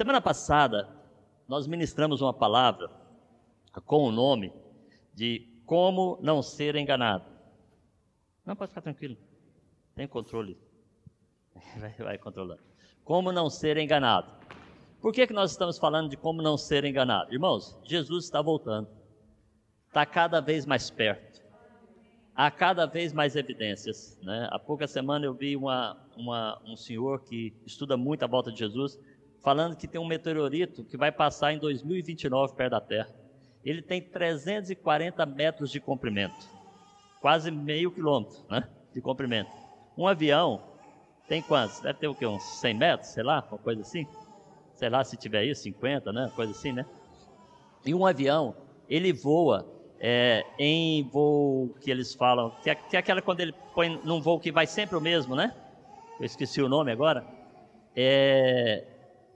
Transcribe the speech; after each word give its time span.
Semana 0.00 0.18
passada, 0.18 0.88
nós 1.46 1.66
ministramos 1.66 2.22
uma 2.22 2.32
palavra 2.32 2.90
com 3.84 4.04
o 4.04 4.10
nome 4.10 4.50
de 5.12 5.46
Como 5.66 6.18
Não 6.22 6.40
Ser 6.40 6.74
Enganado. 6.74 7.26
Não, 8.42 8.56
pode 8.56 8.70
ficar 8.70 8.80
tranquilo. 8.80 9.18
Tem 9.94 10.08
controle. 10.08 10.56
Vai, 11.78 11.92
vai 11.98 12.16
controlando. 12.16 12.62
Como 13.04 13.30
não 13.30 13.50
ser 13.50 13.76
enganado. 13.76 14.32
Por 15.02 15.12
que, 15.12 15.26
que 15.26 15.34
nós 15.34 15.50
estamos 15.50 15.76
falando 15.76 16.08
de 16.08 16.16
como 16.16 16.40
não 16.40 16.56
ser 16.56 16.82
enganado? 16.86 17.30
Irmãos, 17.30 17.76
Jesus 17.84 18.24
está 18.24 18.40
voltando. 18.40 18.88
Está 19.86 20.06
cada 20.06 20.40
vez 20.40 20.64
mais 20.64 20.88
perto. 20.88 21.42
Há 22.34 22.50
cada 22.50 22.86
vez 22.86 23.12
mais 23.12 23.36
evidências. 23.36 24.18
Né? 24.22 24.48
Há 24.50 24.58
pouca 24.58 24.86
semana 24.86 25.26
eu 25.26 25.34
vi 25.34 25.54
uma, 25.56 25.94
uma, 26.16 26.58
um 26.64 26.74
senhor 26.74 27.20
que 27.20 27.54
estuda 27.66 27.98
muito 27.98 28.22
a 28.22 28.26
volta 28.26 28.50
de 28.50 28.60
Jesus, 28.60 28.98
falando 29.42 29.76
que 29.76 29.88
tem 29.88 30.00
um 30.00 30.06
meteorito 30.06 30.84
que 30.84 30.96
vai 30.96 31.10
passar 31.10 31.52
em 31.52 31.58
2029 31.58 32.54
perto 32.54 32.70
da 32.70 32.80
Terra. 32.80 33.08
Ele 33.64 33.82
tem 33.82 34.00
340 34.00 35.24
metros 35.26 35.70
de 35.70 35.80
comprimento, 35.80 36.48
quase 37.20 37.50
meio 37.50 37.90
quilômetro 37.90 38.38
né, 38.48 38.68
de 38.92 39.00
comprimento. 39.00 39.50
Um 39.96 40.06
avião 40.06 40.62
tem 41.28 41.42
quantos? 41.42 41.80
Deve 41.80 41.98
ter 41.98 42.08
o 42.08 42.14
quê? 42.14 42.26
Uns 42.26 42.42
100 42.42 42.74
metros, 42.74 43.10
sei 43.10 43.22
lá, 43.22 43.46
uma 43.50 43.58
coisa 43.58 43.82
assim? 43.82 44.06
Sei 44.74 44.88
lá 44.88 45.04
se 45.04 45.16
tiver 45.16 45.44
isso, 45.44 45.62
50, 45.62 46.12
né? 46.12 46.32
Coisa 46.34 46.52
assim, 46.52 46.72
né? 46.72 46.86
E 47.84 47.94
um 47.94 48.04
avião, 48.06 48.54
ele 48.88 49.12
voa 49.12 49.66
é, 50.00 50.44
em 50.58 51.02
voo 51.04 51.68
que 51.80 51.90
eles 51.90 52.14
falam, 52.14 52.50
que 52.62 52.70
é, 52.70 52.74
que 52.74 52.96
é 52.96 52.98
aquela 52.98 53.20
quando 53.20 53.40
ele 53.40 53.54
põe 53.74 54.00
num 54.02 54.20
voo 54.20 54.40
que 54.40 54.50
vai 54.50 54.66
sempre 54.66 54.96
o 54.96 55.00
mesmo, 55.00 55.36
né? 55.36 55.54
Eu 56.18 56.26
esqueci 56.26 56.60
o 56.60 56.68
nome 56.68 56.90
agora. 56.90 57.24
É, 57.94 58.84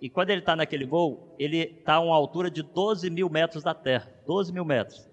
e 0.05 0.11
quando 0.11 0.29
ele 0.29 0.41
está 0.41 0.55
naquele 0.55 0.85
voo, 0.85 1.35
ele 1.39 1.61
está 1.61 1.95
a 1.95 2.01
uma 2.01 2.15
altura 2.15 2.51
de 2.51 2.63
12 2.63 3.09
mil 3.09 3.31
metros 3.31 3.65
da 3.65 3.73
Terra. 3.73 4.13
12 4.27 4.53
mil 4.53 4.63
metros. 4.63 5.09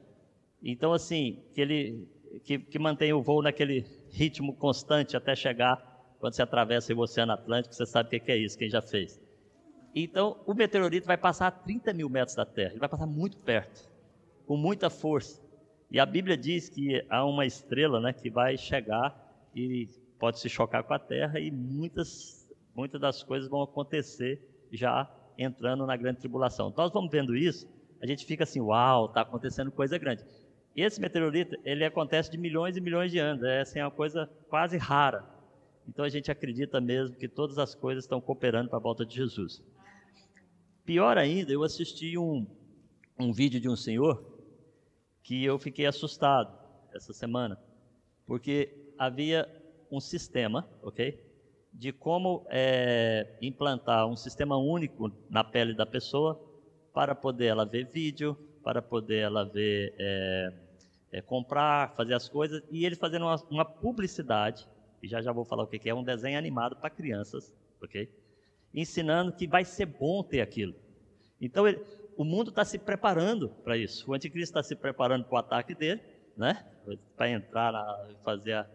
Então, 0.61 0.91
assim, 0.91 1.41
que 1.53 1.61
ele 1.61 2.09
que, 2.43 2.59
que 2.59 2.77
mantém 2.77 3.13
o 3.13 3.21
voo 3.21 3.41
naquele 3.41 3.85
ritmo 4.09 4.53
constante 4.53 5.15
até 5.15 5.33
chegar 5.33 5.77
quando 6.19 6.33
você 6.33 6.41
atravessa 6.41 6.93
o 6.93 6.99
Oceano 6.99 7.31
Atlântico, 7.31 7.73
você 7.73 7.85
sabe 7.85 8.17
o 8.17 8.21
que 8.21 8.29
é 8.33 8.35
isso, 8.35 8.57
quem 8.57 8.69
já 8.69 8.81
fez. 8.81 9.17
Então, 9.95 10.37
o 10.45 10.53
meteorito 10.53 11.07
vai 11.07 11.15
passar 11.15 11.47
a 11.47 11.51
30 11.51 11.93
mil 11.93 12.09
metros 12.09 12.35
da 12.35 12.45
Terra, 12.45 12.71
ele 12.71 12.79
vai 12.79 12.89
passar 12.89 13.07
muito 13.07 13.37
perto, 13.37 13.89
com 14.45 14.57
muita 14.57 14.89
força. 14.89 15.41
E 15.89 16.01
a 16.01 16.05
Bíblia 16.05 16.35
diz 16.35 16.67
que 16.67 17.01
há 17.09 17.25
uma 17.25 17.45
estrela 17.45 18.01
né, 18.01 18.11
que 18.11 18.29
vai 18.29 18.57
chegar 18.57 19.15
e 19.55 19.87
pode 20.19 20.37
se 20.37 20.49
chocar 20.49 20.83
com 20.83 20.93
a 20.93 20.99
Terra 20.99 21.39
e 21.39 21.49
muitas, 21.49 22.45
muitas 22.75 22.99
das 22.99 23.23
coisas 23.23 23.49
vão 23.49 23.61
acontecer 23.61 24.50
já 24.71 25.09
entrando 25.37 25.85
na 25.85 25.95
grande 25.95 26.19
tribulação. 26.19 26.73
Nós 26.75 26.91
vamos 26.91 27.11
vendo 27.11 27.35
isso, 27.35 27.67
a 28.01 28.05
gente 28.05 28.25
fica 28.25 28.43
assim, 28.43 28.59
uau, 28.59 29.05
está 29.05 29.21
acontecendo 29.21 29.71
coisa 29.71 29.97
grande. 29.97 30.23
Esse 30.75 31.01
meteorito, 31.01 31.55
ele 31.65 31.83
acontece 31.83 32.31
de 32.31 32.37
milhões 32.37 32.77
e 32.77 32.81
milhões 32.81 33.11
de 33.11 33.19
anos, 33.19 33.43
é 33.43 33.61
assim, 33.61 33.81
uma 33.81 33.91
coisa 33.91 34.29
quase 34.49 34.77
rara. 34.77 35.25
Então 35.87 36.05
a 36.05 36.09
gente 36.09 36.31
acredita 36.31 36.79
mesmo 36.79 37.15
que 37.15 37.27
todas 37.27 37.57
as 37.57 37.75
coisas 37.75 38.03
estão 38.03 38.21
cooperando 38.21 38.69
para 38.69 38.77
a 38.77 38.81
volta 38.81 39.05
de 39.05 39.15
Jesus. 39.15 39.61
Pior 40.85 41.17
ainda, 41.17 41.51
eu 41.51 41.63
assisti 41.63 42.17
um, 42.17 42.45
um 43.19 43.31
vídeo 43.31 43.59
de 43.59 43.69
um 43.69 43.75
senhor 43.75 44.23
que 45.23 45.43
eu 45.43 45.59
fiquei 45.59 45.85
assustado 45.85 46.57
essa 46.93 47.13
semana, 47.13 47.59
porque 48.25 48.93
havia 48.97 49.47
um 49.91 49.99
sistema, 49.99 50.67
ok? 50.81 51.30
De 51.73 51.91
como 51.91 52.45
é, 52.49 53.37
implantar 53.41 54.07
um 54.07 54.15
sistema 54.15 54.57
único 54.57 55.11
na 55.29 55.43
pele 55.43 55.73
da 55.73 55.85
pessoa 55.85 56.39
para 56.93 57.15
poder 57.15 57.47
ela 57.47 57.65
ver 57.65 57.85
vídeo, 57.85 58.37
para 58.63 58.81
poder 58.81 59.19
ela 59.19 59.45
ver, 59.45 59.95
é, 59.97 60.53
é, 61.13 61.21
comprar, 61.21 61.95
fazer 61.95 62.13
as 62.13 62.27
coisas, 62.29 62.61
e 62.69 62.85
ele 62.85 62.95
fazendo 62.95 63.25
uma, 63.25 63.35
uma 63.49 63.65
publicidade 63.65 64.67
e 65.01 65.07
já 65.07 65.21
já 65.21 65.31
vou 65.31 65.43
falar 65.43 65.63
o 65.63 65.67
que 65.67 65.89
é 65.89 65.95
um 65.95 66.03
desenho 66.03 66.37
animado 66.37 66.75
para 66.75 66.89
crianças, 66.89 67.53
ok? 67.81 68.09
Ensinando 68.73 69.33
que 69.33 69.47
vai 69.47 69.65
ser 69.65 69.87
bom 69.87 70.23
ter 70.23 70.41
aquilo. 70.41 70.75
Então, 71.39 71.67
ele, 71.67 71.83
o 72.15 72.23
mundo 72.23 72.49
está 72.49 72.63
se 72.63 72.77
preparando 72.77 73.49
para 73.63 73.75
isso. 73.75 74.09
O 74.09 74.13
anticristo 74.13 74.51
está 74.51 74.61
se 74.61 74.75
preparando 74.75 75.25
para 75.25 75.35
o 75.35 75.39
ataque 75.39 75.73
dele, 75.73 76.01
né? 76.37 76.65
Para 77.17 77.29
entrar, 77.29 77.73
e 78.11 78.23
fazer 78.23 78.53
a, 78.53 78.69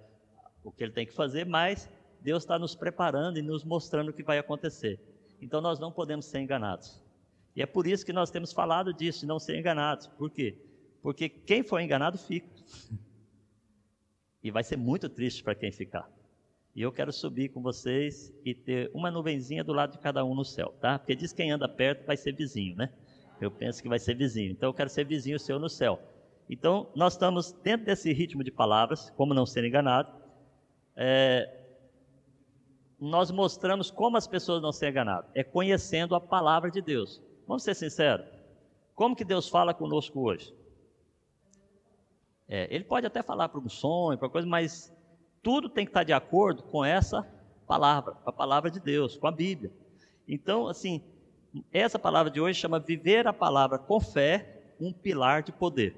o 0.65 0.73
que 0.73 0.83
ele 0.83 0.93
tem 0.93 1.07
que 1.07 1.13
fazer, 1.13 1.47
mas 1.47 1.89
Deus 2.27 2.43
está 2.43 2.59
nos 2.59 2.75
preparando 2.75 3.39
e 3.39 3.43
nos 3.43 3.63
mostrando 3.63 4.09
o 4.09 4.13
que 4.13 4.25
vai 4.25 4.37
acontecer. 4.37 4.99
Então, 5.41 5.61
nós 5.61 5.79
não 5.79 5.93
podemos 5.93 6.27
ser 6.27 6.41
enganados. 6.41 7.01
E 7.55 7.63
é 7.63 7.67
por 7.67 7.87
isso 7.87 8.05
que 8.05 8.13
nós 8.13 8.33
temos 8.33 8.53
falado 8.53 8.93
disso, 8.93 9.21
de 9.21 9.27
não 9.27 9.39
ser 9.39 9.57
enganados. 9.57 10.09
Por 10.09 10.29
quê? 10.29 10.59
Porque 11.01 11.29
quem 11.29 11.63
for 11.63 11.81
enganado 11.81 12.19
fica. 12.19 12.49
E 14.43 14.51
vai 14.51 14.63
ser 14.63 14.77
muito 14.77 15.09
triste 15.09 15.43
para 15.43 15.57
quem 15.57 15.73
ficar. 15.73 16.09
E 16.73 16.81
eu 16.81 16.93
quero 16.93 17.13
subir 17.13 17.49
com 17.49 17.61
vocês 17.61 18.33
e 18.45 18.55
ter 18.55 18.89
uma 18.95 19.11
nuvenzinha 19.11 19.65
do 19.65 19.73
lado 19.73 19.93
de 19.93 19.99
cada 19.99 20.25
um 20.25 20.37
no 20.37 20.45
céu, 20.45 20.73
tá? 20.81 21.01
Porque 21.01 21.17
diz 21.17 21.33
que 21.33 21.43
quem 21.43 21.51
anda 21.51 21.69
perto 21.69 22.07
vai 22.07 22.17
ser 22.17 22.31
vizinho, 22.33 22.77
né? 22.77 22.93
Eu 23.41 23.51
penso 23.51 23.83
que 23.83 23.89
vai 23.89 23.99
ser 23.99 24.15
vizinho. 24.15 24.53
Então 24.53 24.69
eu 24.69 24.75
quero 24.75 24.89
ser 24.89 25.05
vizinho 25.05 25.37
seu 25.41 25.59
no 25.59 25.69
céu. 25.69 26.01
Então 26.49 26.89
nós 26.95 27.15
estamos 27.15 27.51
dentro 27.65 27.87
desse 27.87 28.13
ritmo 28.13 28.45
de 28.45 28.53
palavras, 28.53 29.11
como 29.17 29.35
não 29.35 29.45
ser 29.45 29.65
enganado. 29.65 30.13
É, 30.95 31.66
nós 32.99 33.31
mostramos 33.31 33.91
como 33.91 34.17
as 34.17 34.27
pessoas 34.27 34.63
não 34.63 34.73
serem 34.73 34.93
enganadas. 34.93 35.31
É 35.35 35.45
conhecendo 35.45 36.15
a 36.15 36.21
palavra 36.21 36.71
de 36.71 36.81
Deus. 36.81 37.21
Vamos 37.47 37.63
ser 37.63 37.75
sinceros. 37.75 38.27
Como 38.95 39.15
que 39.15 39.25
Deus 39.25 39.49
fala 39.49 39.75
conosco 39.75 40.21
hoje? 40.21 40.55
É, 42.49 42.67
ele 42.75 42.85
pode 42.85 43.07
até 43.07 43.23
falar 43.23 43.49
para 43.49 43.61
um 43.61 43.69
sonho, 43.69 44.19
para 44.19 44.29
coisa, 44.29 44.49
mas 44.49 44.93
tudo 45.43 45.69
tem 45.69 45.85
que 45.85 45.91
estar 45.91 46.05
de 46.05 46.13
acordo 46.13 46.63
com 46.63 46.85
essa 46.85 47.27
palavra, 47.67 48.13
com 48.13 48.31
a 48.31 48.33
palavra 48.33 48.71
de 48.71 48.81
Deus, 48.81 49.17
com 49.17 49.27
a 49.27 49.33
Bíblia. 49.33 49.71
Então, 50.27 50.69
assim, 50.69 51.03
essa 51.73 51.99
palavra 51.99 52.31
de 52.31 52.41
hoje 52.41 52.59
chama 52.59 52.79
viver 52.79 53.27
a 53.27 53.33
palavra 53.33 53.79
com 53.79 54.01
fé, 54.01 54.63
um 54.81 54.93
pilar 54.93 55.43
de 55.43 55.53
poder. 55.53 55.97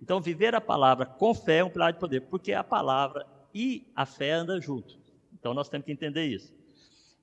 Então, 0.00 0.20
viver 0.20 0.54
a 0.54 0.60
palavra 0.60 1.04
com 1.04 1.34
fé 1.34 1.58
é 1.58 1.64
um 1.64 1.70
pilar 1.70 1.92
de 1.92 1.98
poder, 1.98 2.22
porque 2.22 2.52
a 2.52 2.64
palavra 2.64 3.26
e 3.52 3.90
a 3.94 4.06
fé 4.06 4.32
andam 4.32 4.60
juntos. 4.60 4.98
Então, 5.46 5.54
nós 5.54 5.68
temos 5.68 5.84
que 5.84 5.92
entender 5.92 6.24
isso. 6.24 6.52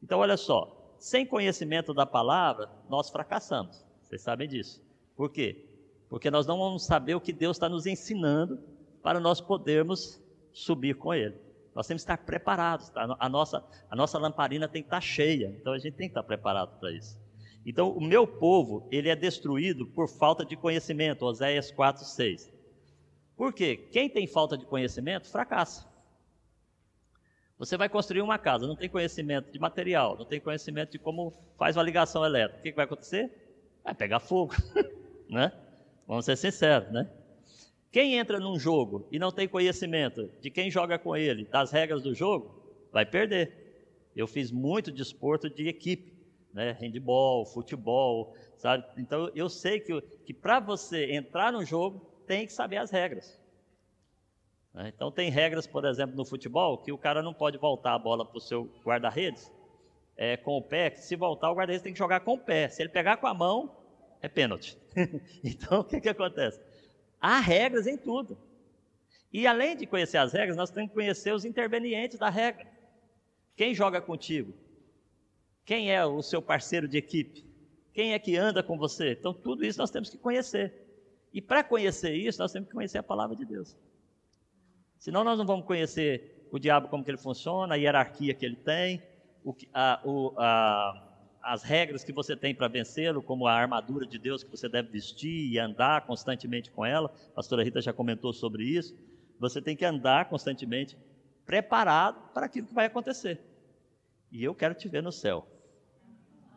Então, 0.02 0.20
olha 0.20 0.38
só, 0.38 0.96
sem 0.98 1.26
conhecimento 1.26 1.94
da 1.94 2.06
palavra, 2.06 2.70
nós 2.90 3.10
fracassamos. 3.10 3.86
Vocês 4.02 4.22
sabem 4.22 4.48
disso. 4.48 4.82
Por 5.14 5.30
quê? 5.30 5.66
Porque 6.08 6.32
nós 6.32 6.48
não 6.48 6.58
vamos 6.58 6.86
saber 6.86 7.16
o 7.16 7.20
que 7.20 7.34
Deus 7.34 7.58
está 7.58 7.68
nos 7.68 7.86
ensinando 7.86 8.64
para 9.02 9.20
nós 9.20 9.42
podermos 9.42 10.24
subir 10.54 10.96
com 10.96 11.14
ele. 11.14 11.36
Nós 11.76 11.86
temos 11.86 12.06
que 12.06 12.12
estar 12.14 12.24
preparados, 12.26 12.88
tá? 12.92 13.14
a, 13.20 13.28
nossa, 13.28 13.62
a 13.90 13.96
nossa 13.96 14.18
lamparina 14.18 14.70
tem 14.70 14.82
que 14.82 14.88
estar 14.88 15.02
cheia, 15.02 15.54
então 15.60 15.74
a 15.74 15.78
gente 15.78 15.98
tem 15.98 16.08
que 16.08 16.12
estar 16.12 16.24
preparado 16.24 16.80
para 16.80 16.94
isso. 16.94 17.20
Então, 17.66 17.92
o 17.92 18.00
meu 18.00 18.26
povo, 18.26 18.88
ele 18.90 19.10
é 19.10 19.18
destruído 19.18 19.86
por 19.88 20.08
falta 20.08 20.46
de 20.46 20.56
conhecimento, 20.56 21.26
Oséias 21.26 21.72
4, 21.72 22.06
6. 22.06 22.50
Por 23.36 23.52
quê? 23.52 23.76
Quem 23.92 24.10
tem 24.10 24.26
falta 24.28 24.58
de 24.58 24.66
conhecimento, 24.66 25.30
fracassa. 25.30 25.92
Você 27.66 27.78
vai 27.78 27.88
construir 27.88 28.22
uma 28.22 28.38
casa, 28.38 28.68
não 28.68 28.76
tem 28.76 28.90
conhecimento 28.90 29.50
de 29.50 29.58
material, 29.58 30.18
não 30.18 30.26
tem 30.26 30.38
conhecimento 30.38 30.92
de 30.92 31.00
como 31.00 31.32
faz 31.58 31.78
uma 31.78 31.84
ligação 31.84 32.26
elétrica. 32.26 32.60
O 32.60 32.62
que, 32.62 32.72
que 32.72 32.76
vai 32.76 32.84
acontecer? 32.84 33.32
Vai 33.82 33.96
pegar 33.96 34.20
fogo, 34.20 34.54
né? 35.30 35.50
Vamos 36.06 36.26
ser 36.26 36.36
sinceros, 36.36 36.92
né? 36.92 37.10
Quem 37.90 38.16
entra 38.16 38.38
num 38.38 38.60
jogo 38.60 39.08
e 39.10 39.18
não 39.18 39.32
tem 39.32 39.48
conhecimento 39.48 40.30
de 40.42 40.50
quem 40.50 40.70
joga 40.70 41.00
com 41.00 41.16
ele, 41.16 41.46
das 41.46 41.72
regras 41.72 42.04
do 42.04 42.14
jogo, 42.14 42.54
vai 42.92 43.06
perder. 43.06 44.12
Eu 44.14 44.28
fiz 44.28 44.52
muito 44.52 44.92
desporto 44.92 45.50
de 45.50 45.70
equipe, 45.70 46.14
né? 46.54 46.78
handball, 46.82 47.46
futebol, 47.46 48.36
sabe? 48.58 48.84
Então 48.98 49.32
eu 49.34 49.48
sei 49.48 49.80
que, 49.80 50.02
que 50.26 50.34
para 50.34 50.60
você 50.60 51.14
entrar 51.14 51.54
no 51.54 51.64
jogo, 51.64 52.06
tem 52.28 52.46
que 52.46 52.52
saber 52.52 52.76
as 52.76 52.92
regras. 52.92 53.40
Né? 54.74 54.92
Então 54.94 55.12
tem 55.12 55.30
regras, 55.30 55.68
por 55.68 55.86
exemplo, 55.86 56.16
no 56.16 56.26
futebol, 56.26 56.78
que 56.78 56.92
o 56.92 56.98
cara 56.98 57.22
não 57.22 57.34
pode 57.34 57.58
voltar 57.58 57.94
a 57.94 58.00
bola 58.00 58.26
para 58.26 58.38
o 58.38 58.42
seu 58.42 58.70
guarda-redes 58.84 59.52
é, 60.16 60.38
com 60.38 60.58
o 60.58 60.62
pé, 60.62 60.90
que 60.90 61.00
se 61.00 61.16
voltar 61.16 61.52
o 61.52 61.56
guarda-redes 61.56 61.84
tem 61.84 61.94
que 61.94 62.00
jogar 62.00 62.22
com 62.22 62.34
o 62.34 62.40
pé. 62.40 62.70
Se 62.70 62.82
ele 62.82 62.90
pegar 62.90 63.18
com 63.18 63.28
a 63.28 63.34
mão, 63.34 63.76
é 64.22 64.28
pênalti. 64.28 64.78
então 65.44 65.82
o 65.82 65.84
que, 65.84 66.02
que 66.02 66.10
acontece? 66.10 66.60
Há 67.20 67.40
regras 67.40 67.88
em 67.88 67.98
tudo. 67.98 68.38
E 69.32 69.48
além 69.48 69.76
de 69.76 69.88
conhecer 69.88 70.18
as 70.18 70.34
regras, 70.34 70.56
nós 70.56 70.70
temos 70.70 70.90
que 70.90 70.96
conhecer 70.96 71.34
os 71.34 71.46
intervenientes 71.46 72.20
da 72.20 72.30
regra. 72.30 72.68
Quem 73.56 73.74
joga 73.74 74.00
contigo? 74.02 74.54
Quem 75.66 75.92
é 75.92 76.06
o 76.06 76.22
seu 76.22 76.42
parceiro 76.42 76.88
de 76.88 76.98
equipe? 76.98 77.46
Quem 77.94 78.14
é 78.14 78.20
que 78.20 78.36
anda 78.36 78.62
com 78.62 78.78
você? 78.78 79.14
Então, 79.14 79.34
tudo 79.34 79.64
isso 79.66 79.80
nós 79.80 79.92
temos 79.92 80.10
que 80.10 80.18
conhecer. 80.18 80.74
E 81.34 81.42
para 81.42 81.64
conhecer 81.64 82.14
isso, 82.14 82.40
nós 82.40 82.52
temos 82.52 82.68
que 82.68 82.76
conhecer 82.76 82.98
a 82.98 83.04
palavra 83.04 83.36
de 83.36 83.46
Deus. 83.46 83.76
Senão, 85.04 85.22
nós 85.22 85.38
não 85.38 85.46
vamos 85.46 85.66
conhecer 85.66 86.48
o 86.50 86.58
diabo, 86.58 86.88
como 86.88 87.04
que 87.04 87.12
ele 87.12 87.18
funciona, 87.18 87.74
a 87.74 87.78
hierarquia 87.78 88.34
que 88.34 88.46
ele 88.46 88.56
tem, 88.56 89.04
o, 89.44 89.54
a, 89.74 90.00
o, 90.02 90.34
a, 90.38 91.10
as 91.42 91.62
regras 91.62 92.06
que 92.06 92.14
você 92.14 92.38
tem 92.38 92.56
para 92.56 92.70
vencê-lo, 92.70 93.22
como 93.22 93.46
a 93.46 93.52
armadura 93.52 94.08
de 94.08 94.18
Deus 94.18 94.46
que 94.46 94.50
você 94.50 94.70
deve 94.70 94.88
vestir 94.88 95.52
e 95.52 95.60
andar 95.60 96.06
constantemente 96.06 96.72
com 96.72 96.86
ela. 96.86 97.14
A 97.32 97.36
pastora 97.36 97.66
Rita 97.66 97.82
já 97.82 97.92
comentou 97.92 98.32
sobre 98.32 98.64
isso. 98.64 98.96
Você 99.42 99.62
tem 99.62 99.76
que 99.76 99.84
andar 99.84 100.30
constantemente 100.30 100.98
preparado 101.46 102.32
para 102.34 102.46
aquilo 102.46 102.68
que 102.68 102.74
vai 102.74 102.86
acontecer. 102.86 103.42
E 104.32 104.42
eu 104.42 104.56
quero 104.56 104.74
te 104.74 104.88
ver 104.88 105.04
no 105.04 105.12
céu. 105.12 105.46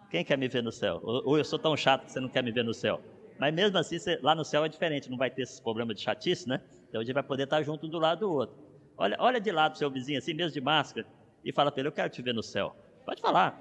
Quem 0.09 0.25
quer 0.25 0.39
me 0.39 0.47
ver 0.47 0.63
no 0.63 0.71
céu? 0.71 1.01
Ou 1.03 1.37
eu 1.37 1.45
sou 1.45 1.59
tão 1.59 1.77
chato 1.77 2.05
que 2.05 2.13
você 2.13 2.21
não 2.21 2.29
quer 2.29 2.45
me 2.45 2.53
ver 2.53 2.63
no 2.63 2.73
céu? 2.73 3.01
Mas 3.41 3.53
mesmo 3.53 3.77
assim, 3.77 3.97
lá 4.23 4.37
no 4.37 4.45
céu 4.45 4.65
é 4.65 4.69
diferente, 4.69 5.11
não 5.11 5.19
vai 5.19 5.31
ter 5.31 5.43
esse 5.43 5.61
problema 5.61 5.93
de 5.93 6.01
chatice, 6.01 6.49
né? 6.49 6.63
Então 6.89 7.01
a 7.01 7.05
gente 7.05 7.15
vai 7.15 7.23
poder 7.23 7.45
estar 7.45 7.63
junto 7.63 7.89
do 7.89 7.99
lado 7.99 8.21
do 8.21 8.33
outro. 8.33 8.57
Olha, 8.97 9.17
olha 9.19 9.41
de 9.41 9.53
lado 9.53 9.75
o 9.75 9.79
seu 9.79 9.91
vizinho, 9.91 10.19
assim, 10.19 10.33
mesmo 10.33 10.53
de 10.53 10.61
máscara, 10.61 11.07
e 11.45 11.53
fala 11.53 11.71
para 11.71 11.81
ele: 11.81 11.89
Eu 11.89 11.93
quero 11.93 12.09
te 12.09 12.23
ver 12.23 12.33
no 12.33 12.43
céu. 12.43 12.75
Pode 13.05 13.21
falar. 13.21 13.61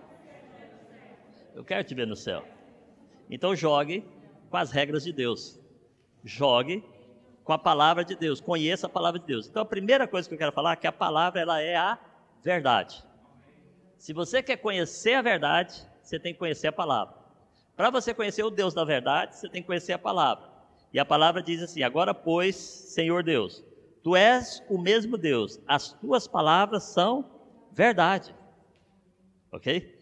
Eu 1.54 1.63
quero 1.63 1.83
te 1.83 1.94
ver 1.94 2.07
no 2.07 2.16
céu. 2.16 2.45
Então 3.30 3.56
jogue 3.56 4.06
com 4.50 4.57
as 4.57 4.72
regras 4.72 5.04
de 5.04 5.12
Deus. 5.12 5.60
Jogue 6.24 6.83
com 7.44 7.54
a 7.54 7.57
palavra 7.57 8.04
de 8.04 8.16
Deus. 8.16 8.42
Conheça 8.42 8.88
a 8.88 8.89
palavra 8.89 9.19
de 9.19 9.25
Deus. 9.25 9.48
Então 9.48 9.62
a 9.62 9.66
primeira 9.66 10.07
coisa 10.07 10.28
que 10.28 10.33
eu 10.33 10.39
quero 10.39 10.51
falar 10.51 10.74
é 10.74 10.75
que 10.75 10.88
a 10.88 10.92
palavra 10.92 11.42
ela 11.42 11.62
é 11.62 11.75
a 11.75 12.00
verdade. 12.44 13.04
Se 13.98 14.13
você 14.13 14.42
quer 14.44 14.57
conhecer 14.57 15.13
a 15.13 15.21
verdade, 15.21 15.86
você 16.01 16.19
tem 16.19 16.33
que 16.33 16.39
conhecer 16.39 16.68
a 16.68 16.71
palavra. 16.71 17.16
Para 17.75 17.89
você 17.89 18.13
conhecer 18.13 18.44
o 18.44 18.50
Deus 18.50 18.74
da 18.74 18.83
verdade, 18.83 19.36
você 19.36 19.50
tem 19.50 19.62
que 19.62 19.68
conhecer 19.68 19.94
a 19.94 20.00
palavra. 20.00 20.55
E 20.95 21.00
a 21.00 21.03
palavra 21.03 21.44
diz 21.44 21.62
assim: 21.62 21.83
Agora, 21.83 22.13
pois, 22.13 22.56
Senhor 22.56 23.21
Deus, 23.21 23.62
tu 24.01 24.15
és 24.15 24.63
o 24.69 24.77
mesmo 24.77 25.18
Deus, 25.18 25.59
as 25.68 25.92
tuas 25.92 26.25
palavras 26.25 26.83
são 26.83 27.30
verdade. 27.74 28.33
Ok? 29.51 29.94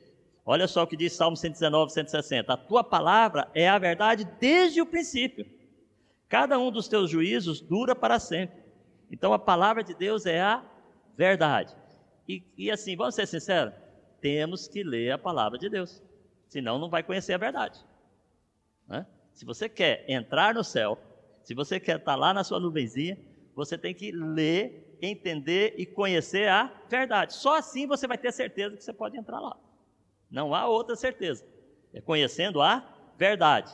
Olha 0.46 0.68
só 0.68 0.84
o 0.84 0.88
que 0.88 0.96
diz 0.96 1.14
Salmo 1.14 1.36
119, 1.36 1.92
160. 1.92 2.54
A 2.54 2.58
tua 2.58 2.84
palavra 2.84 3.50
é 3.56 3.68
a 3.68 3.80
verdade 3.80 4.24
desde 4.40 4.82
o 4.82 4.86
princípio. 4.86 5.48
Cada 6.30 6.60
um 6.60 6.70
dos 6.70 6.88
teus 6.88 7.10
juízos 7.10 7.60
dura 7.60 7.96
para 7.96 8.20
sempre. 8.20 8.62
Então 9.10 9.34
a 9.34 9.40
palavra 9.40 9.84
de 9.84 9.96
Deus 9.96 10.28
é 10.28 10.42
a 10.42 10.64
verdade. 11.18 11.76
E, 12.30 12.44
e 12.56 12.70
assim, 12.70 12.96
vamos 12.96 13.16
ser 13.16 13.26
sinceros, 13.26 13.74
temos 14.22 14.68
que 14.68 14.84
ler 14.84 15.14
a 15.14 15.18
palavra 15.18 15.58
de 15.58 15.70
Deus. 15.70 16.04
Senão 16.48 16.78
não 16.78 16.88
vai 16.88 17.02
conhecer 17.02 17.34
a 17.34 17.38
verdade. 17.40 17.84
Né? 18.88 19.08
Se 19.34 19.46
você 19.46 19.68
quer 19.68 20.06
entrar 20.08 20.54
no 20.54 20.64
céu, 20.64 20.98
se 21.44 21.54
você 21.54 21.80
quer 21.80 21.98
estar 21.98 22.16
lá 22.16 22.34
na 22.34 22.44
sua 22.44 22.60
nuvenzinha, 22.60 23.18
você 23.56 23.78
tem 23.78 23.94
que 23.94 24.12
ler, 24.12 24.98
entender 25.02 25.74
e 25.78 25.86
conhecer 25.86 26.48
a 26.48 26.72
verdade. 26.90 27.34
Só 27.34 27.58
assim 27.58 27.88
você 27.88 28.08
vai 28.08 28.18
ter 28.18 28.32
certeza 28.32 28.76
que 28.76 28.84
você 28.84 28.94
pode 28.94 29.18
entrar 29.18 29.40
lá. 29.40 29.58
Não 30.30 30.54
há 30.54 30.68
outra 30.68 30.96
certeza. 30.96 31.46
É 31.94 32.00
conhecendo 32.00 32.62
a 32.62 32.88
verdade. 33.18 33.72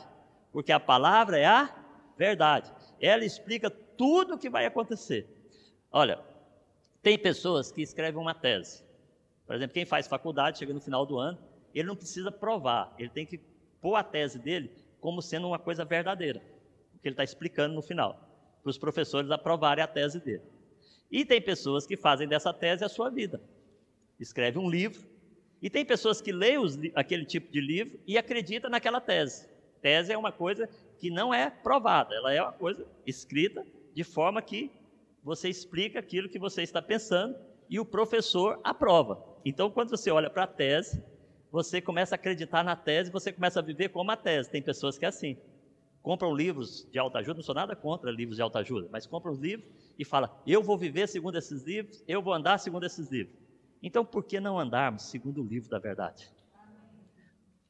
Porque 0.52 0.72
a 0.72 0.80
palavra 0.80 1.38
é 1.38 1.46
a 1.46 1.74
verdade. 2.16 2.72
Ela 3.00 3.24
explica 3.24 3.70
tudo 3.70 4.34
o 4.34 4.38
que 4.38 4.50
vai 4.50 4.66
acontecer. 4.66 5.26
Olha, 5.92 6.20
tem 7.02 7.18
pessoas 7.18 7.70
que 7.70 7.82
escrevem 7.82 8.20
uma 8.20 8.34
tese. 8.34 8.84
Por 9.46 9.54
exemplo, 9.54 9.74
quem 9.74 9.86
faz 9.86 10.06
faculdade, 10.06 10.58
chega 10.58 10.72
no 10.72 10.80
final 10.80 11.06
do 11.06 11.18
ano, 11.18 11.38
ele 11.74 11.88
não 11.88 11.96
precisa 11.96 12.30
provar, 12.30 12.94
ele 12.98 13.08
tem 13.08 13.24
que 13.24 13.38
pôr 13.80 13.94
a 13.94 14.02
tese 14.02 14.38
dele 14.38 14.70
como 15.00 15.22
sendo 15.22 15.48
uma 15.48 15.58
coisa 15.58 15.84
verdadeira, 15.84 16.42
o 16.94 16.98
que 16.98 17.08
ele 17.08 17.14
está 17.14 17.24
explicando 17.24 17.74
no 17.74 17.82
final, 17.82 18.18
para 18.62 18.70
os 18.70 18.78
professores 18.78 19.30
aprovarem 19.30 19.82
a 19.82 19.86
tese 19.86 20.20
dele. 20.20 20.42
E 21.10 21.24
tem 21.24 21.40
pessoas 21.40 21.86
que 21.86 21.96
fazem 21.96 22.28
dessa 22.28 22.52
tese 22.52 22.84
a 22.84 22.88
sua 22.88 23.10
vida. 23.10 23.40
Escreve 24.18 24.58
um 24.58 24.68
livro, 24.68 25.10
e 25.62 25.68
tem 25.68 25.84
pessoas 25.84 26.20
que 26.20 26.32
leem 26.32 26.58
os, 26.58 26.78
aquele 26.94 27.24
tipo 27.24 27.52
de 27.52 27.60
livro 27.60 27.98
e 28.06 28.16
acreditam 28.16 28.70
naquela 28.70 29.00
tese. 29.00 29.48
Tese 29.82 30.12
é 30.12 30.16
uma 30.16 30.32
coisa 30.32 30.68
que 30.98 31.10
não 31.10 31.32
é 31.32 31.50
provada, 31.50 32.14
ela 32.14 32.32
é 32.32 32.42
uma 32.42 32.52
coisa 32.52 32.86
escrita 33.06 33.64
de 33.94 34.04
forma 34.04 34.40
que 34.40 34.70
você 35.22 35.48
explica 35.48 35.98
aquilo 35.98 36.28
que 36.28 36.38
você 36.38 36.62
está 36.62 36.80
pensando 36.80 37.36
e 37.68 37.78
o 37.78 37.84
professor 37.84 38.58
aprova. 38.64 39.22
Então, 39.44 39.70
quando 39.70 39.90
você 39.90 40.10
olha 40.10 40.30
para 40.30 40.44
a 40.44 40.46
tese, 40.46 41.02
você 41.50 41.80
começa 41.80 42.14
a 42.14 42.16
acreditar 42.16 42.62
na 42.62 42.76
tese, 42.76 43.10
você 43.10 43.32
começa 43.32 43.58
a 43.58 43.62
viver 43.62 43.88
como 43.88 44.10
a 44.10 44.16
tese. 44.16 44.50
Tem 44.50 44.62
pessoas 44.62 44.96
que 44.96 45.04
é 45.04 45.08
assim. 45.08 45.36
Compram 46.02 46.34
livros 46.34 46.88
de 46.90 46.98
autoajuda, 46.98 47.34
não 47.34 47.42
sou 47.42 47.54
nada 47.54 47.76
contra 47.76 48.10
livros 48.10 48.36
de 48.36 48.42
autoajuda, 48.42 48.88
mas 48.90 49.06
compram 49.06 49.32
os 49.32 49.38
livros 49.38 49.68
e 49.98 50.04
fala: 50.04 50.30
"Eu 50.46 50.62
vou 50.62 50.78
viver 50.78 51.06
segundo 51.08 51.36
esses 51.36 51.62
livros, 51.64 52.02
eu 52.08 52.22
vou 52.22 52.32
andar 52.32 52.58
segundo 52.58 52.86
esses 52.86 53.10
livros". 53.10 53.36
Então, 53.82 54.04
por 54.04 54.24
que 54.24 54.40
não 54.40 54.58
andarmos 54.58 55.10
segundo 55.10 55.42
o 55.42 55.46
livro 55.46 55.68
da 55.68 55.78
verdade? 55.78 56.30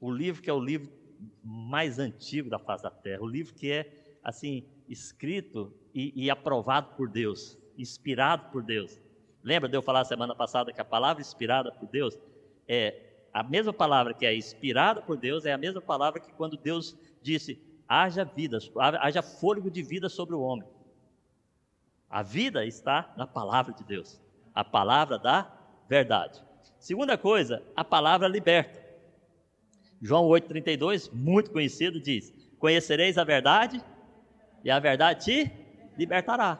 O 0.01 0.11
livro 0.11 0.43
que 0.43 0.51
é 0.51 0.53
o 0.53 0.61
livro 0.61 0.91
mais 1.43 1.99
antigo 1.99 2.49
da 2.49 2.59
face 2.59 2.83
da 2.83 2.91
terra, 2.91 3.23
o 3.23 3.27
livro 3.27 3.55
que 3.55 3.71
é, 3.71 4.19
assim, 4.23 4.65
escrito 4.89 5.73
e, 5.95 6.25
e 6.25 6.31
aprovado 6.31 6.95
por 6.97 7.09
Deus, 7.09 7.59
inspirado 7.77 8.51
por 8.51 8.63
Deus. 8.63 8.99
Lembra 9.43 9.69
de 9.69 9.77
eu 9.77 9.83
falar 9.83 10.05
semana 10.05 10.35
passada 10.35 10.73
que 10.73 10.81
a 10.81 10.85
palavra 10.85 11.21
inspirada 11.21 11.73
por 11.73 11.89
Deus 11.89 12.17
é 12.67 13.10
a 13.33 13.43
mesma 13.43 13.73
palavra 13.73 14.13
que 14.15 14.27
é 14.27 14.37
inspirada 14.37 15.01
por 15.01 15.17
Deus, 15.17 15.45
é 15.45 15.53
a 15.53 15.59
mesma 15.59 15.81
palavra 15.81 16.21
que 16.21 16.33
quando 16.33 16.57
Deus 16.57 16.97
disse: 17.23 17.61
haja 17.89 18.25
vida, 18.25 18.59
haja 19.01 19.23
fôlego 19.23 19.71
de 19.71 19.83
vida 19.83 20.09
sobre 20.09 20.35
o 20.35 20.41
homem. 20.41 20.69
A 22.09 22.23
vida 22.23 22.65
está 22.65 23.13
na 23.17 23.27
palavra 23.27 23.73
de 23.73 23.85
Deus, 23.85 24.21
a 24.55 24.65
palavra 24.65 25.19
da 25.19 25.51
verdade. 25.89 26.43
Segunda 26.79 27.17
coisa, 27.17 27.63
a 27.77 27.85
palavra 27.85 28.27
liberta. 28.27 28.81
João 30.01 30.27
8,32, 30.29 31.11
muito 31.13 31.51
conhecido, 31.51 32.01
diz: 32.01 32.33
Conhecereis 32.59 33.19
a 33.19 33.25
verdade, 33.25 33.83
e 34.65 34.71
a 34.71 34.79
verdade 34.79 35.25
te 35.25 35.53
libertará. 35.97 36.59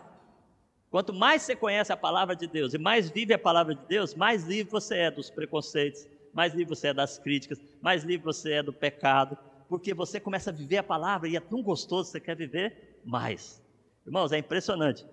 Quanto 0.91 1.13
mais 1.13 1.43
você 1.43 1.55
conhece 1.55 1.93
a 1.93 1.97
palavra 1.97 2.35
de 2.35 2.47
Deus 2.47 2.75
e 2.75 2.79
mais 2.79 3.09
vive 3.09 3.33
a 3.33 3.39
palavra 3.39 3.75
de 3.75 3.87
Deus, 3.87 4.15
mais 4.15 4.45
livre 4.45 4.73
você 4.73 4.99
é 4.99 5.11
dos 5.11 5.31
preconceitos, 5.31 6.07
mais 6.33 6.55
livre 6.55 6.75
você 6.75 6.89
é 6.89 6.95
das 6.95 7.19
críticas, 7.19 7.61
mais 7.81 8.05
livre 8.05 8.25
você 8.25 8.55
é 8.55 8.63
do 8.63 8.73
pecado, 8.73 9.37
porque 9.69 9.95
você 9.95 10.19
começa 10.19 10.51
a 10.51 10.53
viver 10.53 10.79
a 10.79 10.83
palavra 10.83 11.29
e 11.29 11.37
é 11.37 11.41
tão 11.41 11.63
gostoso, 11.63 12.11
você 12.11 12.21
quer 12.21 12.37
viver 12.37 13.01
mais. 13.05 13.63
Irmãos, 14.05 14.33
é 14.33 14.39
impressionante, 14.39 15.07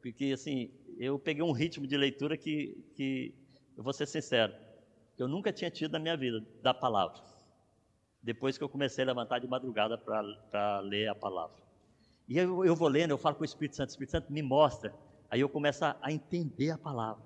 porque 0.00 0.32
assim, 0.32 0.70
eu 0.98 1.18
peguei 1.18 1.42
um 1.42 1.52
ritmo 1.52 1.86
de 1.86 1.96
leitura 1.96 2.36
que, 2.36 2.84
que 2.94 3.34
eu 3.76 3.82
vou 3.82 3.92
ser 3.92 4.06
sincero, 4.06 4.52
eu 5.16 5.28
nunca 5.28 5.52
tinha 5.52 5.70
tido 5.70 5.92
na 5.92 5.98
minha 5.98 6.16
vida 6.16 6.44
da 6.62 6.74
palavra. 6.74 7.20
Depois 8.22 8.56
que 8.56 8.64
eu 8.64 8.68
comecei 8.68 9.04
a 9.04 9.06
levantar 9.06 9.38
de 9.38 9.46
madrugada 9.46 9.98
para 9.98 10.80
ler 10.80 11.08
a 11.08 11.14
palavra. 11.14 11.62
E 12.26 12.38
eu, 12.38 12.64
eu 12.64 12.74
vou 12.74 12.88
lendo, 12.88 13.10
eu 13.10 13.18
falo 13.18 13.36
com 13.36 13.42
o 13.42 13.44
Espírito 13.44 13.76
Santo, 13.76 13.90
o 13.90 13.92
Espírito 13.92 14.12
Santo 14.12 14.32
me 14.32 14.42
mostra. 14.42 14.94
Aí 15.30 15.40
eu 15.40 15.48
começo 15.48 15.84
a, 15.84 15.96
entender 16.10 16.70
a 16.70 16.78
palavra. 16.78 17.22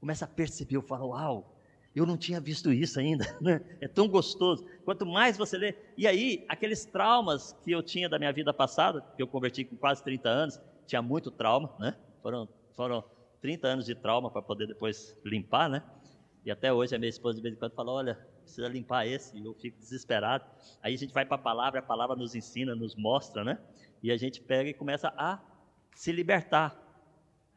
Começo 0.00 0.24
a 0.24 0.26
perceber, 0.26 0.76
eu 0.76 0.82
falo, 0.82 1.08
uau, 1.08 1.53
eu 1.94 2.04
não 2.04 2.16
tinha 2.16 2.40
visto 2.40 2.72
isso 2.72 2.98
ainda, 2.98 3.24
né? 3.40 3.60
É 3.80 3.86
tão 3.86 4.08
gostoso. 4.08 4.66
Quanto 4.84 5.06
mais 5.06 5.36
você 5.36 5.56
lê. 5.56 5.74
E 5.96 6.06
aí, 6.06 6.44
aqueles 6.48 6.84
traumas 6.84 7.52
que 7.62 7.70
eu 7.70 7.82
tinha 7.82 8.08
da 8.08 8.18
minha 8.18 8.32
vida 8.32 8.52
passada, 8.52 9.00
que 9.16 9.22
eu 9.22 9.28
converti 9.28 9.64
com 9.64 9.76
quase 9.76 10.02
30 10.02 10.28
anos, 10.28 10.60
tinha 10.86 11.00
muito 11.00 11.30
trauma, 11.30 11.72
né? 11.78 11.96
Foram, 12.20 12.48
foram 12.74 13.04
30 13.40 13.68
anos 13.68 13.86
de 13.86 13.94
trauma 13.94 14.30
para 14.30 14.42
poder 14.42 14.66
depois 14.66 15.16
limpar, 15.24 15.70
né? 15.70 15.82
E 16.44 16.50
até 16.50 16.72
hoje 16.72 16.94
a 16.94 16.98
minha 16.98 17.08
esposa 17.08 17.36
de 17.36 17.42
vez 17.42 17.54
em 17.54 17.58
quando 17.58 17.74
fala: 17.74 17.92
olha, 17.92 18.14
precisa 18.42 18.68
limpar 18.68 19.06
esse, 19.06 19.36
e 19.38 19.44
eu 19.44 19.54
fico 19.54 19.78
desesperado. 19.78 20.44
Aí 20.82 20.94
a 20.94 20.98
gente 20.98 21.14
vai 21.14 21.24
para 21.24 21.36
a 21.36 21.38
palavra, 21.38 21.78
a 21.78 21.82
palavra 21.82 22.16
nos 22.16 22.34
ensina, 22.34 22.74
nos 22.74 22.94
mostra, 22.96 23.44
né? 23.44 23.58
E 24.02 24.10
a 24.10 24.16
gente 24.16 24.40
pega 24.40 24.68
e 24.68 24.74
começa 24.74 25.12
a 25.16 25.40
se 25.94 26.10
libertar. 26.10 26.80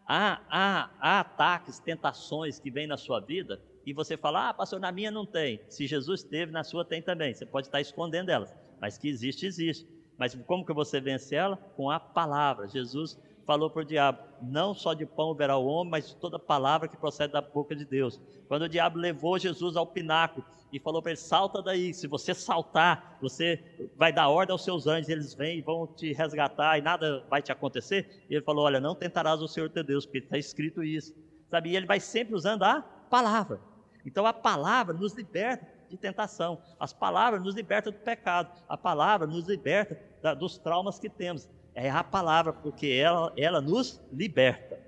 Há, 0.07 0.41
há, 0.49 0.89
há 1.01 1.19
ataques, 1.19 1.79
tentações 1.79 2.59
que 2.59 2.71
vêm 2.71 2.87
na 2.87 2.95
sua 2.95 3.19
vida 3.19 3.61
e 3.87 3.93
você 3.93 4.17
fala: 4.17 4.49
ah, 4.49 4.53
pastor, 4.53 4.81
na 4.81 4.91
minha 4.91 5.09
não 5.09 5.25
tem. 5.25 5.61
Se 5.69 5.87
Jesus 5.87 6.21
teve, 6.21 6.51
na 6.51 6.61
sua 6.61 6.83
tem 6.83 7.01
também. 7.01 7.33
Você 7.33 7.45
pode 7.45 7.67
estar 7.67 7.79
escondendo 7.79 8.29
elas, 8.29 8.53
mas 8.81 8.97
que 8.97 9.07
existe, 9.07 9.45
existe. 9.45 9.87
Mas 10.17 10.35
como 10.45 10.65
que 10.65 10.73
você 10.73 10.99
vence 10.99 11.33
ela? 11.33 11.55
Com 11.77 11.89
a 11.89 11.97
palavra. 11.97 12.67
Jesus 12.67 13.17
falou 13.45 13.69
para 13.69 13.83
o 13.83 13.85
diabo: 13.85 14.19
Não 14.41 14.73
só 14.73 14.93
de 14.93 15.05
pão 15.05 15.33
verá 15.33 15.55
o 15.55 15.65
homem, 15.65 15.91
mas 15.91 16.13
toda 16.13 16.37
palavra 16.37 16.89
que 16.89 16.97
procede 16.97 17.31
da 17.31 17.39
boca 17.39 17.73
de 17.73 17.85
Deus. 17.85 18.19
Quando 18.49 18.63
o 18.63 18.69
diabo 18.69 18.99
levou 18.99 19.39
Jesus 19.39 19.77
ao 19.77 19.87
pináculo 19.87 20.45
e 20.73 20.81
falou 20.81 21.01
para 21.01 21.11
ele: 21.11 21.19
Salta 21.21 21.61
daí, 21.61 21.93
se 21.93 22.07
você 22.07 22.33
saltar, 22.33 23.17
você 23.21 23.63
vai 23.95 24.11
dar 24.11 24.27
ordem 24.27 24.51
aos 24.51 24.65
seus 24.65 24.85
anjos, 24.85 25.07
eles 25.07 25.33
vêm 25.33 25.59
e 25.59 25.61
vão 25.61 25.87
te 25.87 26.11
resgatar 26.11 26.77
e 26.77 26.81
nada 26.81 27.23
vai 27.29 27.41
te 27.41 27.53
acontecer. 27.53 28.25
E 28.29 28.35
ele 28.35 28.43
falou: 28.43 28.65
Olha, 28.65 28.81
não 28.81 28.93
tentarás 28.93 29.41
o 29.41 29.47
Senhor 29.47 29.69
teu 29.69 29.81
Deus, 29.85 30.05
porque 30.05 30.17
está 30.17 30.37
escrito 30.37 30.83
isso. 30.83 31.15
Sabe? 31.49 31.69
E 31.69 31.77
ele 31.77 31.85
vai 31.85 32.01
sempre 32.01 32.35
usando 32.35 32.63
a 32.63 32.81
palavra. 33.09 33.61
Então 34.05 34.25
a 34.25 34.33
palavra 34.33 34.93
nos 34.93 35.13
liberta 35.13 35.67
de 35.89 35.97
tentação, 35.97 36.61
as 36.79 36.91
palavras 36.91 37.41
nos 37.41 37.55
libertam 37.55 37.91
do 37.91 37.99
pecado, 37.99 38.51
a 38.67 38.77
palavra 38.77 39.25
nos 39.25 39.47
liberta 39.47 39.99
da, 40.21 40.33
dos 40.33 40.57
traumas 40.57 40.99
que 40.99 41.09
temos 41.09 41.47
é 41.77 41.91
a 41.91 42.03
palavra, 42.03 42.51
porque 42.51 42.87
ela, 42.87 43.31
ela 43.37 43.61
nos 43.61 44.01
liberta. 44.11 44.81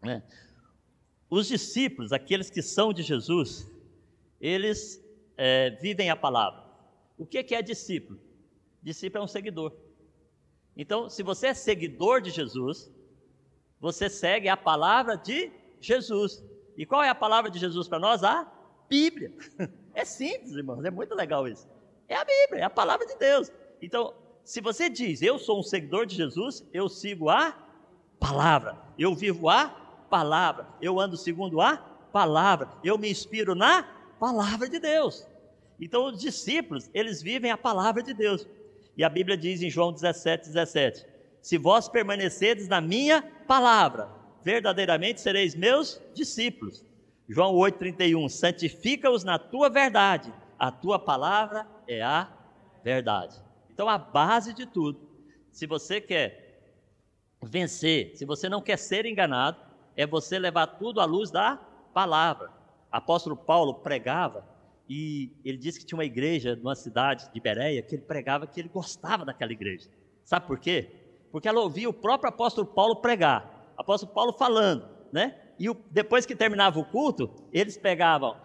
Né? 0.00 0.22
Os 1.28 1.48
discípulos, 1.48 2.12
aqueles 2.12 2.48
que 2.48 2.62
são 2.62 2.92
de 2.92 3.02
Jesus, 3.02 3.68
eles 4.40 5.04
é, 5.36 5.70
vivem 5.70 6.08
a 6.08 6.14
palavra. 6.14 6.62
O 7.18 7.26
que, 7.26 7.42
que 7.42 7.56
é 7.56 7.60
discípulo? 7.60 8.20
Discípulo 8.80 9.22
é 9.22 9.24
um 9.24 9.28
seguidor. 9.28 9.72
Então, 10.76 11.10
se 11.10 11.24
você 11.24 11.48
é 11.48 11.54
seguidor 11.54 12.20
de 12.20 12.30
Jesus, 12.30 12.88
você 13.80 14.08
segue 14.08 14.48
a 14.48 14.56
palavra 14.56 15.16
de 15.16 15.50
Jesus. 15.80 16.40
E 16.76 16.84
qual 16.84 17.02
é 17.02 17.08
a 17.08 17.14
palavra 17.14 17.50
de 17.50 17.58
Jesus 17.58 17.88
para 17.88 17.98
nós? 17.98 18.22
A 18.22 18.46
Bíblia. 18.88 19.32
É 19.96 20.04
simples, 20.04 20.52
irmãos, 20.52 20.84
é 20.84 20.90
muito 20.90 21.14
legal 21.14 21.48
isso. 21.48 21.66
É 22.06 22.16
a 22.16 22.22
Bíblia, 22.22 22.60
é 22.60 22.62
a 22.64 22.68
palavra 22.68 23.06
de 23.06 23.16
Deus. 23.16 23.50
Então, 23.80 24.12
se 24.44 24.60
você 24.60 24.90
diz, 24.90 25.22
eu 25.22 25.38
sou 25.38 25.58
um 25.58 25.62
seguidor 25.62 26.04
de 26.04 26.14
Jesus, 26.14 26.62
eu 26.70 26.86
sigo 26.86 27.30
a 27.30 27.56
palavra, 28.20 28.76
eu 28.98 29.14
vivo 29.14 29.48
a 29.48 29.68
palavra, 30.10 30.68
eu 30.82 31.00
ando 31.00 31.16
segundo 31.16 31.62
a 31.62 31.78
palavra, 32.12 32.68
eu 32.84 32.98
me 32.98 33.10
inspiro 33.10 33.54
na 33.54 33.84
palavra 34.20 34.68
de 34.68 34.78
Deus. 34.78 35.26
Então, 35.80 36.04
os 36.06 36.20
discípulos, 36.20 36.90
eles 36.92 37.22
vivem 37.22 37.50
a 37.50 37.56
palavra 37.56 38.02
de 38.02 38.12
Deus. 38.12 38.46
E 38.96 39.04
a 39.04 39.08
Bíblia 39.08 39.36
diz 39.36 39.62
em 39.62 39.70
João 39.70 39.92
17, 39.92 40.46
17: 40.48 41.06
Se 41.42 41.58
vós 41.58 41.88
permanecerdes 41.88 42.68
na 42.68 42.80
minha 42.80 43.22
palavra, 43.46 44.10
verdadeiramente 44.46 45.20
sereis 45.20 45.56
meus 45.56 46.00
discípulos. 46.14 46.84
João 47.28 47.52
8,31: 47.56 48.28
Santifica-os 48.28 49.24
na 49.24 49.40
tua 49.40 49.68
verdade, 49.68 50.32
a 50.56 50.70
tua 50.70 51.00
palavra 51.00 51.66
é 51.88 52.00
a 52.00 52.30
verdade. 52.84 53.42
Então, 53.74 53.88
a 53.88 53.98
base 53.98 54.54
de 54.54 54.64
tudo, 54.64 55.00
se 55.50 55.66
você 55.66 56.00
quer 56.00 56.62
vencer, 57.42 58.12
se 58.14 58.24
você 58.24 58.48
não 58.48 58.62
quer 58.62 58.78
ser 58.78 59.04
enganado, 59.04 59.58
é 59.96 60.06
você 60.06 60.38
levar 60.38 60.68
tudo 60.68 61.00
à 61.00 61.04
luz 61.04 61.28
da 61.28 61.56
palavra. 61.92 62.48
Apóstolo 62.88 63.36
Paulo 63.36 63.74
pregava 63.74 64.46
e 64.88 65.32
ele 65.44 65.58
disse 65.58 65.80
que 65.80 65.84
tinha 65.84 65.98
uma 65.98 66.04
igreja 66.04 66.54
numa 66.54 66.76
cidade 66.76 67.28
de 67.32 67.40
Bereia 67.40 67.82
que 67.82 67.96
ele 67.96 68.02
pregava 68.02 68.46
que 68.46 68.60
ele 68.60 68.68
gostava 68.68 69.24
daquela 69.24 69.50
igreja. 69.50 69.90
Sabe 70.24 70.46
por 70.46 70.60
quê? 70.60 70.88
Porque 71.32 71.48
ela 71.48 71.60
ouvia 71.60 71.88
o 71.88 71.92
próprio 71.92 72.28
apóstolo 72.28 72.64
Paulo 72.64 72.94
pregar. 72.96 73.55
Apóstolo 73.76 74.12
Paulo 74.12 74.32
falando, 74.32 74.88
né? 75.12 75.38
E 75.58 75.70
o, 75.70 75.76
depois 75.90 76.26
que 76.26 76.36
terminava 76.36 76.78
o 76.78 76.84
culto, 76.84 77.30
eles 77.52 77.76
pegavam 77.76 78.36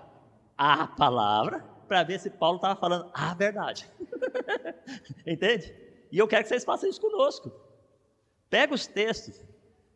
a 0.57 0.87
palavra 0.87 1.63
para 1.87 2.03
ver 2.03 2.19
se 2.19 2.29
Paulo 2.29 2.57
estava 2.57 2.79
falando 2.79 3.09
a 3.13 3.33
verdade. 3.33 3.89
Entende? 5.25 5.73
E 6.11 6.17
eu 6.17 6.27
quero 6.27 6.43
que 6.43 6.49
vocês 6.49 6.63
façam 6.63 6.89
isso 6.89 7.01
conosco. 7.01 7.51
Pega 8.49 8.73
os 8.73 8.87
textos, 8.87 9.43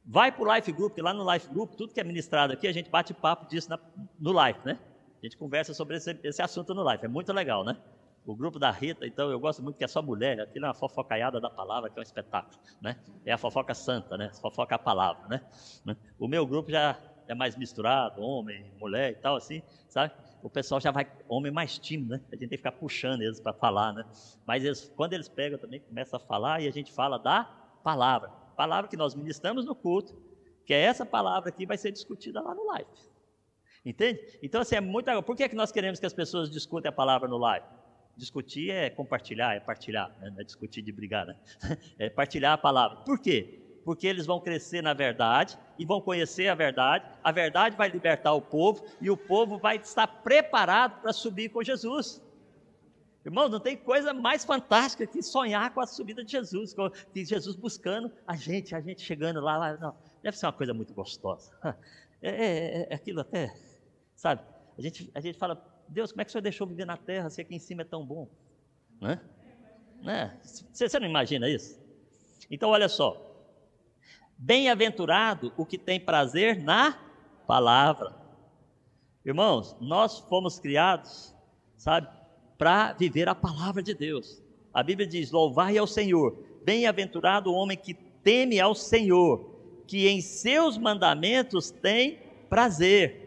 vai 0.05 0.31
para 0.31 0.43
o 0.43 0.53
Life 0.53 0.71
Group, 0.71 0.97
lá 0.99 1.13
no 1.13 1.29
Life 1.31 1.47
Group, 1.49 1.73
tudo 1.75 1.93
que 1.93 1.99
é 1.99 2.03
ministrado 2.03 2.53
aqui, 2.53 2.67
a 2.67 2.71
gente 2.71 2.89
bate 2.89 3.13
papo 3.13 3.47
disso 3.47 3.69
na, 3.69 3.79
no 4.19 4.31
Life, 4.31 4.59
né? 4.65 4.79
A 5.21 5.25
gente 5.25 5.37
conversa 5.37 5.73
sobre 5.73 5.97
esse, 5.97 6.17
esse 6.23 6.41
assunto 6.41 6.73
no 6.73 6.83
live, 6.83 7.05
é 7.05 7.07
muito 7.07 7.33
legal, 7.33 7.63
né? 7.63 7.77
O 8.25 8.35
grupo 8.35 8.57
da 8.57 8.71
Rita, 8.71 9.05
então, 9.05 9.29
eu 9.29 9.39
gosto 9.39 9.61
muito 9.61 9.77
que 9.77 9.83
é 9.83 9.87
só 9.87 10.01
mulher, 10.01 10.39
aquilo 10.41 10.65
é 10.65 10.67
uma 10.67 10.73
fofocaiada 10.73 11.39
da 11.39 11.49
palavra, 11.49 11.89
que 11.91 11.99
é 11.99 12.01
um 12.01 12.03
espetáculo, 12.03 12.59
né? 12.81 12.97
É 13.23 13.31
a 13.31 13.37
fofoca 13.37 13.73
santa, 13.75 14.17
né? 14.17 14.31
Fofoca 14.41 14.73
a 14.73 14.79
palavra, 14.79 15.27
né? 15.27 15.95
O 16.17 16.27
meu 16.27 16.45
grupo 16.47 16.71
já 16.71 16.97
é 17.27 17.35
mais 17.35 17.55
misturado, 17.55 18.21
homem, 18.21 18.71
mulher 18.79 19.11
e 19.11 19.15
tal, 19.15 19.35
assim, 19.35 19.61
sabe? 19.87 20.11
O 20.41 20.49
pessoal 20.49 20.81
já 20.81 20.89
vai, 20.89 21.07
homem 21.27 21.51
mais 21.51 21.77
tímido, 21.77 22.11
né? 22.13 22.21
A 22.31 22.35
gente 22.35 22.39
tem 22.39 22.49
que 22.49 22.57
ficar 22.57 22.71
puxando 22.71 23.21
eles 23.21 23.39
para 23.39 23.53
falar, 23.53 23.93
né? 23.93 24.03
Mas 24.45 24.63
eles, 24.63 24.91
quando 24.95 25.13
eles 25.13 25.29
pegam 25.29 25.59
também, 25.59 25.79
começam 25.79 26.17
a 26.17 26.19
falar 26.19 26.61
e 26.61 26.67
a 26.67 26.71
gente 26.71 26.91
fala 26.91 27.19
da 27.19 27.43
palavra. 27.83 28.29
Palavra 28.55 28.89
que 28.89 28.97
nós 28.97 29.13
ministramos 29.13 29.65
no 29.65 29.75
culto, 29.75 30.15
que 30.65 30.73
é 30.73 30.81
essa 30.81 31.05
palavra 31.05 31.49
aqui 31.49 31.65
vai 31.65 31.77
ser 31.77 31.91
discutida 31.91 32.41
lá 32.41 32.55
no 32.55 32.65
live. 32.65 32.89
Entende? 33.85 34.39
Então, 34.41 34.61
assim, 34.61 34.75
é 34.75 34.81
muito. 34.81 35.11
Por 35.21 35.35
que, 35.35 35.43
é 35.43 35.49
que 35.49 35.55
nós 35.55 35.71
queremos 35.71 35.99
que 35.99 36.05
as 36.07 36.13
pessoas 36.13 36.49
discutam 36.49 36.89
a 36.89 36.91
palavra 36.91 37.27
no 37.27 37.37
live? 37.37 37.65
Discutir 38.17 38.71
é 38.71 38.89
compartilhar, 38.89 39.55
é 39.55 39.59
partilhar, 39.59 40.09
né? 40.19 40.29
não 40.29 40.39
é 40.39 40.43
discutir 40.43 40.81
de 40.81 40.91
brigar, 40.91 41.25
né? 41.25 41.35
É 41.99 42.09
partilhar 42.09 42.53
a 42.53 42.57
palavra. 42.57 42.97
Por 42.97 43.19
quê? 43.19 43.61
Porque 43.83 44.07
eles 44.07 44.25
vão 44.25 44.39
crescer 44.39 44.81
na 44.81 44.93
verdade 44.93 45.57
e 45.77 45.85
vão 45.85 46.01
conhecer 46.01 46.47
a 46.47 46.55
verdade, 46.55 47.05
a 47.23 47.31
verdade 47.31 47.75
vai 47.75 47.89
libertar 47.89 48.33
o 48.33 48.41
povo 48.41 48.85
e 48.99 49.09
o 49.09 49.17
povo 49.17 49.57
vai 49.57 49.77
estar 49.77 50.07
preparado 50.07 51.01
para 51.01 51.13
subir 51.13 51.49
com 51.49 51.61
Jesus. 51.61 52.21
Irmão, 53.23 53.49
não 53.49 53.59
tem 53.59 53.75
coisa 53.75 54.13
mais 54.13 54.45
fantástica 54.45 55.05
que 55.05 55.21
sonhar 55.21 55.73
com 55.73 55.81
a 55.81 55.87
subida 55.87 56.23
de 56.23 56.31
Jesus, 56.31 56.73
com 56.73 56.91
Jesus 57.13 57.55
buscando 57.55 58.11
a 58.25 58.35
gente, 58.35 58.75
a 58.75 58.81
gente 58.81 59.01
chegando 59.01 59.39
lá. 59.41 59.57
lá 59.57 59.77
não, 59.77 59.95
deve 60.23 60.37
ser 60.37 60.45
uma 60.45 60.53
coisa 60.53 60.73
muito 60.73 60.93
gostosa. 60.93 61.51
É, 62.21 62.29
é, 62.29 62.87
é 62.89 62.95
aquilo 62.95 63.19
até 63.19 63.53
Sabe? 64.15 64.41
A 64.77 64.81
gente, 64.81 65.11
a 65.13 65.19
gente 65.19 65.37
fala, 65.37 65.63
Deus, 65.87 66.11
como 66.11 66.21
é 66.21 66.25
que 66.25 66.29
o 66.29 66.31
Senhor 66.31 66.41
deixou 66.41 66.67
viver 66.67 66.85
na 66.85 66.97
terra 66.97 67.29
se 67.29 67.41
aqui 67.41 67.55
em 67.55 67.59
cima 67.59 67.81
é 67.81 67.85
tão 67.85 68.05
bom? 68.05 68.27
Né? 69.01 69.19
Né? 70.01 70.37
Você, 70.41 70.87
você 70.87 70.99
não 70.99 71.07
imagina 71.07 71.49
isso? 71.49 71.79
Então, 72.49 72.69
olha 72.69 72.87
só. 72.87 73.21
Bem-aventurado 74.37 75.53
o 75.57 75.65
que 75.65 75.77
tem 75.77 75.99
prazer 75.99 76.61
na 76.61 76.97
palavra. 77.47 78.13
Irmãos, 79.25 79.75
nós 79.79 80.19
fomos 80.19 80.59
criados, 80.59 81.33
sabe, 81.77 82.07
para 82.57 82.93
viver 82.93 83.27
a 83.29 83.35
palavra 83.35 83.81
de 83.81 83.93
Deus. 83.93 84.43
A 84.73 84.83
Bíblia 84.83 85.07
diz: 85.07 85.31
Louvai 85.31 85.77
ao 85.77 85.87
Senhor. 85.87 86.37
Bem-aventurado 86.63 87.51
o 87.51 87.55
homem 87.55 87.77
que 87.77 87.93
teme 87.93 88.59
ao 88.59 88.75
Senhor, 88.75 89.83
que 89.87 90.07
em 90.07 90.19
seus 90.19 90.77
mandamentos 90.77 91.71
tem 91.71 92.19
prazer. 92.49 93.24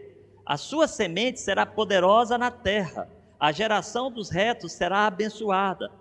A 0.48 0.56
sua 0.56 0.88
semente 0.88 1.38
será 1.40 1.66
poderosa 1.66 2.38
na 2.38 2.50
terra, 2.50 3.06
a 3.38 3.52
geração 3.52 4.10
dos 4.10 4.30
retos 4.30 4.72
será 4.72 5.06
abençoada. 5.06 5.92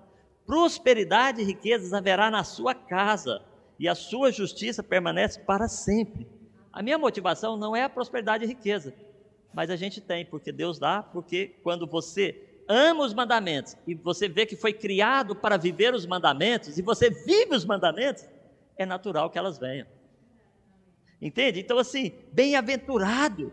Prosperidade 0.46 1.42
e 1.42 1.44
riquezas 1.44 1.92
haverá 1.92 2.32
na 2.32 2.46
sua 2.46 2.74
casa, 2.74 3.42
e 3.77 3.89
a 3.89 3.94
sua 3.94 4.32
justiça 4.32 4.82
permanece 4.82 5.42
para 5.42 5.68
sempre. 5.68 6.25
A 6.72 6.82
minha 6.82 6.98
motivação 6.98 7.58
não 7.58 7.75
é 7.75 7.84
a 7.84 7.89
prosperidade 7.89 8.46
e 8.46 8.48
riqueza, 8.48 8.94
mas 9.54 9.70
a 9.70 9.75
gente 9.75 10.00
tem, 10.00 10.25
porque 10.25 10.54
Deus 10.54 10.80
dá, 10.80 11.04
porque 11.04 11.58
quando 11.62 11.86
você 11.86 12.62
ama 12.70 13.04
os 13.04 13.13
mandamentos 13.13 13.75
e 13.86 13.96
você 13.96 14.30
vê 14.30 14.46
que 14.46 14.56
foi 14.56 14.72
criado 14.72 15.36
para 15.36 15.58
viver 15.58 15.94
os 15.94 16.06
mandamentos 16.06 16.77
e 16.77 16.82
você 16.82 17.10
vive 17.10 17.54
os 17.54 17.66
mandamentos, 17.66 18.25
é 18.77 18.86
natural 18.86 19.30
que 19.30 19.38
elas 19.38 19.58
venham. 19.58 19.88
Entende? 21.22 21.60
Então, 21.60 21.77
assim, 21.77 22.13
bem-aventurado 22.32 23.51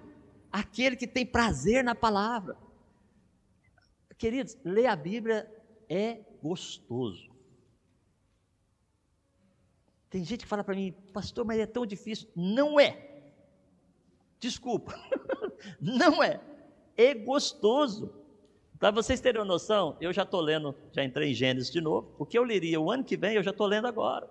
aquele 0.55 0.95
que 0.95 1.09
tem 1.09 1.27
prazer 1.27 1.83
na 1.83 1.97
palavra. 1.97 2.57
Queridos, 4.17 4.57
ler 4.65 4.87
a 4.87 4.95
Bíblia 4.95 5.53
é 5.89 6.21
gostoso. 6.41 7.29
Tem 10.09 10.25
gente 10.25 10.45
que 10.45 10.47
fala 10.47 10.63
para 10.63 10.77
mim, 10.77 10.93
pastor, 11.13 11.45
mas 11.45 11.59
é 11.59 11.67
tão 11.67 11.85
difícil. 11.85 12.29
Não 12.37 12.79
é. 12.79 13.33
Desculpa. 14.39 14.95
Não 15.83 16.23
é. 16.23 16.41
É 16.97 17.13
gostoso. 17.15 18.15
Para 18.79 18.93
vocês 18.93 19.21
terem 19.21 19.41
uma 19.41 19.47
noção, 19.47 19.97
eu 20.01 20.13
já 20.13 20.23
estou 20.23 20.41
lendo, 20.41 20.73
já 20.93 21.03
entrei 21.03 21.33
em 21.33 21.35
Gênesis 21.35 21.73
de 21.73 21.81
novo, 21.81 22.15
porque 22.17 22.39
eu 22.39 22.45
leria 22.45 22.81
o 22.81 22.93
ano 22.93 23.03
que 23.03 23.17
vem, 23.17 23.35
eu 23.35 23.43
já 23.43 23.51
estou 23.51 23.67
lendo 23.67 23.89
agora. 23.89 24.31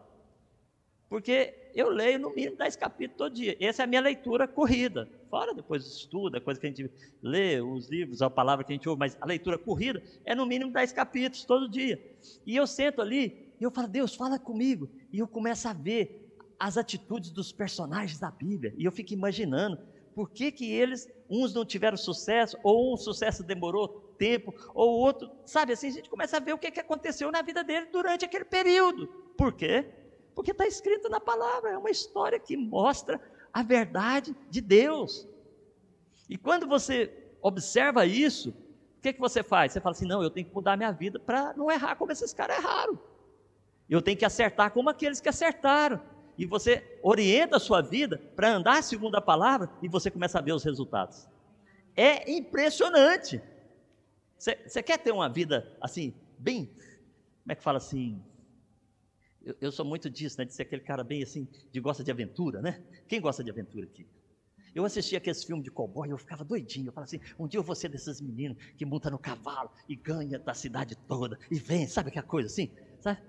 Porque 1.09 1.62
eu 1.75 1.89
leio 1.89 2.19
no 2.19 2.29
mínimo 2.33 2.57
10 2.57 2.75
capítulos 2.75 3.17
todo 3.17 3.33
dia. 3.33 3.57
Essa 3.59 3.83
é 3.83 3.85
a 3.85 3.87
minha 3.87 4.01
leitura 4.01 4.47
corrida. 4.47 5.09
Fora 5.29 5.53
depois 5.53 5.85
estuda, 5.85 6.39
coisa 6.39 6.59
que 6.59 6.67
a 6.67 6.69
gente 6.69 6.89
lê, 7.21 7.59
os 7.61 7.89
livros, 7.89 8.21
a 8.21 8.29
palavra 8.29 8.63
que 8.63 8.71
a 8.71 8.75
gente 8.75 8.87
ouve, 8.87 8.99
mas 8.99 9.17
a 9.19 9.25
leitura 9.25 9.57
corrida 9.57 10.01
é 10.23 10.35
no 10.35 10.45
mínimo 10.45 10.71
10 10.71 10.93
capítulos 10.93 11.45
todo 11.45 11.67
dia. 11.67 12.01
E 12.45 12.55
eu 12.55 12.67
sento 12.67 13.01
ali 13.01 13.53
e 13.59 13.63
eu 13.63 13.71
falo, 13.71 13.87
Deus, 13.87 14.15
fala 14.15 14.37
comigo. 14.37 14.89
E 15.11 15.19
eu 15.19 15.27
começo 15.27 15.67
a 15.67 15.73
ver 15.73 16.29
as 16.59 16.77
atitudes 16.77 17.31
dos 17.31 17.51
personagens 17.51 18.19
da 18.19 18.29
Bíblia. 18.29 18.73
E 18.77 18.85
eu 18.85 18.91
fico 18.91 19.13
imaginando 19.13 19.77
por 20.13 20.29
que, 20.29 20.51
que 20.51 20.71
eles, 20.71 21.09
uns 21.29 21.53
não 21.53 21.65
tiveram 21.65 21.97
sucesso, 21.97 22.57
ou 22.63 22.93
um 22.93 22.97
sucesso 22.97 23.43
demorou 23.43 23.87
tempo, 24.17 24.53
ou 24.73 24.99
outro, 24.99 25.29
sabe 25.45 25.73
assim, 25.73 25.87
a 25.87 25.91
gente 25.91 26.09
começa 26.09 26.37
a 26.37 26.39
ver 26.39 26.53
o 26.53 26.57
que, 26.57 26.71
que 26.71 26.79
aconteceu 26.79 27.31
na 27.31 27.41
vida 27.41 27.63
dele 27.63 27.87
durante 27.91 28.23
aquele 28.25 28.45
período. 28.45 29.07
Por 29.37 29.53
quê? 29.53 29.85
Porque 30.33 30.51
está 30.51 30.65
escrito 30.65 31.09
na 31.09 31.19
palavra, 31.19 31.71
é 31.71 31.77
uma 31.77 31.89
história 31.89 32.39
que 32.39 32.57
mostra 32.57 33.21
a 33.51 33.61
verdade 33.61 34.35
de 34.49 34.61
Deus. 34.61 35.27
E 36.29 36.37
quando 36.37 36.67
você 36.67 37.11
observa 37.41 38.05
isso, 38.05 38.49
o 38.49 39.01
que, 39.01 39.13
que 39.13 39.19
você 39.19 39.43
faz? 39.43 39.71
Você 39.71 39.81
fala 39.81 39.95
assim: 39.95 40.07
não, 40.07 40.23
eu 40.23 40.29
tenho 40.29 40.47
que 40.47 40.55
mudar 40.55 40.77
minha 40.77 40.91
vida 40.91 41.19
para 41.19 41.53
não 41.53 41.69
errar 41.69 41.95
como 41.95 42.11
esses 42.11 42.33
caras 42.33 42.57
erraram. 42.57 42.99
Eu 43.89 44.01
tenho 44.01 44.17
que 44.17 44.25
acertar 44.25 44.71
como 44.71 44.89
aqueles 44.89 45.19
que 45.19 45.29
acertaram. 45.29 46.01
E 46.37 46.45
você 46.45 46.99
orienta 47.03 47.57
a 47.57 47.59
sua 47.59 47.81
vida 47.81 48.19
para 48.35 48.49
andar 48.49 48.81
segundo 48.81 49.15
a 49.15 49.21
palavra 49.21 49.69
e 49.83 49.87
você 49.87 50.09
começa 50.09 50.39
a 50.39 50.41
ver 50.41 50.53
os 50.53 50.63
resultados. 50.63 51.27
É 51.95 52.31
impressionante. 52.31 53.41
Você 54.37 54.81
quer 54.81 54.97
ter 54.97 55.11
uma 55.11 55.29
vida 55.29 55.77
assim, 55.79 56.13
bem, 56.39 56.65
como 57.43 57.51
é 57.51 57.55
que 57.55 57.61
fala 57.61 57.77
assim, 57.77 58.21
eu, 59.43 59.55
eu, 59.59 59.71
sou 59.71 59.85
muito 59.85 60.09
disso, 60.09 60.37
né? 60.39 60.45
De 60.45 60.53
ser 60.53 60.63
aquele 60.63 60.81
cara 60.81 61.03
bem 61.03 61.21
assim, 61.21 61.47
de 61.71 61.79
gosta 61.79 62.03
de 62.03 62.11
aventura, 62.11 62.61
né? 62.61 62.81
Quem 63.07 63.19
gosta 63.19 63.43
de 63.43 63.51
aventura 63.51 63.85
aqui? 63.85 64.07
Eu 64.73 64.85
assistia 64.85 65.19
aqueles 65.19 65.43
filmes 65.43 65.63
de 65.63 65.69
cowboy, 65.69 66.09
eu 66.09 66.17
ficava 66.17 66.43
doidinho. 66.43 66.87
Eu 66.87 66.93
falava 66.93 67.09
assim: 67.09 67.19
um 67.37 67.47
dia 67.47 67.59
eu 67.59 67.63
vou 67.63 67.75
ser 67.75 67.89
desses 67.89 68.19
meninos 68.19 68.57
que 68.77 68.85
monta 68.85 69.09
no 69.11 69.19
cavalo 69.19 69.69
e 69.87 69.95
ganha 69.95 70.39
da 70.39 70.53
cidade 70.53 70.95
toda 71.07 71.37
e 71.51 71.59
vem, 71.59 71.87
sabe 71.87 72.09
aquela 72.09 72.25
coisa 72.25 72.47
assim? 72.47 72.71
Sabe? 72.99 73.21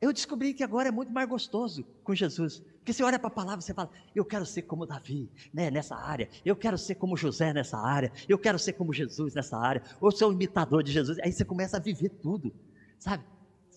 Eu 0.00 0.12
descobri 0.12 0.54
que 0.54 0.62
agora 0.62 0.88
é 0.88 0.92
muito 0.92 1.12
mais 1.12 1.28
gostoso 1.28 1.84
com 2.04 2.14
Jesus. 2.14 2.60
Porque 2.78 2.92
você 2.92 3.02
olha 3.02 3.18
para 3.18 3.28
a 3.28 3.32
palavra 3.32 3.60
e 3.60 3.62
você 3.64 3.74
fala, 3.74 3.90
eu 4.14 4.24
quero 4.24 4.46
ser 4.46 4.62
como 4.62 4.86
Davi, 4.86 5.28
né, 5.52 5.70
nessa 5.70 5.96
área, 5.96 6.28
eu 6.44 6.54
quero 6.54 6.78
ser 6.78 6.94
como 6.94 7.16
José 7.16 7.52
nessa 7.52 7.76
área, 7.76 8.12
eu 8.28 8.38
quero 8.38 8.58
ser 8.58 8.74
como 8.74 8.92
Jesus 8.92 9.34
nessa 9.34 9.58
área, 9.58 9.82
ou 10.00 10.12
ser 10.12 10.24
um 10.24 10.32
imitador 10.32 10.84
de 10.84 10.92
Jesus. 10.92 11.18
Aí 11.18 11.32
você 11.32 11.44
começa 11.44 11.78
a 11.78 11.80
viver 11.80 12.10
tudo, 12.10 12.54
sabe? 12.96 13.24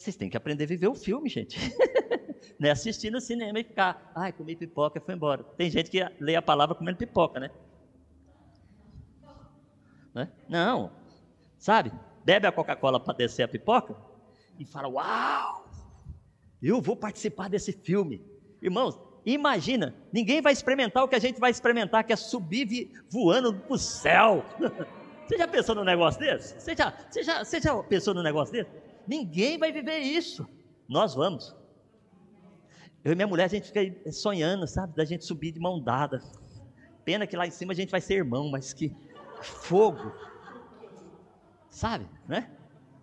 Vocês 0.01 0.15
têm 0.15 0.31
que 0.31 0.35
aprender 0.35 0.63
a 0.63 0.67
viver 0.67 0.87
o 0.87 0.95
filme, 0.95 1.29
gente. 1.29 1.59
Não 2.59 2.67
é 2.67 2.71
assistir 2.71 3.11
no 3.11 3.21
cinema 3.21 3.59
e 3.59 3.63
ficar, 3.63 4.11
ai, 4.15 4.33
comi 4.33 4.55
pipoca 4.55 4.97
e 4.97 5.01
foi 5.01 5.13
embora. 5.13 5.43
Tem 5.43 5.69
gente 5.69 5.91
que 5.91 6.03
lê 6.19 6.35
a 6.35 6.41
palavra 6.41 6.73
comendo 6.73 6.97
pipoca, 6.97 7.39
né? 7.39 7.51
né? 10.11 10.27
Não, 10.49 10.91
sabe? 11.59 11.91
Bebe 12.25 12.47
a 12.47 12.51
Coca-Cola 12.51 12.99
para 12.99 13.13
descer 13.13 13.43
a 13.43 13.47
pipoca 13.47 13.95
e 14.57 14.65
fala, 14.65 14.87
uau, 14.87 15.69
eu 16.63 16.81
vou 16.81 16.95
participar 16.95 17.47
desse 17.47 17.71
filme. 17.71 18.25
Irmãos, 18.59 18.99
imagina, 19.23 19.93
ninguém 20.11 20.41
vai 20.41 20.51
experimentar 20.51 21.03
o 21.03 21.07
que 21.07 21.15
a 21.15 21.19
gente 21.19 21.39
vai 21.39 21.51
experimentar, 21.51 22.03
que 22.03 22.11
é 22.11 22.15
subir 22.15 22.91
voando 23.07 23.53
para 23.53 23.73
o 23.75 23.77
céu. 23.77 24.43
Você 25.27 25.37
já 25.37 25.47
pensou 25.47 25.75
num 25.75 25.83
negócio 25.83 26.19
desse? 26.19 26.59
Você 26.59 26.75
já, 26.75 26.91
você, 27.09 27.23
já, 27.23 27.43
você 27.43 27.61
já 27.61 27.83
pensou 27.83 28.13
num 28.13 28.23
negócio 28.23 28.51
desse? 28.51 28.90
Ninguém 29.07 29.57
vai 29.57 29.71
viver 29.71 29.99
isso. 29.99 30.47
Nós 30.87 31.13
vamos. 31.13 31.55
Eu 33.03 33.13
e 33.13 33.15
minha 33.15 33.27
mulher, 33.27 33.45
a 33.45 33.47
gente 33.47 33.71
fica 33.71 34.11
sonhando, 34.11 34.67
sabe? 34.67 34.95
Da 34.95 35.05
gente 35.05 35.25
subir 35.25 35.51
de 35.51 35.59
mão 35.59 35.81
dada. 35.81 36.21
Pena 37.03 37.25
que 37.25 37.35
lá 37.35 37.47
em 37.47 37.51
cima 37.51 37.73
a 37.73 37.75
gente 37.75 37.89
vai 37.89 38.01
ser 38.01 38.15
irmão, 38.15 38.49
mas 38.49 38.73
que 38.73 38.95
fogo. 39.41 40.11
Sabe, 41.69 42.07
né? 42.27 42.49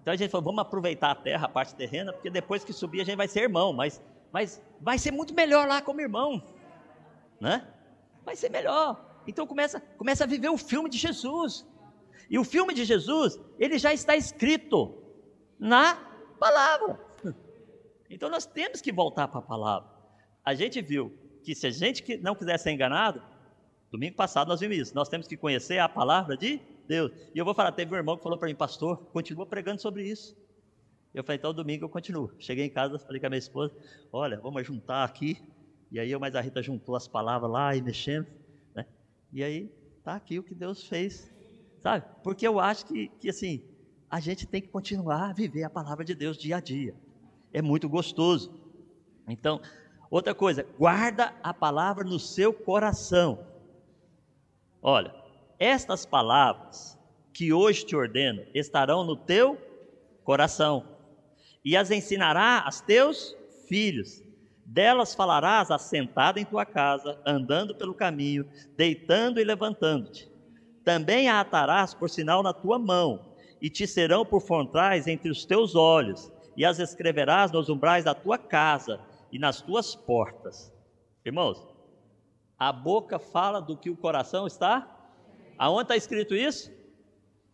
Então 0.03 0.13
a 0.13 0.17
gente 0.17 0.31
falou, 0.31 0.45
vamos 0.45 0.61
aproveitar 0.61 1.11
a 1.11 1.15
terra, 1.15 1.47
a 1.47 1.49
parte 1.49 1.75
terrena, 1.75 2.13
porque 2.13 2.31
depois 2.31 2.65
que 2.65 2.73
subir 2.73 3.01
a 3.01 3.05
gente 3.05 3.17
vai 3.17 3.29
ser 3.29 3.43
irmão, 3.43 3.73
mas, 3.73 4.01
mas 4.33 4.63
vai 4.81 4.99
ser 4.99 5.11
muito 5.11 5.35
melhor 5.35 5.67
lá 5.67 5.83
como 5.83 6.01
irmão, 6.01 6.43
né? 7.41 7.67
Vai 8.25 8.37
ser 8.37 8.51
melhor. 8.51 9.05
Então 9.27 9.47
começa, 9.47 9.81
começa 9.99 10.25
a 10.25 10.27
viver 10.27 10.49
o 10.49 10.57
filme 10.57 10.89
de 10.89 10.97
Jesus. 10.97 11.67
E 12.31 12.39
o 12.39 12.45
filme 12.45 12.73
de 12.73 12.85
Jesus, 12.85 13.39
ele 13.59 13.79
já 13.79 13.93
está 13.93 14.15
escrito 14.15 14.95
na 15.59 15.95
palavra. 16.39 16.99
Então 18.11 18.31
nós 18.31 18.47
temos 18.47 18.81
que 18.81 18.91
voltar 18.91 19.29
para 19.29 19.41
a 19.41 19.43
palavra. 19.43 19.87
A 20.43 20.55
gente 20.55 20.81
viu 20.81 21.13
que 21.43 21.55
se 21.55 21.67
a 21.67 21.71
gente 21.71 22.17
não 22.17 22.35
quiser 22.35 22.59
ser 22.59 22.71
enganado, 22.71 23.23
domingo 23.91 24.17
passado 24.17 24.49
nós 24.49 24.61
vimos 24.61 24.79
isso, 24.79 24.95
nós 24.95 25.11
temos 25.11 25.27
que 25.27 25.37
conhecer 25.37 25.79
a 25.79 25.91
palavra 25.91 26.35
de 26.35 26.59
Deus. 26.87 27.13
E 27.35 27.39
eu 27.39 27.45
vou 27.45 27.53
falar, 27.53 27.71
teve 27.73 27.93
um 27.93 27.97
irmão 27.99 28.17
que 28.17 28.23
falou 28.23 28.39
para 28.39 28.49
mim, 28.49 28.55
pastor, 28.55 28.97
continua 29.13 29.45
pregando 29.45 29.83
sobre 29.83 30.09
isso. 30.09 30.35
Eu 31.13 31.23
falei, 31.23 31.37
então 31.39 31.53
domingo 31.53 31.85
eu 31.85 31.89
continuo. 31.89 32.33
Cheguei 32.39 32.65
em 32.65 32.71
casa, 32.71 32.99
falei 32.99 33.21
com 33.21 33.27
a 33.27 33.31
minha 33.31 33.39
esposa, 33.39 33.75
olha, 34.13 34.41
vamos 34.41 34.67
juntar 34.67 35.05
aqui. 35.05 35.37
E 35.91 35.99
aí 35.99 36.11
eu 36.11 36.21
mais 36.21 36.35
a 36.35 36.41
Rita 36.41 36.63
juntou 36.63 36.97
as 36.97 37.09
palavras 37.09 37.51
lá 37.51 37.75
e 37.75 37.83
mexendo. 37.83 38.27
Né? 38.75 38.87
E 39.33 39.43
aí, 39.43 39.71
tá 40.03 40.15
aqui 40.15 40.39
o 40.39 40.43
que 40.43 40.55
Deus 40.55 40.85
fez. 40.85 41.31
Sabe? 41.83 42.05
Porque 42.23 42.47
eu 42.47 42.59
acho 42.59 42.87
que, 42.87 43.09
que 43.21 43.29
assim, 43.29 43.63
a 44.11 44.21
gente 44.21 44.47
tem 44.47 44.61
que 44.61 44.69
continuar 44.69 45.31
a 45.31 45.33
viver 45.33 45.65
a 45.65 45.71
palavra 45.71 46.05
de 46.05 46.15
Deus 46.15 46.37
dia 46.37 46.57
a 46.57 46.61
dia 46.61 46.95
é 47.53 47.63
muito 47.63 47.89
gostoso. 47.89 48.53
Então, 49.27 49.61
outra 50.11 50.35
coisa, 50.35 50.67
guarda 50.79 51.35
a 51.43 51.53
palavra 51.53 52.05
no 52.05 52.19
seu 52.19 52.53
coração. 52.53 53.47
Olha, 54.83 55.15
estas 55.59 56.07
palavras 56.07 56.99
que 57.33 57.53
hoje 57.53 57.85
te 57.85 57.97
ordeno 57.97 58.45
estarão 58.55 59.05
no 59.05 59.17
teu 59.17 59.59
coração 60.25 60.85
e 61.65 61.77
as 61.77 61.91
ensinará 61.91 62.63
aos 62.65 62.81
teus 62.81 63.37
filhos. 63.67 64.23
Delas 64.65 65.15
falarás 65.15 65.71
assentado 65.71 66.39
em 66.39 66.45
tua 66.45 66.67
casa, 66.67 67.19
andando 67.25 67.75
pelo 67.75 67.95
caminho, 67.95 68.47
deitando 68.77 69.41
e 69.41 69.45
levantando-te. 69.45 70.31
Também 70.85 71.29
a 71.29 71.41
atarás 71.41 71.95
por 71.95 72.11
sinal 72.11 72.43
na 72.43 72.53
tua 72.53 72.79
mão, 72.79 73.28
e 73.61 73.69
te 73.69 73.87
serão 73.87 74.25
por 74.25 74.41
frontais 74.41 75.07
entre 75.07 75.31
os 75.31 75.45
teus 75.45 75.75
olhos 75.75 76.31
e 76.57 76.65
as 76.65 76.79
escreverás 76.79 77.51
nos 77.53 77.69
umbrais 77.69 78.05
da 78.05 78.15
tua 78.15 78.39
casa 78.39 79.01
e 79.31 79.39
nas 79.39 79.61
tuas 79.61 79.95
portas. 79.95 80.73
Irmãos, 81.25 81.67
a 82.59 82.73
boca 82.73 83.19
fala 83.19 83.61
do 83.61 83.77
que 83.77 83.91
o 83.91 83.97
coração 83.97 84.47
está. 84.47 84.97
Aonde 85.57 85.83
está 85.83 85.97
escrito 85.97 86.35
isso? 86.35 86.73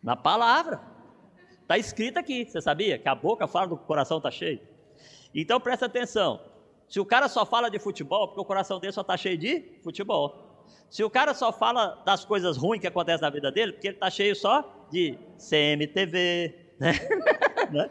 Na 0.02 0.16
palavra. 0.16 0.80
Está 1.62 1.78
escrito 1.78 2.18
aqui, 2.18 2.44
você 2.44 2.60
sabia? 2.60 2.98
Que 2.98 3.08
a 3.08 3.14
boca 3.14 3.46
fala 3.46 3.68
do 3.68 3.76
que 3.76 3.82
o 3.82 3.86
coração 3.86 4.18
está 4.18 4.30
cheio. 4.30 4.60
Então 5.34 5.60
presta 5.60 5.86
atenção. 5.86 6.40
Se 6.88 7.00
o 7.00 7.04
cara 7.04 7.28
só 7.28 7.44
fala 7.44 7.70
de 7.70 7.78
futebol, 7.78 8.28
porque 8.28 8.40
o 8.40 8.44
coração 8.44 8.78
dele 8.78 8.92
só 8.92 9.00
está 9.00 9.16
cheio 9.16 9.36
de 9.36 9.80
futebol. 9.82 10.43
Se 10.90 11.02
o 11.02 11.10
cara 11.10 11.34
só 11.34 11.52
fala 11.52 12.00
das 12.06 12.24
coisas 12.24 12.56
ruins 12.56 12.80
que 12.80 12.86
acontecem 12.86 13.22
na 13.22 13.30
vida 13.30 13.50
dele, 13.50 13.72
porque 13.72 13.88
ele 13.88 13.96
está 13.96 14.08
cheio 14.08 14.36
só 14.36 14.86
de 14.90 15.18
CMTV, 15.38 16.54
né? 16.78 16.92
né? 17.72 17.90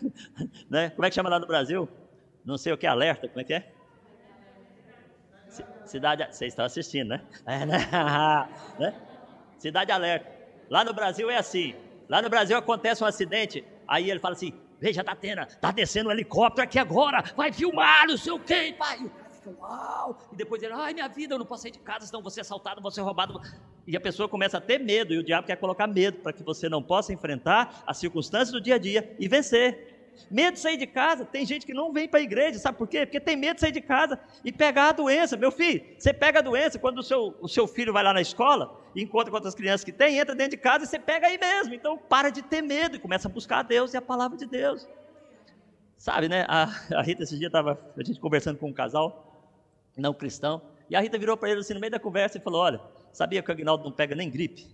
né? 0.70 0.90
Como 0.90 1.04
é 1.04 1.10
que 1.10 1.14
chama 1.14 1.28
lá 1.28 1.38
no 1.38 1.46
Brasil? 1.46 1.88
Não 2.44 2.56
sei 2.56 2.72
o 2.72 2.78
que, 2.78 2.86
alerta, 2.86 3.28
como 3.28 3.40
é 3.40 3.44
que 3.44 3.54
é? 3.54 3.72
Cidade, 5.84 6.24
vocês 6.30 6.52
estão 6.52 6.64
assistindo, 6.64 7.08
né? 7.08 7.20
É, 7.44 7.66
né? 7.66 7.78
né? 8.78 8.94
Cidade 9.58 9.92
alerta. 9.92 10.30
Lá 10.70 10.84
no 10.84 10.94
Brasil 10.94 11.28
é 11.30 11.36
assim. 11.36 11.74
Lá 12.08 12.22
no 12.22 12.30
Brasil 12.30 12.56
acontece 12.56 13.02
um 13.04 13.06
acidente, 13.06 13.64
aí 13.86 14.10
ele 14.10 14.20
fala 14.20 14.34
assim: 14.34 14.54
Veja, 14.80 15.04
tendo, 15.20 15.44
tá 15.60 15.70
descendo 15.72 16.08
um 16.08 16.12
helicóptero 16.12 16.64
aqui 16.64 16.78
agora, 16.78 17.22
vai 17.36 17.52
filmar, 17.52 18.06
não 18.06 18.16
sei 18.16 18.32
o 18.32 18.38
quê, 18.38 18.74
pai 18.78 19.10
fica, 19.40 19.50
uau! 19.60 20.18
E 20.32 20.36
depois 20.36 20.62
ele, 20.62 20.72
ai 20.72 20.94
minha 20.94 21.08
vida, 21.08 21.34
eu 21.34 21.38
não 21.38 21.46
posso 21.46 21.62
sair 21.62 21.72
de 21.72 21.78
casa, 21.78 22.06
senão 22.06 22.22
vou 22.22 22.30
ser 22.30 22.42
assaltado, 22.42 22.80
vou 22.80 22.90
ser 22.90 23.00
roubado. 23.00 23.40
E 23.86 23.96
a 23.96 24.00
pessoa 24.00 24.28
começa 24.28 24.58
a 24.58 24.60
ter 24.60 24.78
medo, 24.78 25.12
e 25.12 25.18
o 25.18 25.24
diabo 25.24 25.46
quer 25.46 25.56
colocar 25.56 25.86
medo 25.86 26.18
para 26.18 26.32
que 26.32 26.42
você 26.42 26.68
não 26.68 26.82
possa 26.82 27.12
enfrentar 27.12 27.82
as 27.86 27.98
circunstâncias 27.98 28.52
do 28.52 28.60
dia 28.60 28.76
a 28.76 28.78
dia 28.78 29.16
e 29.18 29.26
vencer. 29.26 29.88
Medo 30.30 30.54
de 30.54 30.60
sair 30.60 30.76
de 30.76 30.86
casa, 30.86 31.24
tem 31.24 31.46
gente 31.46 31.64
que 31.64 31.72
não 31.72 31.92
vem 31.92 32.06
para 32.06 32.20
a 32.20 32.22
igreja, 32.22 32.58
sabe 32.58 32.76
por 32.76 32.86
quê? 32.86 33.06
Porque 33.06 33.18
tem 33.18 33.36
medo 33.36 33.54
de 33.54 33.60
sair 33.60 33.72
de 33.72 33.80
casa 33.80 34.18
e 34.44 34.52
pegar 34.52 34.90
a 34.90 34.92
doença. 34.92 35.36
Meu 35.36 35.50
filho, 35.50 35.82
você 35.98 36.12
pega 36.12 36.40
a 36.40 36.42
doença 36.42 36.78
quando 36.78 36.98
o 36.98 37.02
seu, 37.02 37.34
o 37.40 37.48
seu 37.48 37.66
filho 37.66 37.92
vai 37.92 38.04
lá 38.04 38.12
na 38.12 38.20
escola 38.20 38.78
encontra 38.94 39.30
com 39.30 39.36
outras 39.36 39.54
crianças 39.54 39.84
que 39.84 39.92
tem, 39.92 40.18
entra 40.18 40.34
dentro 40.34 40.52
de 40.52 40.56
casa 40.56 40.84
e 40.84 40.86
você 40.86 40.98
pega 40.98 41.26
aí 41.26 41.38
mesmo. 41.38 41.74
Então 41.74 41.96
para 41.96 42.30
de 42.30 42.42
ter 42.42 42.62
medo 42.62 42.96
e 42.96 42.98
começa 42.98 43.28
a 43.28 43.30
buscar 43.30 43.58
a 43.58 43.62
Deus 43.62 43.94
e 43.94 43.96
a 43.96 44.02
palavra 44.02 44.36
de 44.36 44.46
Deus. 44.46 44.88
Sabe, 45.96 46.28
né? 46.28 46.46
A, 46.48 46.64
a 46.96 47.02
Rita 47.02 47.22
esse 47.22 47.38
dia 47.38 47.48
estava 47.48 47.78
a 47.96 48.02
gente 48.02 48.18
conversando 48.18 48.58
com 48.58 48.68
um 48.68 48.72
casal 48.72 49.29
não 50.00 50.14
cristão. 50.14 50.62
E 50.88 50.96
a 50.96 51.00
Rita 51.00 51.18
virou 51.18 51.36
para 51.36 51.50
ele 51.50 51.60
assim 51.60 51.74
no 51.74 51.80
meio 51.80 51.90
da 51.90 52.00
conversa 52.00 52.38
e 52.38 52.40
falou: 52.40 52.62
Olha, 52.62 52.80
sabia 53.12 53.42
que 53.42 53.50
o 53.50 53.52
Agnaldo 53.52 53.84
não 53.84 53.92
pega 53.92 54.14
nem 54.14 54.30
gripe? 54.30 54.66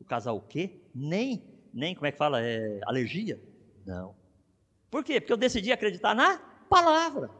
O 0.00 0.04
casal 0.04 0.36
o 0.36 0.40
quê? 0.40 0.80
Nem, 0.94 1.42
nem, 1.72 1.94
como 1.94 2.06
é 2.06 2.12
que 2.12 2.18
fala? 2.18 2.40
É, 2.42 2.80
alergia? 2.84 3.40
Não. 3.84 4.14
Por 4.90 5.04
quê? 5.04 5.20
Porque 5.20 5.32
eu 5.32 5.36
decidi 5.36 5.70
acreditar 5.72 6.14
na 6.14 6.38
palavra. 6.68 7.30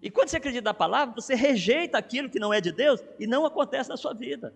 E 0.00 0.10
quando 0.10 0.28
você 0.28 0.36
acredita 0.36 0.64
na 0.64 0.74
palavra, 0.74 1.14
você 1.14 1.34
rejeita 1.34 1.96
aquilo 1.96 2.28
que 2.28 2.40
não 2.40 2.52
é 2.52 2.60
de 2.60 2.72
Deus 2.72 3.00
e 3.18 3.26
não 3.26 3.46
acontece 3.46 3.88
na 3.88 3.96
sua 3.96 4.12
vida. 4.12 4.54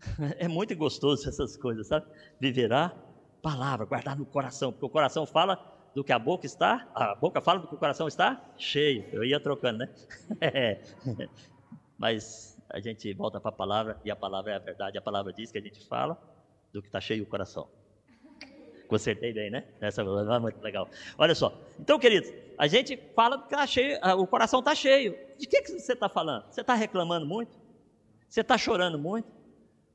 É 0.38 0.46
muito 0.46 0.74
gostoso 0.76 1.28
essas 1.28 1.56
coisas, 1.56 1.88
sabe? 1.88 2.06
Viverá 2.40 2.94
palavra, 3.42 3.84
guardar 3.84 4.16
no 4.16 4.24
coração, 4.24 4.72
porque 4.72 4.86
o 4.86 4.88
coração 4.88 5.26
fala 5.26 5.77
do 5.98 6.04
que 6.04 6.12
a 6.12 6.18
boca 6.18 6.46
está, 6.46 6.88
a 6.94 7.12
boca 7.16 7.40
fala 7.40 7.58
do 7.58 7.66
que 7.66 7.74
o 7.74 7.76
coração 7.76 8.06
está 8.06 8.40
cheio. 8.56 9.04
Eu 9.10 9.24
ia 9.24 9.40
trocando, 9.40 9.78
né? 9.78 9.88
Mas 11.98 12.56
a 12.70 12.78
gente 12.78 13.12
volta 13.14 13.40
para 13.40 13.48
a 13.48 13.52
palavra 13.52 14.00
e 14.04 14.10
a 14.12 14.14
palavra 14.14 14.52
é 14.52 14.54
a 14.54 14.60
verdade. 14.60 14.96
A 14.96 15.02
palavra 15.02 15.32
diz 15.32 15.50
que 15.50 15.58
a 15.58 15.60
gente 15.60 15.84
fala 15.88 16.16
do 16.72 16.80
que 16.80 16.86
está 16.86 17.00
cheio 17.00 17.24
o 17.24 17.26
coração. 17.26 17.68
Consertei 18.86 19.32
bem, 19.32 19.50
né? 19.50 19.64
Essa 19.80 20.02
é 20.02 20.38
muito 20.38 20.62
legal. 20.62 20.88
Olha 21.18 21.34
só. 21.34 21.52
Então, 21.80 21.98
queridos, 21.98 22.32
a 22.56 22.68
gente 22.68 22.96
fala 23.16 23.42
que 23.42 23.48
tá 23.48 23.66
cheio, 23.66 23.98
o 24.18 24.26
coração 24.26 24.60
está 24.60 24.76
cheio. 24.76 25.18
De 25.36 25.48
que, 25.48 25.62
que 25.62 25.72
você 25.72 25.94
está 25.94 26.08
falando? 26.08 26.44
Você 26.48 26.60
está 26.60 26.74
reclamando 26.74 27.26
muito? 27.26 27.58
Você 28.28 28.42
está 28.42 28.56
chorando 28.56 29.00
muito? 29.00 29.26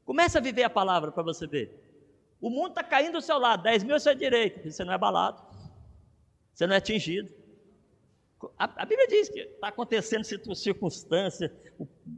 Começa 0.03 0.39
a 0.39 0.41
viver 0.41 0.63
a 0.63 0.69
palavra 0.69 1.13
para 1.13 1.23
você 1.23 1.47
ver. 1.47 1.79
O 2.41 2.49
mundo 2.49 2.71
está 2.71 2.83
caindo 2.83 3.13
do 3.13 3.21
seu 3.21 3.37
lado, 3.37 3.63
10 3.63 3.85
mil 3.85 3.93
ao 3.93 4.01
seu 4.01 4.13
direito, 4.13 4.69
você 4.69 4.83
não 4.83 4.91
é 4.91 4.95
abalado. 4.95 5.52
Você 6.53 6.67
não 6.67 6.75
é 6.75 6.77
atingido. 6.77 7.29
A, 8.57 8.65
a 8.83 8.85
Bíblia 8.85 9.07
diz 9.07 9.29
que 9.29 9.39
está 9.39 9.69
acontecendo 9.69 10.23
circunstâncias, 10.55 11.51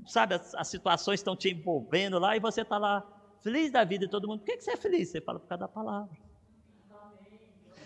sabe, 0.07 0.35
as, 0.35 0.55
as, 0.55 0.67
situações 0.67 1.19
estão 1.19 1.35
te 1.35 1.49
envolvendo 1.49 2.17
lá 2.17 2.35
e 2.35 2.39
você 2.39 2.61
está 2.61 2.77
lá 2.77 3.05
feliz 3.41 3.71
da 3.71 3.83
vida 3.83 4.05
e 4.05 4.09
todo 4.09 4.27
mundo. 4.27 4.39
Por 4.39 4.45
que, 4.45 4.57
que 4.57 4.63
você 4.63 4.71
é 4.71 4.77
feliz? 4.77 5.09
Você 5.09 5.21
fala 5.21 5.39
por 5.39 5.47
causa 5.47 5.61
da 5.61 5.67
palavra. 5.67 6.25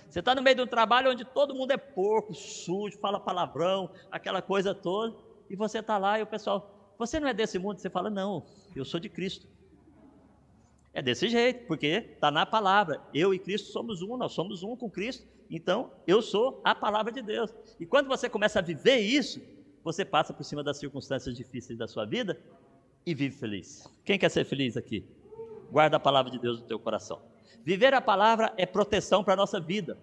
Você 0.10 0.20
está 0.20 0.34
no 0.34 0.42
meio 0.42 0.56
de 0.56 0.62
um 0.64 0.68
trabalho 0.68 1.12
onde 1.12 1.24
todo 1.24 1.54
mundo 1.54 1.72
é 1.72 1.78
porco, 1.78 2.34
sujo, 2.34 2.98
fala 2.98 3.20
palavrão, 3.20 3.92
aquela 4.10 4.42
coisa 4.42 4.74
toda, 4.74 5.16
e 5.50 5.56
você 5.56 5.80
está 5.80 6.00
lá 6.00 6.18
e 6.18 6.24
o 6.24 6.28
pessoal, 6.28 6.96
Você 6.98 7.20
não 7.20 7.28
é 7.28 7.34
desse 7.34 7.60
mundo? 7.60 7.80
Você 7.80 7.90
fala, 7.90 8.10
não, 8.10 8.44
eu 8.76 8.84
sou 8.84 9.00
de 9.00 9.08
Cristo. 9.08 9.48
É 10.94 11.02
desse 11.02 11.30
jeito, 11.30 11.68
porque 11.68 11.88
está 12.14 12.32
na 12.32 12.46
palavra. 12.46 13.02
Eu 13.14 13.34
e 13.34 13.40
Cristo 13.40 13.72
somos 13.72 14.02
um, 14.02 14.18
nós 14.18 14.32
somos 14.32 14.64
um 14.64 14.76
com 14.76 14.90
Cristo. 14.90 15.28
Então, 15.50 15.92
eu 16.06 16.22
sou 16.22 16.62
a 16.64 16.76
palavra 16.76 17.12
de 17.12 17.22
Deus. 17.22 17.54
E 17.80 17.86
quando 17.86 18.08
você 18.08 18.30
começa 18.30 18.60
a 18.60 18.62
viver 18.62 18.98
isso, 18.98 19.42
você 19.84 20.06
passa 20.06 20.34
por 20.34 20.44
cima 20.44 20.64
das 20.64 20.78
circunstâncias 20.78 21.36
difíceis 21.36 21.80
da 21.80 21.88
sua 21.88 22.06
vida 22.06 22.40
e 23.06 23.16
vive 23.16 23.36
feliz. 23.36 23.90
Quem 24.06 24.20
quer 24.20 24.30
ser 24.30 24.46
feliz 24.46 24.78
aqui? 24.78 25.04
Guarda 25.72 25.98
a 25.98 26.00
palavra 26.00 26.32
de 26.32 26.38
Deus 26.38 26.60
no 26.60 26.68
teu 26.68 26.80
coração. 26.80 27.22
Viver 27.64 27.94
a 27.94 28.02
palavra 28.02 28.54
é 28.58 28.66
proteção 28.66 29.24
para 29.24 29.34
a 29.34 29.38
nossa 29.38 29.60
vida. 29.60 29.98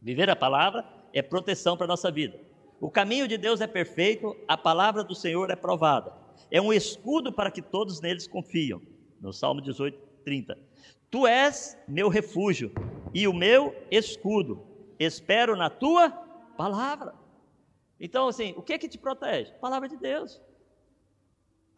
Viver 0.00 0.28
a 0.28 0.36
palavra 0.36 0.84
é 1.12 1.22
proteção 1.22 1.76
para 1.76 1.86
a 1.86 1.88
nossa 1.88 2.10
vida. 2.10 2.38
O 2.80 2.90
caminho 2.90 3.26
de 3.26 3.36
Deus 3.36 3.60
é 3.60 3.66
perfeito, 3.66 4.36
a 4.46 4.56
palavra 4.56 5.02
do 5.02 5.14
Senhor 5.14 5.50
é 5.50 5.56
provada. 5.56 6.12
É 6.50 6.60
um 6.60 6.72
escudo 6.72 7.32
para 7.32 7.50
que 7.50 7.60
todos 7.60 8.00
neles 8.00 8.28
confiam. 8.28 8.80
No 9.20 9.32
Salmo 9.32 9.60
18, 9.60 9.98
30. 10.24 10.67
Tu 11.10 11.26
és 11.26 11.78
meu 11.86 12.08
refúgio 12.08 12.72
e 13.14 13.26
o 13.26 13.32
meu 13.32 13.74
escudo. 13.90 14.62
Espero 14.98 15.56
na 15.56 15.70
tua 15.70 16.10
palavra. 16.56 17.14
Então, 17.98 18.28
assim, 18.28 18.52
o 18.56 18.62
que 18.62 18.72
é 18.74 18.78
que 18.78 18.88
te 18.88 18.98
protege? 18.98 19.52
palavra 19.54 19.88
de 19.88 19.96
Deus. 19.96 20.40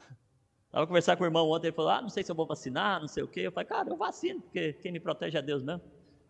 Estava 0.67 0.87
conversando 0.87 1.19
com 1.19 1.25
o 1.25 1.27
irmão 1.27 1.49
ontem, 1.49 1.69
ele 1.69 1.77
falou: 1.77 1.93
Ah, 1.93 2.03
não 2.03 2.09
sei 2.09 2.23
se 2.23 2.31
eu 2.31 2.37
vou 2.37 2.47
vacinar, 2.47 3.01
não 3.01 3.09
sei 3.09 3.23
o 3.23 3.29
quê. 3.29 3.41
Eu 3.41 3.53
falei: 3.53 3.69
Cara, 3.69 3.89
eu 3.89 3.97
vacino, 3.97 4.41
porque 4.41 4.73
quem 4.75 4.91
me 4.91 5.01
protege 5.01 5.39
é 5.39 5.43
Deus 5.43 5.63
mesmo. 5.63 5.83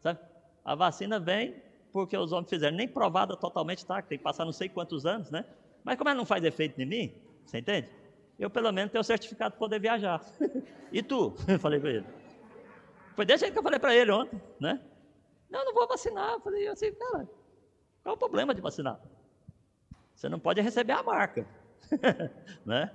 Sabe? 0.03 0.19
A 0.65 0.75
vacina 0.75 1.19
vem 1.19 1.55
porque 1.93 2.17
os 2.17 2.33
homens 2.33 2.51
fizeram, 2.51 2.77
nem 2.77 2.87
provada 2.87 3.37
totalmente, 3.37 3.85
tá? 3.85 4.01
Tem 4.01 4.19
que 4.19 4.25
passar 4.25 4.45
não 4.45 4.53
sei 4.53 4.69
quantos 4.69 5.07
anos, 5.07 5.31
né? 5.31 5.45
Mas 5.83 5.97
como 5.97 6.09
ela 6.09 6.17
não 6.17 6.27
faz 6.27 6.45
efeito 6.45 6.81
em 6.81 6.87
mim, 6.87 7.15
você 7.45 7.59
entende? 7.59 7.89
Eu 8.39 8.49
pelo 8.49 8.71
menos 8.73 8.93
tenho 8.93 9.01
o 9.01 9.05
certificado 9.05 9.53
para 9.53 9.59
poder 9.59 9.81
viajar. 9.81 10.25
e 10.93 11.03
tu? 11.03 11.35
Eu 11.49 11.59
falei 11.59 11.81
para 11.81 11.91
ele. 11.91 12.20
Foi 13.21 13.27
desse 13.27 13.41
jeito 13.41 13.53
que 13.53 13.59
eu 13.59 13.63
falei 13.63 13.79
para 13.79 13.95
ele 13.95 14.11
ontem, 14.11 14.41
né? 14.59 14.81
Não, 15.51 15.63
não 15.63 15.75
vou 15.75 15.87
vacinar. 15.87 16.33
Eu 16.33 16.41
falei 16.41 16.67
assim, 16.69 16.91
cara, 16.95 17.29
qual 18.03 18.15
é 18.15 18.17
o 18.17 18.17
problema 18.17 18.55
de 18.55 18.63
vacinar? 18.63 18.99
Você 20.15 20.27
não 20.27 20.41
pode 20.41 20.59
receber 20.63 20.95
a 20.95 21.03
marca, 21.03 21.47
né? 22.65 22.91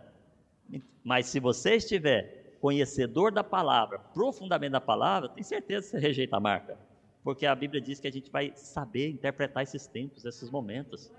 Mas 1.04 1.28
se 1.28 1.40
você 1.40 1.76
estiver 1.76 2.58
conhecedor 2.60 3.32
da 3.32 3.44
palavra, 3.44 4.00
profundamente 4.00 4.72
da 4.72 4.82
palavra, 4.82 5.30
tem 5.30 5.44
certeza 5.44 5.86
que 5.86 5.92
você 5.92 6.00
rejeita 6.00 6.38
a 6.38 6.40
marca 6.40 6.76
porque 7.24 7.46
a 7.46 7.54
Bíblia 7.54 7.80
diz 7.80 8.00
que 8.00 8.08
a 8.08 8.12
gente 8.12 8.32
vai 8.32 8.52
saber 8.56 9.10
interpretar 9.10 9.62
esses 9.62 9.86
tempos, 9.86 10.26
esses 10.26 10.50
momentos. 10.50 11.12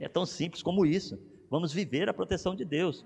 É 0.00 0.08
tão 0.08 0.24
simples 0.24 0.62
como 0.62 0.86
isso. 0.86 1.20
Vamos 1.50 1.70
viver 1.70 2.08
a 2.08 2.14
proteção 2.14 2.56
de 2.56 2.64
Deus. 2.64 3.04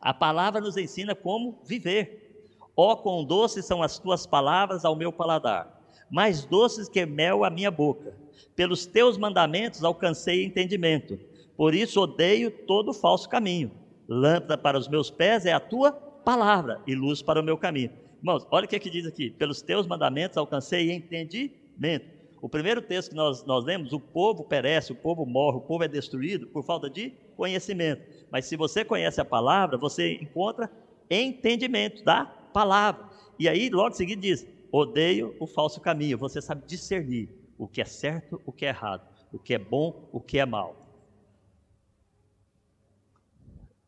A 0.00 0.12
palavra 0.12 0.60
nos 0.60 0.76
ensina 0.76 1.14
como 1.14 1.60
viver. 1.64 2.33
Ó, 2.76 2.92
oh, 2.92 2.96
quão 2.96 3.24
doces 3.24 3.64
são 3.64 3.82
as 3.82 3.98
tuas 3.98 4.26
palavras 4.26 4.84
ao 4.84 4.96
meu 4.96 5.12
paladar, 5.12 5.80
mais 6.10 6.44
doces 6.44 6.88
que 6.88 7.06
mel 7.06 7.44
à 7.44 7.50
minha 7.50 7.70
boca. 7.70 8.16
Pelos 8.56 8.84
teus 8.84 9.16
mandamentos 9.16 9.84
alcancei 9.84 10.44
entendimento. 10.44 11.18
Por 11.56 11.74
isso 11.74 12.00
odeio 12.00 12.50
todo 12.50 12.92
falso 12.92 13.28
caminho. 13.28 13.70
Lâmpada 14.08 14.58
para 14.58 14.78
os 14.78 14.88
meus 14.88 15.10
pés 15.10 15.46
é 15.46 15.52
a 15.52 15.60
tua 15.60 15.92
palavra 15.92 16.80
e 16.86 16.94
luz 16.94 17.22
para 17.22 17.40
o 17.40 17.44
meu 17.44 17.56
caminho. 17.56 17.90
Irmãos, 18.18 18.46
olha 18.50 18.64
o 18.64 18.68
que, 18.68 18.76
é 18.76 18.78
que 18.78 18.90
diz 18.90 19.06
aqui: 19.06 19.30
pelos 19.30 19.62
teus 19.62 19.86
mandamentos 19.86 20.36
alcancei 20.36 20.90
entendimento. 20.90 22.14
O 22.42 22.48
primeiro 22.48 22.82
texto 22.82 23.10
que 23.10 23.16
nós, 23.16 23.44
nós 23.44 23.64
lemos, 23.64 23.92
o 23.92 24.00
povo 24.00 24.44
perece, 24.44 24.92
o 24.92 24.96
povo 24.96 25.24
morre, 25.24 25.58
o 25.58 25.62
povo 25.62 25.84
é 25.84 25.88
destruído 25.88 26.46
por 26.48 26.62
falta 26.62 26.90
de 26.90 27.14
conhecimento. 27.36 28.02
Mas 28.30 28.46
se 28.46 28.56
você 28.56 28.84
conhece 28.84 29.20
a 29.20 29.24
palavra, 29.24 29.78
você 29.78 30.14
encontra 30.14 30.70
entendimento 31.08 32.04
da 32.04 32.30
palavra. 32.54 33.10
E 33.38 33.48
aí, 33.48 33.68
logo 33.68 33.90
em 33.90 33.98
seguida, 33.98 34.22
diz: 34.22 34.46
odeio 34.72 35.36
o 35.40 35.46
falso 35.46 35.80
caminho. 35.80 36.16
Você 36.16 36.40
sabe 36.40 36.64
discernir 36.66 37.28
o 37.58 37.66
que 37.68 37.82
é 37.82 37.84
certo, 37.84 38.40
o 38.46 38.52
que 38.52 38.64
é 38.64 38.68
errado, 38.68 39.06
o 39.32 39.38
que 39.38 39.52
é 39.52 39.58
bom, 39.58 40.08
o 40.12 40.20
que 40.20 40.38
é 40.38 40.46
mal. 40.46 40.76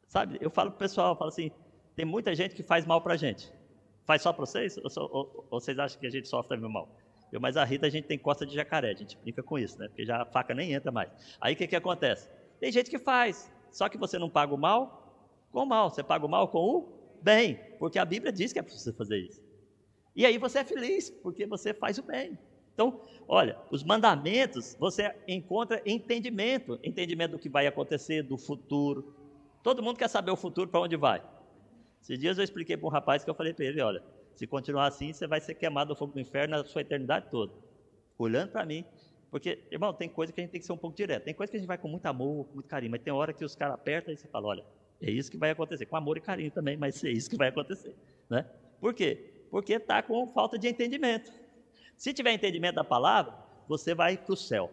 Sabe, 0.09 0.39
eu 0.41 0.51
falo 0.51 0.71
para 0.71 0.77
o 0.77 0.79
pessoal, 0.79 1.13
eu 1.13 1.17
falo 1.17 1.29
assim: 1.29 1.51
tem 1.95 2.05
muita 2.05 2.35
gente 2.35 2.55
que 2.55 2.63
faz 2.63 2.85
mal 2.85 3.01
para 3.01 3.15
a 3.15 3.17
gente. 3.17 3.51
Faz 4.05 4.23
só 4.23 4.33
para 4.33 4.45
vocês? 4.45 4.77
Ou, 4.79 4.85
ou, 4.97 5.47
ou, 5.51 5.61
vocês 5.61 5.79
acham 5.79 5.99
que 5.99 6.07
a 6.07 6.11
gente 6.11 6.29
sofre 6.29 6.57
também 6.57 6.71
mal? 6.71 6.89
Eu, 7.33 7.41
mas 7.41 7.57
a 7.57 7.65
Rita 7.65 7.87
a 7.87 7.91
gente 7.91 8.07
tem 8.07 8.19
costa 8.19 8.47
de 8.47 8.55
jacaré, 8.55 8.91
a 8.91 8.95
gente 8.95 9.17
brinca 9.19 9.43
com 9.43 9.59
isso, 9.59 9.79
né? 9.79 9.89
Porque 9.89 10.05
já 10.05 10.23
a 10.23 10.25
faca 10.25 10.55
nem 10.55 10.73
entra 10.73 10.93
mais. 10.93 11.11
Aí 11.41 11.55
o 11.55 11.57
que, 11.57 11.67
que 11.67 11.75
acontece? 11.75 12.31
Tem 12.61 12.71
gente 12.71 12.89
que 12.89 12.99
faz, 12.99 13.51
só 13.71 13.89
que 13.89 13.99
você 13.99 14.19
não 14.19 14.31
paga 14.31 14.55
o 14.55 14.59
mal 14.59 15.03
com 15.51 15.63
o 15.63 15.67
mal, 15.67 15.91
você 15.91 16.03
paga 16.03 16.25
o 16.25 16.29
mal 16.29 16.49
com 16.49 16.59
o 16.59 16.96
bem, 17.23 17.59
porque 17.79 17.99
a 17.99 18.05
Bíblia 18.05 18.33
diz 18.33 18.53
que 18.53 18.59
é 18.59 18.63
você 18.63 18.93
fazer 18.93 19.19
isso. 19.19 19.43
E 20.15 20.25
aí 20.25 20.39
você 20.39 20.61
é 20.61 20.65
feliz, 20.65 21.11
porque 21.11 21.47
você 21.47 21.75
faz 21.75 21.99
o 21.99 22.03
bem. 22.03 22.39
Então, 22.73 23.01
olha, 23.27 23.59
os 23.71 23.83
mandamentos, 23.83 24.77
você 24.79 25.15
encontra 25.27 25.83
entendimento, 25.87 26.79
entendimento 26.83 27.33
do 27.33 27.39
que 27.39 27.49
vai 27.49 27.67
acontecer, 27.67 28.23
do 28.23 28.37
futuro. 28.37 29.15
Todo 29.63 29.83
mundo 29.83 29.97
quer 29.97 30.09
saber 30.09 30.31
o 30.31 30.37
futuro 30.37 30.69
para 30.69 30.81
onde 30.81 30.97
vai. 30.97 31.23
Esses 32.03 32.19
dias 32.19 32.39
eu 32.39 32.45
expliquei 32.45 32.77
para 32.77 32.87
um 32.87 32.91
rapaz 32.91 33.25
que 33.25 33.31
eu 33.31 33.35
falei 33.35 33.53
para 33.53 33.65
ele: 33.65 33.81
olha, 33.81 34.03
se 34.35 34.47
continuar 34.47 34.87
assim, 34.87 35.13
você 35.13 35.27
vai 35.27 35.41
ser 35.41 35.55
queimado 35.55 35.91
no 35.91 35.97
fogo 35.97 36.13
do 36.13 36.21
inferno 36.21 36.57
a 36.57 36.65
sua 36.65 36.83
eternidade 36.83 37.27
toda. 37.31 37.53
Olhando 38.19 38.53
para 38.53 38.65
mim. 38.65 38.85
Porque, 39.31 39.59
irmão, 39.71 39.93
tem 39.93 40.09
coisa 40.09 40.33
que 40.33 40.41
a 40.41 40.45
gente 40.45 40.51
tem 40.53 40.61
que 40.61 40.67
ser 40.67 40.73
um 40.73 40.79
pouco 40.79 40.97
direto. 40.97 41.25
Tem 41.25 41.35
coisa 41.35 41.51
que 41.51 41.57
a 41.57 41.61
gente 41.61 41.67
vai 41.67 41.77
com 41.77 41.89
muito 41.89 42.07
amor, 42.07 42.47
com 42.47 42.55
muito 42.55 42.69
carinho, 42.69 42.93
mas 42.93 43.03
tem 43.03 43.13
hora 43.13 43.33
que 43.33 43.45
os 43.45 43.57
caras 43.57 43.75
apertam 43.75 44.15
e 44.15 44.17
você 44.17 44.29
fala: 44.29 44.47
olha, 44.47 44.65
é 45.01 45.11
isso 45.11 45.31
que 45.31 45.37
vai 45.37 45.51
acontecer. 45.51 45.87
Com 45.87 45.97
amor 45.97 46.17
e 46.17 46.21
carinho 46.21 46.51
também, 46.51 46.77
mas 46.77 47.03
é 47.05 47.11
isso 47.11 47.31
que 47.31 47.37
vai 47.37 47.49
acontecer. 47.49 47.95
Né? 48.29 48.45
Por 48.81 48.95
quê? 48.95 49.47
Porque 49.51 49.75
está 49.75 50.03
com 50.03 50.27
falta 50.33 50.59
de 50.59 50.69
entendimento. 50.69 51.33
Se 51.97 52.13
tiver 52.13 52.33
entendimento 52.33 52.77
da 52.77 52.85
palavra, 52.85 53.35
você 53.69 53.95
vai 53.95 54.17
para 54.17 54.33
o 54.33 54.37
céu, 54.37 54.71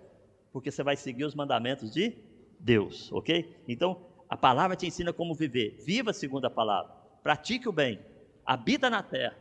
porque 0.51 0.71
você 0.71 0.83
vai 0.83 0.95
seguir 0.95 1.23
os 1.23 1.35
mandamentos 1.35 1.91
de 1.91 2.17
Deus, 2.59 3.11
ok? 3.11 3.55
Então, 3.67 4.01
a 4.29 4.35
palavra 4.35 4.75
te 4.75 4.85
ensina 4.85 5.13
como 5.13 5.33
viver. 5.33 5.77
Viva 5.85 6.11
segundo 6.11 6.45
a 6.45 6.49
palavra 6.49 7.03
pratique 7.23 7.67
o 7.69 7.71
bem, 7.71 7.99
habita 8.45 8.89
na 8.89 9.01
terra. 9.01 9.35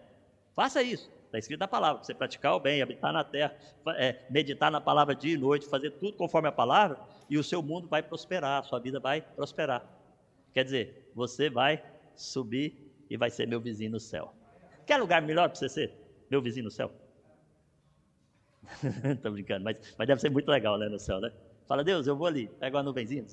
Faça 0.55 0.83
isso. 0.83 1.11
Está 1.27 1.38
escrito 1.38 1.61
na 1.61 1.68
palavra, 1.68 2.05
você 2.05 2.14
praticar 2.14 2.55
o 2.55 2.61
bem, 2.61 2.83
habitar 2.83 3.12
na 3.12 3.25
terra, 3.25 3.57
é, 3.97 4.21
meditar 4.31 4.71
na 4.71 4.81
palavra 4.81 5.14
dia 5.14 5.35
e 5.35 5.37
noite, 5.37 5.66
fazer 5.66 5.90
tudo 5.92 6.16
conforme 6.16 6.49
a 6.49 6.53
palavra, 6.53 6.99
e 7.29 7.38
o 7.38 7.42
seu 7.42 7.62
mundo 7.62 7.88
vai 7.88 8.03
prosperar, 8.03 8.61
a 8.61 8.62
sua 8.62 8.79
vida 8.79 9.01
vai 9.01 9.23
prosperar. 9.23 9.83
Quer 10.53 10.65
dizer, 10.65 11.11
você 11.15 11.49
vai 11.49 11.83
subir 12.15 12.77
e 13.09 13.17
vai 13.17 13.31
ser 13.31 13.47
meu 13.47 13.61
vizinho 13.61 13.93
no 13.93 14.01
céu. 14.01 14.33
Quer 14.87 14.99
lugar 14.99 15.23
melhor 15.23 15.49
para 15.49 15.59
você 15.59 15.69
ser? 15.69 15.93
Meu 16.31 16.41
vizinho 16.43 16.65
no 16.65 16.71
céu? 16.71 16.91
Estou 19.15 19.33
brincando, 19.33 19.65
mas, 19.65 19.77
mas 19.99 20.07
deve 20.07 20.21
ser 20.21 20.31
muito 20.31 20.51
legal 20.51 20.79
né, 20.79 20.88
no 20.88 20.99
céu, 20.99 21.21
né? 21.21 21.33
Fala, 21.67 21.83
Deus, 21.83 22.07
eu 22.07 22.17
vou 22.17 22.27
ali, 22.27 22.49
pega 22.59 22.77
uma 22.77 22.83
nuvenzinha, 22.83 23.25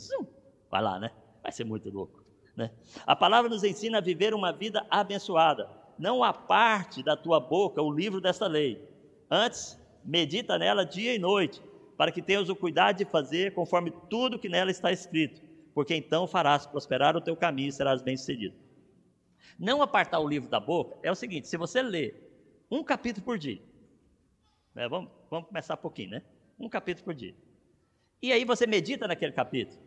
vai 0.69 0.81
lá, 0.81 0.99
né? 0.99 1.11
Vai 1.41 1.51
ser 1.51 1.63
muito 1.63 1.89
louco. 1.89 2.23
Né? 2.55 2.71
A 3.05 3.15
palavra 3.15 3.49
nos 3.49 3.63
ensina 3.63 3.97
a 3.97 4.01
viver 4.01 4.33
uma 4.33 4.51
vida 4.51 4.85
abençoada. 4.89 5.69
Não 5.97 6.23
aparte 6.23 7.03
da 7.03 7.15
tua 7.15 7.39
boca 7.39 7.81
o 7.81 7.91
livro 7.91 8.21
desta 8.21 8.47
lei. 8.47 8.81
Antes, 9.29 9.77
medita 10.03 10.57
nela 10.57 10.85
dia 10.85 11.13
e 11.13 11.19
noite, 11.19 11.61
para 11.97 12.11
que 12.11 12.21
tenhas 12.21 12.49
o 12.49 12.55
cuidado 12.55 12.97
de 12.97 13.05
fazer 13.05 13.53
conforme 13.53 13.91
tudo 14.09 14.39
que 14.39 14.49
nela 14.49 14.71
está 14.71 14.91
escrito, 14.91 15.41
porque 15.79 15.95
então 15.95 16.27
farás 16.27 16.67
prosperar 16.67 17.15
o 17.15 17.21
teu 17.21 17.37
caminho 17.37 17.69
e 17.69 17.71
serás 17.71 18.01
bem-sucedido. 18.01 18.53
Não 19.57 19.81
apartar 19.81 20.19
o 20.19 20.27
livro 20.27 20.49
da 20.49 20.59
boca 20.59 20.97
é 21.01 21.09
o 21.09 21.15
seguinte: 21.15 21.47
se 21.47 21.55
você 21.55 21.81
lê 21.81 22.15
um 22.69 22.83
capítulo 22.83 23.25
por 23.25 23.37
dia, 23.37 23.61
né, 24.75 24.89
vamos, 24.89 25.09
vamos 25.31 25.47
começar 25.47 25.75
um 25.75 25.77
pouquinho, 25.77 26.09
né? 26.09 26.21
Um 26.59 26.67
capítulo 26.67 27.05
por 27.05 27.13
dia. 27.13 27.33
E 28.21 28.33
aí 28.33 28.43
você 28.43 28.67
medita 28.67 29.07
naquele 29.07 29.31
capítulo. 29.31 29.79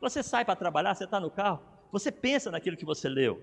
Você 0.00 0.24
sai 0.24 0.44
para 0.44 0.56
trabalhar, 0.56 0.92
você 0.96 1.04
está 1.04 1.20
no 1.20 1.30
carro, 1.30 1.62
você 1.92 2.10
pensa 2.10 2.50
naquilo 2.50 2.76
que 2.76 2.84
você 2.84 3.08
leu. 3.08 3.40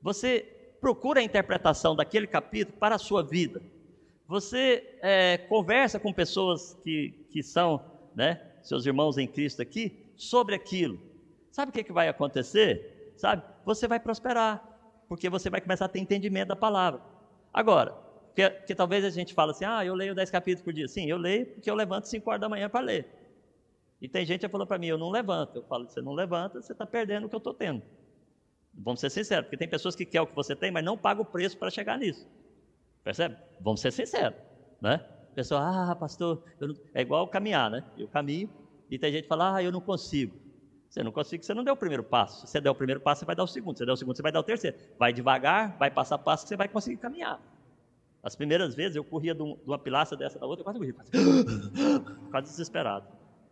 Você 0.00 0.76
procura 0.80 1.18
a 1.18 1.24
interpretação 1.24 1.96
daquele 1.96 2.28
capítulo 2.28 2.78
para 2.78 2.94
a 2.94 2.98
sua 2.98 3.24
vida. 3.24 3.60
Você 4.28 4.96
é, 5.02 5.38
conversa 5.38 5.98
com 5.98 6.12
pessoas 6.12 6.74
que, 6.84 7.26
que 7.32 7.42
são 7.42 7.84
né, 8.14 8.40
seus 8.62 8.86
irmãos 8.86 9.18
em 9.18 9.26
Cristo 9.26 9.60
aqui 9.60 10.06
sobre 10.16 10.54
aquilo. 10.54 11.05
Sabe 11.56 11.70
o 11.70 11.72
que, 11.72 11.82
que 11.84 11.92
vai 11.92 12.06
acontecer? 12.06 13.14
Sabe? 13.16 13.42
Você 13.64 13.88
vai 13.88 13.98
prosperar, 13.98 14.62
porque 15.08 15.26
você 15.30 15.48
vai 15.48 15.58
começar 15.58 15.86
a 15.86 15.88
ter 15.88 15.98
entendimento 15.98 16.48
da 16.48 16.54
palavra. 16.54 17.00
Agora, 17.50 17.96
que, 18.34 18.50
que 18.50 18.74
talvez 18.74 19.02
a 19.06 19.08
gente 19.08 19.32
fale 19.32 19.52
assim, 19.52 19.64
ah, 19.64 19.82
eu 19.82 19.94
leio 19.94 20.14
10 20.14 20.30
capítulos 20.30 20.62
por 20.62 20.74
dia. 20.74 20.86
Sim, 20.86 21.06
eu 21.06 21.16
leio 21.16 21.46
porque 21.46 21.70
eu 21.70 21.74
levanto 21.74 22.08
5 22.08 22.28
horas 22.28 22.42
da 22.42 22.48
manhã 22.50 22.68
para 22.68 22.84
ler. 22.84 23.08
E 24.02 24.06
tem 24.06 24.26
gente 24.26 24.42
que 24.42 24.48
falou 24.50 24.66
para 24.66 24.76
mim, 24.76 24.88
eu 24.88 24.98
não 24.98 25.08
levanto. 25.08 25.56
Eu 25.56 25.62
falo, 25.62 25.88
você 25.88 26.02
não 26.02 26.12
levanta, 26.12 26.60
você 26.60 26.72
está 26.72 26.84
perdendo 26.84 27.24
o 27.24 27.28
que 27.30 27.34
eu 27.34 27.38
estou 27.38 27.54
tendo. 27.54 27.82
Vamos 28.74 29.00
ser 29.00 29.08
sinceros, 29.08 29.46
porque 29.46 29.56
tem 29.56 29.66
pessoas 29.66 29.96
que 29.96 30.04
querem 30.04 30.26
o 30.26 30.28
que 30.28 30.36
você 30.36 30.54
tem, 30.54 30.70
mas 30.70 30.84
não 30.84 30.98
pagam 30.98 31.22
o 31.22 31.24
preço 31.24 31.56
para 31.56 31.70
chegar 31.70 31.96
nisso. 31.98 32.28
Percebe? 33.02 33.34
Vamos 33.62 33.80
ser 33.80 33.92
sinceros, 33.92 34.36
né? 34.78 34.98
Pessoa, 35.34 35.62
ah, 35.62 35.96
pastor, 35.96 36.44
não... 36.60 36.74
é 36.92 37.00
igual 37.00 37.26
caminhar, 37.28 37.70
né? 37.70 37.82
Eu 37.96 38.08
caminho 38.08 38.50
e 38.90 38.98
tem 38.98 39.10
gente 39.10 39.22
que 39.22 39.28
fala, 39.28 39.56
ah, 39.56 39.62
eu 39.62 39.72
não 39.72 39.80
consigo. 39.80 40.44
Você 40.88 41.02
não 41.02 41.12
consegue, 41.12 41.44
você 41.44 41.52
não 41.52 41.64
deu 41.64 41.74
o 41.74 41.76
primeiro 41.76 42.02
passo. 42.02 42.46
Se 42.46 42.52
você 42.52 42.60
der 42.60 42.70
o 42.70 42.74
primeiro 42.74 43.00
passo, 43.00 43.20
você 43.20 43.26
vai 43.26 43.36
dar 43.36 43.44
o 43.44 43.46
segundo. 43.46 43.76
Se 43.76 43.78
você 43.80 43.86
der 43.86 43.92
o 43.92 43.96
segundo, 43.96 44.16
você 44.16 44.22
vai 44.22 44.32
dar 44.32 44.40
o 44.40 44.42
terceiro. 44.42 44.76
Vai 44.98 45.12
devagar, 45.12 45.76
vai 45.78 45.90
passo 45.90 46.14
a 46.14 46.18
passo, 46.18 46.46
você 46.46 46.56
vai 46.56 46.68
conseguir 46.68 46.96
caminhar. 46.96 47.40
As 48.22 48.34
primeiras 48.34 48.74
vezes 48.74 48.96
eu 48.96 49.04
corria 49.04 49.34
de, 49.34 49.42
uma 49.42 49.78
pilastra 49.78 50.16
dessa 50.16 50.38
da 50.38 50.46
outra, 50.46 50.60
eu 50.60 50.64
quase 50.64 50.78
morri. 50.78 50.92
Quase, 50.92 51.10
quase 52.30 52.50
desesperado. 52.50 53.06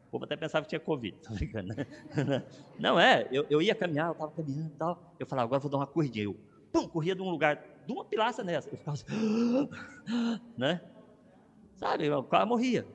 O 0.08 0.10
povo 0.10 0.24
até 0.24 0.36
pensava 0.36 0.64
que 0.64 0.70
tinha 0.70 0.80
Covid. 0.80 1.16
Tá 1.52 1.62
né? 1.62 1.86
Não 2.78 2.98
é, 2.98 3.28
eu, 3.30 3.46
eu 3.50 3.62
ia 3.62 3.74
caminhar, 3.74 4.08
eu 4.08 4.12
estava 4.12 4.32
caminhando 4.32 4.72
e 4.74 4.78
tal. 4.78 5.14
Eu 5.18 5.26
falava, 5.26 5.46
agora 5.46 5.60
vou 5.60 5.70
dar 5.70 5.76
uma 5.78 5.86
corridinha. 5.86 6.24
Eu 6.24 6.36
pum, 6.72 6.88
corria 6.88 7.14
de 7.14 7.22
um 7.22 7.30
lugar, 7.30 7.62
de 7.86 7.92
uma 7.92 8.04
pilastra 8.04 8.44
nessa. 8.44 8.68
Eu 8.68 8.76
ficava 8.76 8.94
assim, 8.94 9.68
né? 10.58 10.80
Sabe, 11.76 12.06
eu 12.06 12.24
quase 12.24 12.46
morria. 12.46 12.86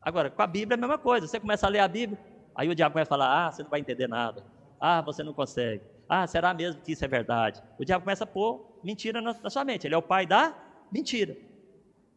Agora, 0.00 0.30
com 0.30 0.42
a 0.42 0.46
Bíblia 0.46 0.74
é 0.74 0.78
a 0.78 0.80
mesma 0.80 0.98
coisa. 0.98 1.26
Você 1.26 1.38
começa 1.38 1.66
a 1.66 1.70
ler 1.70 1.80
a 1.80 1.88
Bíblia, 1.88 2.18
Aí 2.58 2.68
o 2.68 2.74
diabo 2.74 2.94
vai 2.94 3.04
falar: 3.04 3.46
ah, 3.46 3.52
você 3.52 3.62
não 3.62 3.70
vai 3.70 3.78
entender 3.78 4.08
nada. 4.08 4.44
Ah, 4.80 5.00
você 5.00 5.22
não 5.22 5.32
consegue. 5.32 5.80
Ah, 6.08 6.26
será 6.26 6.52
mesmo 6.52 6.82
que 6.82 6.90
isso 6.90 7.04
é 7.04 7.08
verdade? 7.08 7.62
O 7.78 7.84
diabo 7.84 8.02
começa 8.04 8.24
a 8.24 8.26
pôr 8.26 8.80
mentira 8.82 9.20
na, 9.20 9.48
sua 9.48 9.64
mente. 9.64 9.86
Ele 9.86 9.94
é 9.94 9.98
o 9.98 10.02
pai 10.02 10.26
da 10.26 10.56
mentira. 10.90 11.36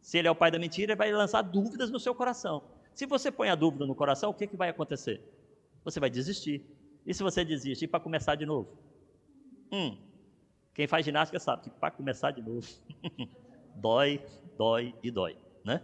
Se 0.00 0.18
ele 0.18 0.26
é 0.26 0.30
o 0.30 0.34
pai 0.34 0.50
da 0.50 0.58
mentira, 0.58 0.92
ele 0.92 0.98
vai 0.98 1.12
lançar 1.12 1.42
dúvidas 1.42 1.92
no 1.92 2.00
seu 2.00 2.12
coração. 2.12 2.60
Se 2.92 3.06
você 3.06 3.30
põe 3.30 3.50
a 3.50 3.54
dúvida 3.54 3.86
no 3.86 3.94
coração, 3.94 4.30
o 4.30 4.34
que, 4.34 4.48
que 4.48 4.56
vai 4.56 4.68
acontecer? 4.68 5.22
Você 5.84 6.00
vai 6.00 6.10
desistir. 6.10 6.66
E 7.06 7.14
se 7.14 7.22
você 7.22 7.44
desistir 7.44 7.86
para 7.86 8.00
começar 8.00 8.34
de 8.34 8.44
novo? 8.44 8.68
Hum, 9.70 9.96
quem 10.74 10.88
faz 10.88 11.04
ginástica 11.04 11.38
sabe 11.38 11.62
que 11.62 11.70
para 11.70 11.92
começar 11.92 12.32
de 12.32 12.42
novo, 12.42 12.66
dói, 13.76 14.20
dói 14.58 14.92
e 15.04 15.10
dói, 15.10 15.36
né? 15.64 15.80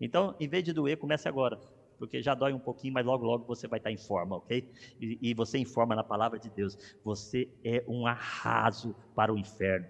Então, 0.00 0.34
em 0.40 0.48
vez 0.48 0.64
de 0.64 0.72
doer, 0.72 0.96
comece 0.96 1.28
agora 1.28 1.60
porque 2.04 2.22
já 2.22 2.34
dói 2.34 2.52
um 2.52 2.58
pouquinho, 2.58 2.92
mas 2.92 3.04
logo, 3.04 3.24
logo 3.24 3.44
você 3.46 3.66
vai 3.66 3.78
estar 3.78 3.90
em 3.90 3.96
forma, 3.96 4.36
ok? 4.36 4.70
E, 5.00 5.18
e 5.22 5.34
você 5.34 5.58
informa 5.58 5.96
na 5.96 6.04
palavra 6.04 6.38
de 6.38 6.50
Deus. 6.50 6.76
Você 7.02 7.48
é 7.64 7.82
um 7.88 8.06
arraso 8.06 8.94
para 9.14 9.32
o 9.32 9.38
inferno. 9.38 9.86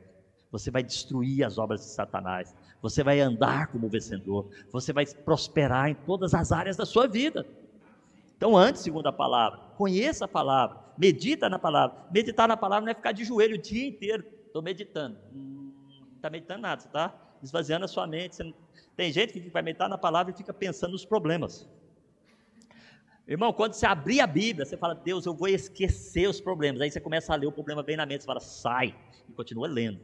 Você 0.53 0.71
vai 0.71 0.85
destruir 0.85 1.45
as 1.45 1.59
obras 1.59 1.81
de 1.81 1.87
Satanás. 1.87 2.55
Você 2.81 3.03
vai 3.03 3.19
andar 3.19 3.67
como 3.67 3.89
vencedor. 3.89 4.49
Você 4.71 4.93
vai 4.93 5.05
prosperar 5.07 5.89
em 5.89 5.95
todas 5.95 6.35
as 6.35 6.53
áreas 6.53 6.77
da 6.77 6.87
sua 6.87 7.09
vida. 7.09 7.45
Então, 8.37 8.57
antes, 8.57 8.83
segundo 8.83 9.09
a 9.09 9.13
palavra, 9.13 9.59
conheça 9.77 10.27
a 10.27 10.29
palavra, 10.29 10.79
medita 10.97 11.49
na 11.49 11.59
palavra. 11.59 11.97
Meditar 12.13 12.47
na 12.47 12.57
palavra 12.57 12.85
não 12.85 12.93
é 12.93 12.95
ficar 12.95 13.13
de 13.13 13.25
joelho 13.25 13.57
o 13.57 13.59
dia 13.59 13.89
inteiro. 13.89 14.25
Estou 14.47 14.63
meditando. 14.63 15.19
Hum, 15.35 15.73
não 16.01 16.17
está 16.17 16.31
meditando 16.31 16.63
nada, 16.63 16.81
você 16.81 16.87
está 16.87 17.13
esvaziando 17.43 17.85
a 17.85 17.89
sua 17.89 18.07
mente. 18.07 18.41
Não... 18.41 18.55
Tem 18.97 19.13
gente 19.13 19.33
que 19.33 19.51
vai 19.51 19.63
meditar 19.63 19.89
na 19.89 19.99
palavra 19.99 20.33
e 20.33 20.37
fica 20.37 20.53
pensando 20.53 20.93
nos 20.93 21.05
problemas. 21.05 21.69
Irmão, 23.27 23.53
quando 23.55 23.73
você 23.73 23.87
abrir 23.87 24.21
a 24.21 24.27
Bíblia, 24.27 24.67
você 24.67 24.77
fala, 24.77 24.95
Deus, 24.95 25.25
eu 25.25 25.35
vou 25.35 25.49
esquecer 25.49 26.29
os 26.29 26.41
problemas. 26.41 26.81
Aí 26.83 26.91
você 26.91 27.01
começa 27.01 27.33
a 27.33 27.37
ler, 27.37 27.47
o 27.47 27.53
problema 27.53 27.83
vem 27.83 27.97
na 27.97 28.05
mente, 28.05 28.23
você 28.23 28.27
fala, 28.27 28.41
sai, 28.41 28.95
e 29.29 29.33
continua 29.33 29.67
lendo. 29.67 29.99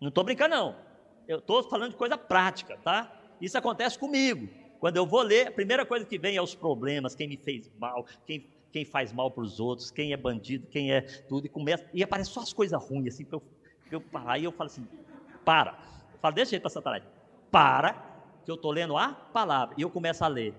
Não 0.00 0.08
estou 0.08 0.24
brincando, 0.24 0.54
não. 0.54 0.76
Eu 1.28 1.38
estou 1.38 1.62
falando 1.62 1.90
de 1.90 1.96
coisa 1.96 2.16
prática, 2.16 2.78
tá? 2.78 3.14
Isso 3.40 3.58
acontece 3.58 3.98
comigo. 3.98 4.48
Quando 4.80 4.96
eu 4.96 5.06
vou 5.06 5.20
ler, 5.20 5.48
a 5.48 5.52
primeira 5.52 5.84
coisa 5.84 6.06
que 6.06 6.18
vem 6.18 6.36
é 6.36 6.42
os 6.42 6.54
problemas, 6.54 7.14
quem 7.14 7.28
me 7.28 7.36
fez 7.36 7.70
mal, 7.78 8.06
quem, 8.26 8.48
quem 8.72 8.84
faz 8.86 9.12
mal 9.12 9.30
para 9.30 9.42
os 9.42 9.60
outros, 9.60 9.90
quem 9.90 10.14
é 10.14 10.16
bandido, 10.16 10.66
quem 10.68 10.92
é 10.92 11.02
tudo, 11.02 11.44
e 11.44 11.48
começa, 11.50 11.84
e 11.92 12.02
aparece 12.02 12.30
só 12.30 12.40
as 12.40 12.54
coisas 12.54 12.82
ruins, 12.82 13.14
assim, 13.14 13.26
eu, 13.30 13.42
eu, 13.92 14.02
aí 14.24 14.44
eu 14.44 14.52
falo 14.52 14.70
assim, 14.70 14.88
para. 15.44 15.78
Eu 16.14 16.18
falo 16.18 16.34
desse 16.34 16.52
jeito 16.52 16.62
para 16.62 16.70
Satanás, 16.70 17.02
para, 17.50 17.92
que 18.42 18.50
eu 18.50 18.54
estou 18.54 18.70
lendo 18.70 18.96
a 18.96 19.12
palavra, 19.12 19.74
e 19.76 19.82
eu 19.82 19.90
começo 19.90 20.24
a 20.24 20.28
ler. 20.28 20.54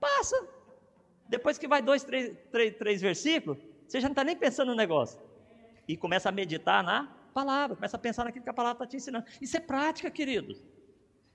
Passa, 0.00 0.36
depois 1.36 1.58
que 1.58 1.66
vai 1.66 1.82
dois, 1.82 2.04
três, 2.04 2.32
três, 2.52 2.76
três 2.76 3.00
versículos, 3.00 3.58
você 3.86 4.00
já 4.00 4.06
não 4.06 4.12
está 4.12 4.22
nem 4.22 4.36
pensando 4.36 4.68
no 4.68 4.76
negócio. 4.76 5.20
E 5.86 5.96
começa 5.96 6.28
a 6.28 6.32
meditar 6.32 6.82
na 6.82 7.06
palavra, 7.34 7.74
começa 7.74 7.96
a 7.96 8.00
pensar 8.00 8.24
naquilo 8.24 8.44
que 8.44 8.50
a 8.50 8.54
palavra 8.54 8.84
está 8.84 8.86
te 8.86 8.96
ensinando. 8.96 9.26
Isso 9.40 9.56
é 9.56 9.60
prática, 9.60 10.10
queridos. 10.10 10.64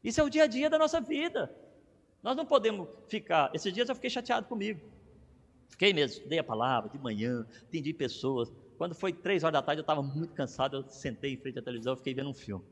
Isso 0.02 0.22
é 0.22 0.24
o 0.24 0.30
dia 0.30 0.44
a 0.44 0.48
dia 0.48 0.70
da 0.70 0.78
nossa 0.78 1.02
vida. 1.02 1.54
Nós 2.24 2.36
não 2.36 2.46
podemos 2.46 2.88
ficar. 3.10 3.52
Esses 3.54 3.74
dias 3.74 3.90
eu 3.90 3.96
fiquei 3.96 4.10
chateado 4.10 4.48
comigo. 4.48 4.80
Fiquei 5.68 5.94
mesmo, 5.94 6.18
estudei 6.18 6.40
a 6.40 6.44
palavra 6.44 6.90
de 6.90 6.98
manhã, 6.98 7.46
atendi 7.64 7.94
pessoas. 7.94 8.52
Quando 8.78 8.96
foi 8.96 9.12
três 9.12 9.44
horas 9.44 9.54
da 9.54 9.62
tarde, 9.62 9.80
eu 9.80 9.84
estava 9.84 10.02
muito 10.02 10.34
cansado, 10.34 10.78
eu 10.78 10.84
sentei 10.88 11.34
em 11.34 11.38
frente 11.38 11.60
à 11.60 11.62
televisão, 11.62 11.96
fiquei 11.96 12.14
vendo 12.14 12.30
um 12.30 12.34
filme. 12.34 12.66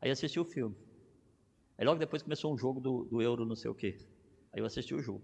Aí 0.00 0.10
assisti 0.10 0.38
o 0.38 0.44
filme. 0.44 0.76
Aí 1.78 1.86
logo 1.86 1.98
depois 1.98 2.22
começou 2.22 2.52
um 2.52 2.58
jogo 2.58 2.80
do, 2.80 3.04
do 3.04 3.22
Euro, 3.22 3.46
não 3.46 3.56
sei 3.56 3.70
o 3.70 3.74
quê. 3.74 3.96
Aí 4.52 4.60
eu 4.60 4.66
assisti 4.66 4.94
o 4.94 5.00
jogo. 5.00 5.22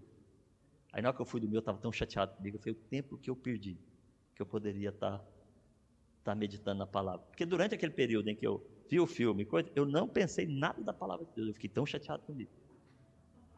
Aí 0.91 1.01
na 1.01 1.09
hora 1.09 1.15
que 1.15 1.21
eu 1.21 1.25
fui 1.25 1.39
do 1.39 1.47
meu, 1.47 1.57
eu 1.57 1.59
estava 1.59 1.77
tão 1.77 1.91
chateado 1.91 2.35
comigo. 2.35 2.57
Eu 2.57 2.61
falei, 2.61 2.73
o 2.73 2.87
tempo 2.89 3.17
que 3.17 3.29
eu 3.29 3.35
perdi, 3.35 3.77
que 4.35 4.41
eu 4.41 4.45
poderia 4.45 4.89
estar 4.89 5.19
tá, 5.19 5.25
tá 6.23 6.35
meditando 6.35 6.79
na 6.79 6.87
palavra. 6.87 7.25
Porque 7.27 7.45
durante 7.45 7.75
aquele 7.75 7.93
período 7.93 8.29
em 8.29 8.35
que 8.35 8.45
eu 8.45 8.65
vi 8.89 8.99
o 8.99 9.05
filme, 9.05 9.45
coisa, 9.45 9.69
eu 9.75 9.85
não 9.85 10.07
pensei 10.07 10.47
nada 10.47 10.81
da 10.83 10.93
palavra 10.93 11.25
de 11.25 11.31
Deus. 11.35 11.47
Eu 11.49 11.53
fiquei 11.53 11.69
tão 11.69 11.85
chateado 11.85 12.23
comigo. 12.23 12.51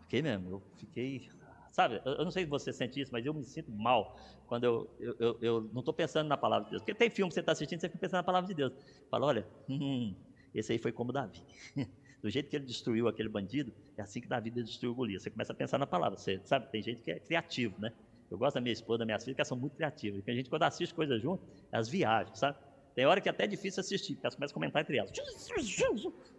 Fiquei 0.02 0.22
mesmo, 0.22 0.50
eu 0.52 0.64
fiquei. 0.78 1.30
Sabe, 1.72 2.02
eu 2.04 2.26
não 2.26 2.32
sei 2.32 2.44
se 2.44 2.50
você 2.50 2.74
sente 2.74 3.00
isso, 3.00 3.14
mas 3.14 3.26
eu 3.26 3.34
me 3.34 3.46
sinto 3.46 3.72
mal 3.72 4.14
quando 4.46 4.66
eu, 4.66 4.94
eu, 5.00 5.16
eu, 5.20 5.38
eu 5.42 5.62
não 5.72 5.80
estou 5.80 5.94
pensando 5.94 6.28
na 6.28 6.36
palavra 6.36 6.66
de 6.66 6.72
Deus. 6.72 6.82
Porque 6.82 6.94
tem 6.94 7.10
filme 7.10 7.30
que 7.30 7.36
você 7.36 7.40
está 7.40 7.54
assistindo, 7.54 7.80
você 7.80 7.88
fica 7.88 7.98
pensando 7.98 8.20
na 8.20 8.24
palavra 8.24 8.50
de 8.50 8.54
Deus. 8.54 8.74
Fala, 9.10 9.28
olha, 9.28 9.48
hum, 9.70 10.14
esse 10.54 10.74
aí 10.74 10.78
foi 10.78 10.92
como 10.92 11.14
Davi. 11.14 11.42
Do 12.22 12.30
jeito 12.30 12.50
que 12.50 12.56
ele 12.56 12.66
destruiu 12.66 13.08
aquele 13.08 13.30
bandido, 13.30 13.74
é 13.98 14.02
assim 14.02 14.22
que 14.22 14.28
Davi 14.28 14.52
destruiu 14.52 14.94
Golias. 14.94 15.24
Você 15.24 15.30
começa 15.30 15.54
a 15.54 15.56
pensar 15.56 15.78
na 15.78 15.88
palavra. 15.88 16.18
Você 16.18 16.40
sabe, 16.46 16.70
tem 16.72 16.82
gente 16.82 17.02
que 17.02 17.12
é 17.12 17.20
criativo, 17.20 17.76
né? 17.80 17.92
Eu 18.30 18.38
gosto 18.38 18.56
da 18.56 18.62
minha 18.62 18.72
esposa, 18.72 19.00
das 19.00 19.08
minhas 19.08 19.24
filhas, 19.24 19.36
que 19.36 19.42
elas 19.42 19.48
são 19.48 19.58
muito 19.58 19.76
criativas. 19.76 20.24
A 20.26 20.32
gente, 20.32 20.50
quando 20.50 20.64
assiste 20.64 20.94
coisas 20.94 21.22
juntas, 21.22 21.46
elas 21.72 21.90
viajam, 21.90 22.34
sabe? 22.36 22.58
Tem 22.94 23.06
hora 23.06 23.20
que 23.20 23.28
é 23.28 23.32
até 23.32 23.48
difícil 23.48 23.82
assistir, 23.82 24.14
porque 24.14 24.28
elas 24.28 24.36
começam 24.36 24.54
a 24.54 24.56
comentar 24.56 24.82
entre 24.82 24.98
elas. 24.98 25.12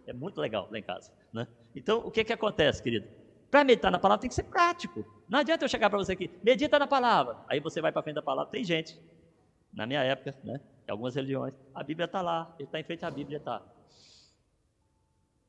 É 0.07 0.13
muito 0.13 0.39
legal 0.39 0.69
lá 0.71 0.79
em 0.79 0.83
casa, 0.83 1.11
né? 1.31 1.47
Então, 1.75 1.99
o 1.99 2.11
que 2.11 2.23
que 2.23 2.33
acontece, 2.33 2.81
querido? 2.81 3.07
Para 3.51 3.63
meditar 3.63 3.91
na 3.91 3.99
palavra 3.99 4.21
tem 4.21 4.29
que 4.29 4.35
ser 4.35 4.43
prático. 4.43 5.05
Não 5.27 5.39
adianta 5.39 5.65
eu 5.65 5.69
chegar 5.69 5.89
para 5.89 5.99
você 5.99 6.13
aqui, 6.13 6.31
medita 6.43 6.79
na 6.79 6.87
palavra. 6.87 7.37
Aí 7.47 7.59
você 7.59 7.81
vai 7.81 7.91
para 7.91 8.01
frente 8.01 8.15
da 8.15 8.21
palavra. 8.21 8.51
Tem 8.51 8.63
gente, 8.63 8.99
na 9.71 9.85
minha 9.85 10.01
época, 10.01 10.35
né? 10.43 10.59
Em 10.87 10.91
algumas 10.91 11.15
religiões, 11.15 11.53
a 11.73 11.83
Bíblia 11.83 12.05
está 12.05 12.21
lá, 12.21 12.53
ele 12.57 12.67
está 12.67 12.79
em 12.79 12.83
frente 12.83 13.05
à 13.05 13.11
Bíblia, 13.11 13.37
está. 13.37 13.61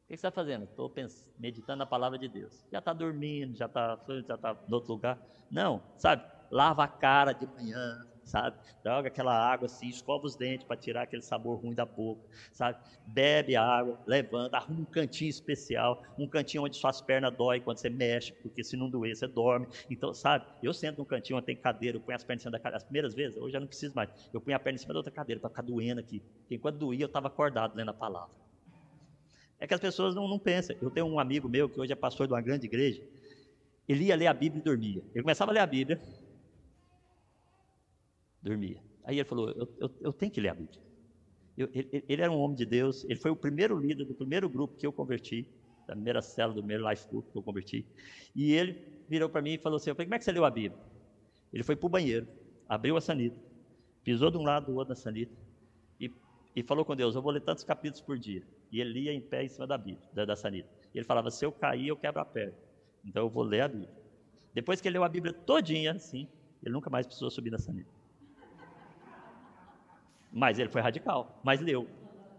O 0.05 0.07
que 0.07 0.19
você 0.19 0.27
está 0.27 0.31
fazendo? 0.31 0.65
Estou 0.65 0.93
meditando 1.39 1.83
a 1.83 1.87
palavra 1.87 2.19
de 2.19 2.29
Deus. 2.29 2.63
Já 2.71 2.79
está 2.79 2.93
dormindo, 2.93 3.57
já 3.57 3.65
está 3.65 3.99
já 4.29 4.37
tá 4.37 4.55
em 4.69 4.73
outro 4.75 4.93
lugar. 4.93 5.19
Não, 5.51 5.83
sabe? 5.97 6.23
Lava 6.51 6.85
a 6.85 6.89
cara 6.89 7.33
de 7.33 7.47
manhã, 7.47 8.07
sabe? 8.23 8.59
Joga 8.85 9.09
aquela 9.09 9.35
água 9.35 9.65
assim, 9.65 9.89
escova 9.89 10.27
os 10.27 10.37
dentes 10.37 10.67
para 10.67 10.77
tirar 10.77 11.03
aquele 11.05 11.23
sabor 11.23 11.59
ruim 11.59 11.75
da 11.75 11.87
boca, 11.87 12.23
sabe? 12.53 12.79
Bebe 13.07 13.57
a 13.57 13.65
água, 13.65 13.99
levanta, 14.07 14.59
arruma 14.59 14.83
um 14.83 14.85
cantinho 14.85 15.31
especial, 15.31 16.03
um 16.19 16.29
cantinho 16.29 16.65
onde 16.65 16.77
suas 16.77 17.01
pernas 17.01 17.35
doem 17.35 17.63
quando 17.63 17.79
você 17.79 17.89
mexe, 17.89 18.31
porque 18.35 18.63
se 18.63 18.77
não 18.77 18.91
doer, 18.91 19.17
você 19.17 19.27
dorme. 19.27 19.67
Então, 19.89 20.13
sabe? 20.13 20.45
Eu 20.63 20.75
sento 20.75 20.99
num 20.99 21.07
cantinho 21.07 21.39
onde 21.39 21.47
tem 21.47 21.57
cadeira, 21.57 21.97
eu 21.97 22.01
ponho 22.03 22.15
as 22.15 22.23
pernas 22.23 22.43
em 22.43 22.45
cima 22.45 22.53
da 22.53 22.59
cadeira. 22.59 22.77
As 22.77 22.85
primeiras 22.85 23.15
vezes, 23.15 23.39
hoje 23.39 23.55
já 23.55 23.61
não 23.61 23.67
preciso 23.67 23.95
mais. 23.95 24.11
Eu 24.35 24.41
ponho 24.43 24.55
a 24.55 24.61
perna 24.61 24.77
em 24.77 24.81
cima 24.81 24.93
da 24.93 24.99
outra 24.99 25.13
cadeira 25.13 25.41
para 25.41 25.49
ficar 25.49 25.63
doendo 25.63 26.01
aqui. 26.01 26.21
Porque 26.41 26.57
enquanto 26.57 26.77
doía, 26.77 27.05
eu 27.05 27.07
estava 27.07 27.29
acordado 27.29 27.75
lendo 27.75 27.89
a 27.89 27.95
palavra. 27.95 28.44
É 29.59 29.67
que 29.67 29.75
as 29.75 29.81
pessoas 29.81 30.15
não, 30.15 30.29
não 30.29 30.39
pensam. 30.39 30.77
Eu 30.81 30.91
tenho 30.91 31.07
um 31.07 31.19
amigo 31.19 31.49
meu 31.49 31.69
que 31.69 31.81
hoje 31.81 31.93
é 31.93 31.97
pastor 31.97 32.27
de 32.27 32.33
uma 32.33 32.41
grande 32.41 32.67
igreja. 32.67 33.03
Ele 33.89 34.05
ia 34.05 34.17
ler 34.17 34.27
a 34.27 34.35
Bíblia 34.35 34.61
e 34.61 34.65
dormia. 34.65 35.03
Ele 35.15 35.23
começava 35.23 35.51
a 35.51 35.55
ler 35.55 35.61
a 35.61 35.67
Bíblia, 35.67 36.01
dormia. 38.43 38.81
Aí 39.05 39.17
ele 39.17 39.25
falou: 39.25 39.51
Eu, 39.51 39.69
eu, 39.79 39.91
eu 40.01 40.13
tenho 40.13 40.33
que 40.33 40.41
ler 40.41 40.49
a 40.49 40.55
Bíblia. 40.55 40.81
Eu, 41.57 41.69
ele, 41.73 42.05
ele, 42.09 42.23
era 42.23 42.33
um 42.33 42.39
homem 42.39 42.57
de 42.57 42.67
Deus. 42.67 43.05
Ele 43.05 43.17
foi 43.17 43.31
o 43.31 43.37
primeiro 43.37 43.79
líder 43.79 44.05
do 44.05 44.15
primeiro 44.15 44.49
grupo 44.49 44.77
que 44.77 44.87
eu 44.87 44.93
converti, 44.93 45.47
da 45.87 45.95
primeira 45.95 46.21
célula 46.21 46.55
do 46.55 46.61
primeiro 46.61 46.89
life 46.89 47.09
group 47.09 47.31
que 47.31 47.37
eu 47.37 47.43
converti. 47.43 47.87
E 48.35 48.53
ele 48.53 48.77
virou 49.09 49.29
para 49.29 49.43
mim 49.43 49.55
e 49.55 49.59
falou 49.59 49.77
assim: 49.77 49.91
Eu 49.91 49.95
falei, 49.95 50.07
Como 50.07 50.15
é 50.15 50.19
que 50.19 50.25
você 50.25 50.33
leu 50.33 50.45
a 50.45 50.51
Bíblia? 50.51 50.81
Ele 51.53 51.63
foi 51.63 51.77
para 51.77 51.87
o 51.87 51.91
banheiro, 51.91 52.27
abriu 52.69 52.97
a 52.97 53.01
sanita, 53.01 53.37
pisou 54.03 54.31
de 54.31 54.37
um 54.37 54.43
lado 54.43 54.67
do 54.67 54.75
outro 54.75 54.89
na 54.89 54.97
sanita 54.97 55.33
e, 56.01 56.11
e 56.57 56.63
falou 56.63 56.85
com 56.85 56.97
Deus: 56.97 57.15
Eu 57.15 57.23
vou 57.23 57.31
ler 57.31 57.43
tantos 57.43 57.63
capítulos 57.63 58.01
por 58.01 58.19
dia. 58.19 58.43
E 58.75 58.81
ele 58.81 58.93
lia 58.93 59.13
em 59.13 59.21
pé 59.21 59.45
em 59.45 59.49
cima 59.49 59.69
da 59.69 59.79
Bíblia, 59.79 60.05
da, 60.13 60.25
da 60.25 60.35
sanita. 60.35 60.69
E 60.93 60.99
ele 60.99 61.07
falava: 61.07 61.31
se 61.31 61.47
eu 61.47 61.53
cair, 61.53 61.87
eu 61.87 61.97
quebro 61.97 62.21
a 62.21 62.25
perna. 62.25 62.55
Então 63.05 63.23
eu 63.23 63.31
vou 63.31 63.45
ler 63.45 63.61
a 63.61 63.69
Bíblia. 63.69 63.89
Depois 64.53 64.81
que 64.81 64.89
ele 64.89 64.95
leu 64.95 65.05
a 65.05 65.09
Bíblia 65.09 65.33
todinha, 65.33 65.93
assim, 65.93 66.27
ele 66.61 66.73
nunca 66.73 66.91
mais 66.91 67.07
precisou 67.07 67.31
subir 67.31 67.51
na 67.51 67.59
sanita. 67.59 67.89
Mas 70.33 70.59
ele 70.59 70.69
foi 70.69 70.81
radical, 70.81 71.41
mas 71.45 71.61
leu. 71.61 71.89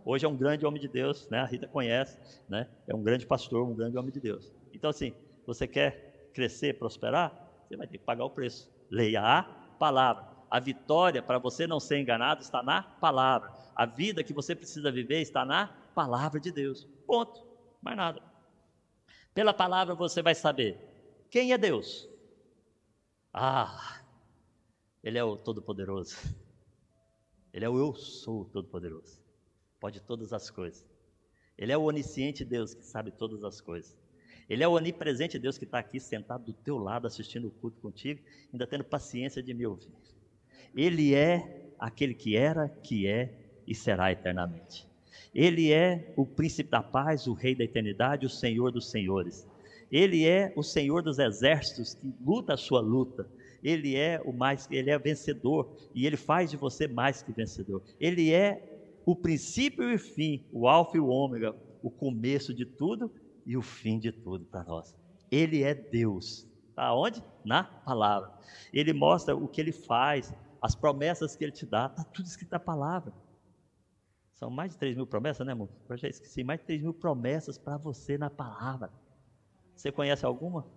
Hoje 0.04 0.26
é 0.26 0.28
um 0.28 0.36
grande 0.36 0.66
homem 0.66 0.82
de 0.82 0.90
Deus, 0.90 1.26
né? 1.30 1.40
A 1.40 1.46
Rita 1.46 1.70
conhece, 1.70 2.20
né? 2.50 2.68
É 2.86 2.94
um 2.94 3.02
grande 3.02 3.26
pastor, 3.26 3.66
um 3.66 3.74
grande 3.74 3.98
homem 3.98 4.12
de 4.12 4.20
Deus. 4.20 4.52
Então 4.74 4.90
assim, 4.90 5.14
você 5.48 5.66
quer 5.66 6.30
crescer, 6.34 6.78
prosperar, 6.78 7.32
você 7.66 7.78
vai 7.78 7.88
ter 7.88 7.98
que 7.98 8.04
pagar 8.04 8.26
o 8.26 8.30
preço. 8.30 8.70
Leia 8.92 9.22
a 9.22 9.44
palavra. 9.80 10.28
A 10.52 10.60
vitória 10.60 11.24
para 11.24 11.40
você 11.40 11.66
não 11.66 11.80
ser 11.80 11.98
enganado 11.98 12.42
está 12.42 12.62
na 12.62 12.84
palavra. 12.84 13.54
A 13.74 13.86
vida 13.86 14.22
que 14.22 14.34
você 14.34 14.54
precisa 14.54 14.92
viver 14.92 15.22
está 15.22 15.46
na 15.46 15.85
palavra 15.96 16.40
de 16.40 16.52
Deus. 16.52 16.88
Ponto. 17.08 17.48
Mais 17.82 17.98
nada. 17.98 18.22
Pela 19.34 19.54
palavra 19.54 19.96
você 19.96 20.22
vai 20.22 20.36
saber 20.36 20.78
quem 21.30 21.54
é 21.54 21.58
Deus. 21.58 22.08
Ah, 23.34 24.02
Ele 25.04 25.18
é 25.18 25.24
o 25.24 25.36
Todo-Poderoso. 25.36 26.16
Ele 27.54 27.66
é 27.66 27.70
o 27.70 27.80
Eu 27.80 27.96
Sou 27.96 28.46
Todo-Poderoso. 28.46 29.20
Pode 29.80 30.02
todas 30.02 30.34
as 30.34 30.50
coisas. 30.50 30.86
Ele 31.58 31.72
é 31.72 31.78
o 31.78 31.84
onisciente 31.84 32.44
Deus 32.44 32.74
que 32.74 32.84
sabe 32.84 33.12
todas 33.12 33.44
as 33.44 33.62
coisas. 33.62 33.98
Ele 34.50 34.64
é 34.64 34.68
o 34.68 34.74
onipresente 34.74 35.40
Deus 35.40 35.58
que 35.58 35.66
está 35.66 35.80
aqui 35.80 36.00
sentado 36.00 36.46
do 36.46 36.54
teu 36.54 36.78
lado, 36.78 37.08
assistindo 37.08 37.48
o 37.48 37.52
culto 37.52 37.80
contigo, 37.82 38.22
ainda 38.52 38.68
tendo 38.68 38.84
paciência 38.84 39.42
de 39.42 39.54
me 39.54 39.66
ouvir. 39.66 39.92
Ele 40.76 41.16
é 41.16 41.72
aquele 41.80 42.14
que 42.14 42.36
era, 42.36 42.70
que 42.70 43.08
é 43.08 43.62
e 43.66 43.74
será 43.74 44.12
eternamente. 44.12 44.88
Ele 45.36 45.74
é 45.74 46.14
o 46.16 46.26
príncipe 46.26 46.70
da 46.70 46.82
paz, 46.82 47.28
o 47.28 47.34
rei 47.34 47.54
da 47.54 47.66
eternidade, 47.66 48.26
o 48.26 48.30
senhor 48.30 48.72
dos 48.72 48.90
senhores. 48.90 49.46
Ele 49.92 50.26
é 50.26 50.54
o 50.56 50.64
senhor 50.64 51.04
dos 51.04 51.20
exércitos 51.20 51.94
que 51.94 52.12
luta 52.26 52.54
a 52.54 52.58
sua 52.58 52.80
luta. 52.80 53.28
Ele 53.62 53.98
é 53.98 54.22
o 54.24 54.32
mais, 54.32 54.68
ele 54.72 54.90
é 54.90 54.98
vencedor 54.98 55.76
e 55.94 56.06
ele 56.06 56.16
faz 56.16 56.52
de 56.52 56.58
você 56.58 56.88
mais 56.88 57.22
que 57.22 57.34
vencedor. 57.34 57.84
Ele 58.00 58.32
é 58.32 59.02
o 59.06 59.16
princípio 59.16 59.90
e 59.92 59.96
o 59.96 60.00
fim, 60.00 60.44
o 60.54 60.68
alfa 60.68 60.96
e 60.96 61.00
o 61.00 61.08
ômega, 61.08 61.54
o 61.84 61.90
começo 61.90 62.54
de 62.54 62.66
tudo 62.66 63.12
e 63.46 63.58
o 63.58 63.62
fim 63.62 64.00
de 64.00 64.12
tudo 64.12 64.46
para 64.46 64.64
nós. 64.64 64.96
Ele 65.30 65.64
é 65.64 65.76
Deus. 65.76 66.48
Aonde? 66.78 67.22
Na 67.44 67.64
palavra. 67.64 68.32
Ele 68.74 68.94
mostra 68.94 69.36
o 69.36 69.48
que 69.48 69.60
ele 69.60 69.72
faz, 69.72 70.34
as 70.62 70.76
promessas 70.76 71.36
que 71.36 71.44
ele 71.44 71.52
te 71.52 71.66
dá, 71.66 71.88
está 71.88 72.04
tudo 72.04 72.26
escrito 72.26 72.52
na 72.52 72.60
palavra. 72.60 73.14
São 74.36 74.50
mais 74.50 74.74
de 74.74 74.78
3 74.78 74.98
mil 74.98 75.08
promessas, 75.08 75.46
né, 75.48 75.54
amor? 75.54 75.70
Eu 75.90 75.98
já 75.98 76.10
esqueci, 76.10 76.44
mais 76.44 76.60
de 76.60 76.66
3 76.66 76.82
mil 76.82 76.94
promessas 76.94 77.58
para 77.58 77.78
você 77.78 78.18
na 78.18 78.30
palavra. 78.30 78.92
Você 79.74 79.92
conhece 79.92 80.26
alguma? 80.26 80.68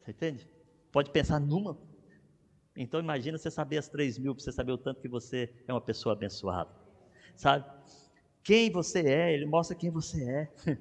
Você 0.00 0.10
entende? 0.10 0.50
Pode 0.90 1.10
pensar 1.10 1.38
numa. 1.38 1.78
Então 2.76 2.98
imagina 2.98 3.38
você 3.38 3.50
saber 3.50 3.78
as 3.78 3.88
3 3.88 4.18
mil, 4.18 4.34
para 4.34 4.42
você 4.42 4.50
saber 4.52 4.72
o 4.72 4.78
tanto 4.78 5.00
que 5.00 5.08
você 5.08 5.52
é 5.66 5.72
uma 5.72 5.80
pessoa 5.80 6.12
abençoada. 6.12 6.70
Sabe? 7.36 7.64
Quem 8.42 8.70
você 8.70 9.00
é, 9.00 9.32
ele 9.32 9.46
mostra 9.46 9.76
quem 9.76 9.90
você 9.90 10.28
é. 10.28 10.52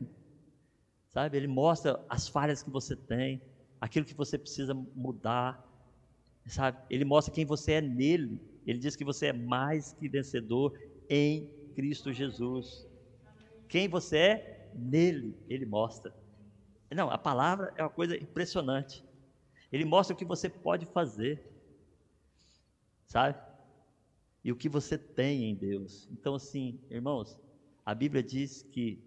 Sabe? 1.10 1.38
Ele 1.38 1.48
mostra 1.48 2.04
as 2.10 2.28
falhas 2.28 2.64
que 2.64 2.70
você 2.70 2.96
tem, 2.96 3.42
aquilo 3.80 4.06
que 4.06 4.16
você 4.16 4.40
precisa 4.40 4.74
mudar. 4.74 5.64
Sabe? 6.48 6.80
Ele 6.90 7.06
mostra 7.06 7.34
quem 7.34 7.46
você 7.46 7.74
é 7.74 7.82
nele. 7.82 8.42
Ele 8.66 8.80
diz 8.80 8.96
que 8.96 9.06
você 9.06 9.28
é 9.28 9.34
mais 9.34 9.94
que 9.94 10.10
vencedor 10.10 10.74
em 11.10 11.50
Cristo 11.76 12.12
Jesus. 12.12 12.88
Quem 13.68 13.88
você 13.88 14.18
é 14.18 14.72
nele, 14.74 15.38
ele 15.50 15.66
mostra. 15.66 16.14
Não, 16.92 17.10
a 17.10 17.18
palavra 17.18 17.74
é 17.76 17.84
uma 17.84 17.90
coisa 17.90 18.16
impressionante. 18.16 19.04
Ele 19.72 19.84
mostra 19.84 20.14
o 20.14 20.18
que 20.18 20.26
você 20.26 20.50
pode 20.50 20.86
fazer. 20.86 21.44
Sabe? 23.08 23.38
E 24.44 24.52
o 24.52 24.56
que 24.56 24.70
você 24.70 24.98
tem 24.98 25.50
em 25.50 25.56
Deus. 25.56 26.08
Então, 26.12 26.36
assim, 26.36 26.80
irmãos, 26.90 27.38
a 27.86 27.94
Bíblia 27.94 28.24
diz 28.24 28.64
que 28.64 29.04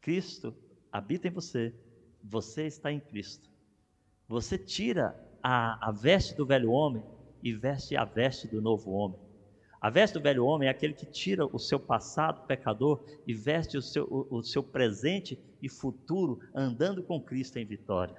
Cristo 0.00 0.54
habita 0.90 1.28
em 1.28 1.30
você, 1.30 1.74
você 2.22 2.66
está 2.66 2.92
em 2.92 3.00
Cristo. 3.00 3.50
Você 4.28 4.56
tira 4.56 5.16
a, 5.42 5.88
a 5.88 5.92
veste 5.92 6.34
do 6.34 6.46
velho 6.46 6.70
homem 6.70 7.02
e 7.42 7.52
veste 7.52 7.96
a 7.96 8.04
veste 8.04 8.48
do 8.48 8.60
novo 8.62 8.90
homem. 8.92 9.18
A 9.82 9.90
veste 9.90 10.14
do 10.14 10.20
velho 10.20 10.46
homem 10.46 10.68
é 10.68 10.70
aquele 10.70 10.94
que 10.94 11.04
tira 11.04 11.44
o 11.44 11.58
seu 11.58 11.80
passado 11.80 12.46
pecador 12.46 13.04
e 13.26 13.34
veste 13.34 13.76
o 13.76 13.82
seu, 13.82 14.04
o, 14.04 14.36
o 14.36 14.42
seu 14.44 14.62
presente 14.62 15.36
e 15.60 15.68
futuro 15.68 16.38
andando 16.54 17.02
com 17.02 17.20
Cristo 17.20 17.58
em 17.58 17.64
vitória. 17.64 18.14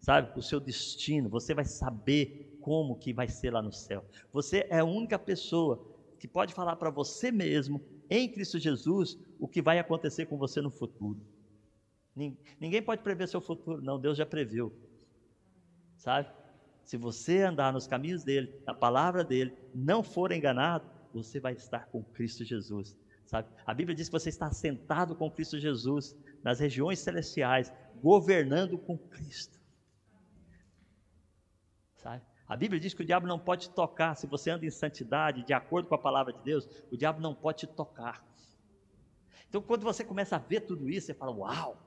Sabe, 0.00 0.32
o 0.38 0.42
seu 0.42 0.58
destino, 0.58 1.28
você 1.28 1.52
vai 1.52 1.66
saber 1.66 2.56
como 2.62 2.96
que 2.96 3.12
vai 3.12 3.28
ser 3.28 3.50
lá 3.50 3.60
no 3.60 3.72
céu. 3.72 4.06
Você 4.32 4.66
é 4.70 4.78
a 4.78 4.84
única 4.84 5.18
pessoa 5.18 5.86
que 6.18 6.26
pode 6.26 6.54
falar 6.54 6.76
para 6.76 6.88
você 6.88 7.30
mesmo, 7.30 7.84
em 8.08 8.26
Cristo 8.26 8.58
Jesus, 8.58 9.18
o 9.38 9.46
que 9.46 9.60
vai 9.60 9.78
acontecer 9.78 10.24
com 10.24 10.38
você 10.38 10.62
no 10.62 10.70
futuro. 10.70 11.20
Ninguém 12.58 12.80
pode 12.80 13.02
prever 13.02 13.28
seu 13.28 13.40
futuro, 13.40 13.82
não, 13.82 14.00
Deus 14.00 14.16
já 14.16 14.24
previu. 14.24 14.72
Sabe? 15.98 16.30
Se 16.84 16.96
você 16.96 17.42
andar 17.42 17.72
nos 17.72 17.86
caminhos 17.86 18.22
dele, 18.22 18.54
na 18.66 18.74
palavra 18.74 19.24
dele, 19.24 19.56
não 19.74 20.02
for 20.02 20.32
enganado, 20.32 20.88
você 21.12 21.40
vai 21.40 21.54
estar 21.54 21.86
com 21.86 22.02
Cristo 22.02 22.44
Jesus. 22.44 22.96
Sabe? 23.26 23.48
A 23.64 23.72
Bíblia 23.72 23.96
diz 23.96 24.08
que 24.08 24.12
você 24.12 24.28
está 24.28 24.50
sentado 24.50 25.16
com 25.16 25.30
Cristo 25.30 25.58
Jesus 25.58 26.14
nas 26.42 26.60
regiões 26.60 26.98
celestiais, 26.98 27.72
governando 28.02 28.76
com 28.76 28.98
Cristo. 28.98 29.58
Sabe? 31.96 32.22
A 32.46 32.54
Bíblia 32.56 32.78
diz 32.78 32.92
que 32.92 33.02
o 33.02 33.06
diabo 33.06 33.26
não 33.26 33.38
pode 33.38 33.70
tocar. 33.70 34.14
Se 34.14 34.26
você 34.26 34.50
anda 34.50 34.66
em 34.66 34.70
santidade, 34.70 35.44
de 35.44 35.54
acordo 35.54 35.88
com 35.88 35.94
a 35.94 35.98
palavra 35.98 36.34
de 36.34 36.42
Deus, 36.42 36.68
o 36.90 36.96
diabo 36.96 37.20
não 37.20 37.34
pode 37.34 37.60
te 37.60 37.66
tocar. 37.66 38.22
Então, 39.48 39.62
quando 39.62 39.82
você 39.82 40.04
começa 40.04 40.36
a 40.36 40.38
ver 40.38 40.60
tudo 40.60 40.90
isso, 40.90 41.06
você 41.06 41.14
fala: 41.14 41.32
Uau, 41.32 41.78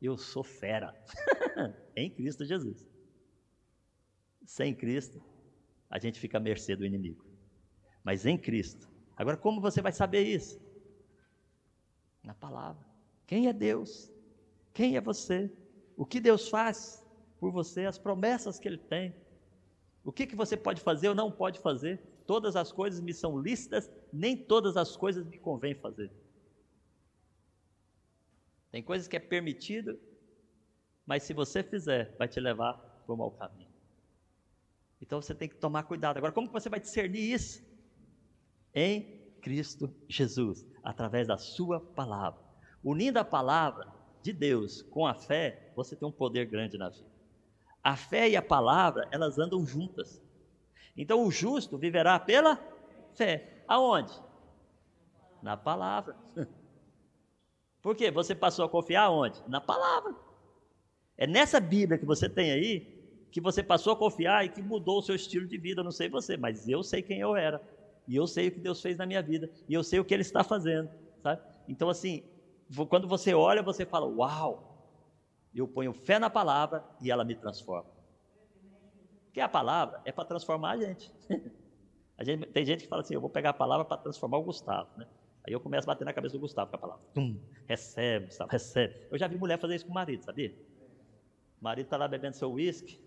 eu 0.00 0.16
sou 0.16 0.42
fera 0.42 0.94
em 1.94 2.08
Cristo 2.08 2.46
Jesus. 2.46 2.91
Sem 4.44 4.74
Cristo, 4.74 5.22
a 5.88 5.98
gente 5.98 6.18
fica 6.18 6.38
à 6.38 6.40
mercê 6.40 6.74
do 6.74 6.84
inimigo. 6.84 7.24
Mas 8.02 8.26
em 8.26 8.36
Cristo. 8.36 8.90
Agora, 9.16 9.36
como 9.36 9.60
você 9.60 9.80
vai 9.80 9.92
saber 9.92 10.22
isso? 10.22 10.60
Na 12.22 12.34
palavra. 12.34 12.84
Quem 13.26 13.48
é 13.48 13.52
Deus? 13.52 14.12
Quem 14.72 14.96
é 14.96 15.00
você? 15.00 15.50
O 15.96 16.04
que 16.06 16.20
Deus 16.20 16.48
faz 16.48 17.04
por 17.38 17.52
você? 17.52 17.84
As 17.84 17.98
promessas 17.98 18.58
que 18.58 18.68
Ele 18.68 18.78
tem. 18.78 19.14
O 20.04 20.12
que, 20.12 20.26
que 20.26 20.34
você 20.34 20.56
pode 20.56 20.80
fazer 20.80 21.08
ou 21.08 21.14
não 21.14 21.30
pode 21.30 21.60
fazer? 21.60 22.02
Todas 22.26 22.56
as 22.56 22.72
coisas 22.72 23.00
me 23.00 23.12
são 23.12 23.38
lícitas, 23.38 23.90
nem 24.12 24.36
todas 24.36 24.76
as 24.76 24.96
coisas 24.96 25.24
me 25.26 25.38
convém 25.38 25.74
fazer. 25.74 26.10
Tem 28.70 28.82
coisas 28.82 29.06
que 29.06 29.16
é 29.16 29.20
permitido, 29.20 30.00
mas 31.04 31.22
se 31.22 31.34
você 31.34 31.62
fizer, 31.62 32.16
vai 32.16 32.26
te 32.26 32.40
levar 32.40 32.74
para 32.74 33.14
o 33.14 33.16
mau 33.16 33.30
caminho. 33.30 33.71
Então 35.02 35.20
você 35.20 35.34
tem 35.34 35.48
que 35.48 35.56
tomar 35.56 35.82
cuidado. 35.82 36.16
Agora, 36.16 36.32
como 36.32 36.48
você 36.48 36.68
vai 36.68 36.78
discernir 36.78 37.32
isso? 37.32 37.60
Em 38.72 39.20
Cristo 39.42 39.92
Jesus, 40.08 40.64
através 40.82 41.26
da 41.26 41.36
sua 41.36 41.80
palavra. 41.80 42.40
Unindo 42.84 43.18
a 43.18 43.24
palavra 43.24 43.92
de 44.22 44.32
Deus 44.32 44.82
com 44.82 45.04
a 45.04 45.12
fé, 45.12 45.72
você 45.74 45.96
tem 45.96 46.06
um 46.06 46.12
poder 46.12 46.46
grande 46.46 46.78
na 46.78 46.88
vida. 46.88 47.10
A 47.82 47.96
fé 47.96 48.30
e 48.30 48.36
a 48.36 48.42
palavra, 48.42 49.08
elas 49.10 49.38
andam 49.38 49.66
juntas. 49.66 50.22
Então 50.96 51.26
o 51.26 51.30
justo 51.32 51.76
viverá 51.76 52.18
pela 52.20 52.56
fé. 53.14 53.64
Aonde? 53.66 54.12
Na 55.42 55.56
palavra. 55.56 56.16
Por 57.82 57.96
quê? 57.96 58.08
Você 58.12 58.36
passou 58.36 58.64
a 58.64 58.68
confiar 58.68 59.06
aonde? 59.06 59.42
Na 59.48 59.60
palavra. 59.60 60.14
É 61.16 61.26
nessa 61.26 61.58
Bíblia 61.58 61.98
que 61.98 62.06
você 62.06 62.28
tem 62.28 62.52
aí 62.52 62.91
que 63.32 63.40
você 63.40 63.62
passou 63.62 63.94
a 63.94 63.96
confiar 63.96 64.44
e 64.44 64.50
que 64.50 64.60
mudou 64.60 64.98
o 64.98 65.02
seu 65.02 65.14
estilo 65.14 65.46
de 65.46 65.56
vida. 65.56 65.80
Eu 65.80 65.84
não 65.84 65.90
sei 65.90 66.08
você, 66.08 66.36
mas 66.36 66.68
eu 66.68 66.82
sei 66.82 67.00
quem 67.00 67.18
eu 67.18 67.34
era. 67.34 67.60
E 68.06 68.14
eu 68.14 68.26
sei 68.26 68.48
o 68.48 68.52
que 68.52 68.60
Deus 68.60 68.80
fez 68.80 68.98
na 68.98 69.06
minha 69.06 69.22
vida. 69.22 69.50
E 69.66 69.72
eu 69.72 69.82
sei 69.82 69.98
o 69.98 70.04
que 70.04 70.12
Ele 70.12 70.20
está 70.20 70.44
fazendo. 70.44 70.90
Sabe? 71.22 71.40
Então, 71.66 71.88
assim, 71.88 72.22
quando 72.90 73.08
você 73.08 73.32
olha, 73.32 73.62
você 73.62 73.86
fala: 73.86 74.06
Uau! 74.06 74.68
Eu 75.54 75.66
ponho 75.66 75.94
fé 75.94 76.18
na 76.18 76.28
palavra 76.28 76.84
e 77.00 77.10
ela 77.10 77.24
me 77.24 77.34
transforma. 77.34 77.90
Porque 79.24 79.40
a 79.40 79.48
palavra 79.48 80.02
é 80.04 80.12
para 80.12 80.26
transformar 80.26 80.72
a 80.72 80.76
gente. 80.76 81.10
a 82.18 82.24
gente. 82.24 82.46
Tem 82.48 82.66
gente 82.66 82.82
que 82.82 82.88
fala 82.88 83.00
assim: 83.00 83.14
Eu 83.14 83.20
vou 83.20 83.30
pegar 83.30 83.50
a 83.50 83.54
palavra 83.54 83.84
para 83.84 83.96
transformar 83.96 84.38
o 84.38 84.42
Gustavo. 84.42 84.90
Né? 84.98 85.06
Aí 85.46 85.54
eu 85.54 85.60
começo 85.60 85.88
a 85.88 85.94
bater 85.94 86.04
na 86.04 86.12
cabeça 86.12 86.34
do 86.34 86.40
Gustavo 86.40 86.70
com 86.70 86.76
a 86.76 86.78
palavra. 86.78 87.04
Tum, 87.14 87.40
recebe, 87.66 88.26
Gustavo, 88.26 88.50
recebe. 88.50 88.94
Eu 89.10 89.16
já 89.16 89.26
vi 89.26 89.38
mulher 89.38 89.58
fazer 89.58 89.74
isso 89.74 89.86
com 89.86 89.90
o 89.90 89.94
marido, 89.94 90.22
sabia? 90.22 90.54
O 91.60 91.64
marido 91.64 91.86
está 91.86 91.96
lá 91.96 92.06
bebendo 92.06 92.36
seu 92.36 92.52
uísque, 92.52 93.00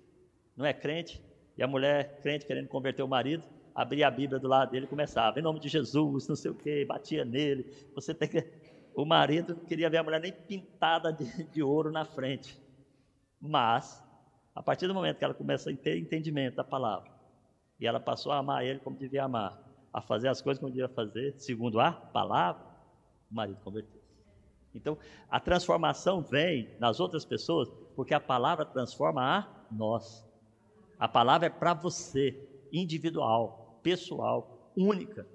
não 0.55 0.65
é 0.65 0.73
crente, 0.73 1.21
e 1.57 1.63
a 1.63 1.67
mulher 1.67 2.19
crente 2.21 2.45
querendo 2.45 2.67
converter 2.67 3.03
o 3.03 3.07
marido, 3.07 3.43
abria 3.73 4.07
a 4.07 4.11
Bíblia 4.11 4.39
do 4.39 4.47
lado 4.47 4.71
dele 4.71 4.85
e 4.85 4.89
começava, 4.89 5.39
em 5.39 5.43
nome 5.43 5.59
de 5.59 5.67
Jesus, 5.67 6.27
não 6.27 6.35
sei 6.35 6.51
o 6.51 6.55
que, 6.55 6.85
batia 6.85 7.25
nele. 7.25 7.71
Você 7.93 8.13
tem 8.13 8.29
que. 8.29 8.43
O 8.95 9.05
marido 9.05 9.57
queria 9.67 9.89
ver 9.89 9.97
a 9.97 10.03
mulher 10.03 10.21
nem 10.21 10.31
pintada 10.31 11.11
de, 11.11 11.43
de 11.51 11.61
ouro 11.61 11.91
na 11.91 12.05
frente. 12.05 12.57
Mas, 13.41 14.01
a 14.55 14.63
partir 14.63 14.87
do 14.87 14.93
momento 14.93 15.17
que 15.17 15.25
ela 15.25 15.33
começa 15.33 15.69
a 15.69 15.75
ter 15.75 15.97
entendimento 15.97 16.55
da 16.55 16.63
palavra, 16.63 17.11
e 17.77 17.85
ela 17.85 17.99
passou 17.99 18.31
a 18.31 18.37
amar 18.37 18.65
ele 18.65 18.79
como 18.79 18.97
devia 18.97 19.25
amar, 19.25 19.61
a 19.91 20.01
fazer 20.01 20.29
as 20.29 20.41
coisas 20.41 20.59
como 20.59 20.71
devia 20.71 20.87
fazer, 20.87 21.33
segundo 21.37 21.79
a 21.79 21.91
palavra, 21.91 22.65
o 23.29 23.35
marido 23.35 23.59
converteu. 23.61 24.01
Então, 24.73 24.97
a 25.29 25.39
transformação 25.39 26.21
vem 26.21 26.69
nas 26.79 26.99
outras 26.99 27.25
pessoas, 27.25 27.69
porque 27.95 28.13
a 28.13 28.19
palavra 28.19 28.65
transforma 28.65 29.21
a 29.21 29.47
nós. 29.71 30.25
A 30.99 31.07
palavra 31.07 31.47
é 31.47 31.49
para 31.49 31.73
você, 31.73 32.37
individual, 32.71 33.79
pessoal, 33.83 34.71
única. 34.75 35.27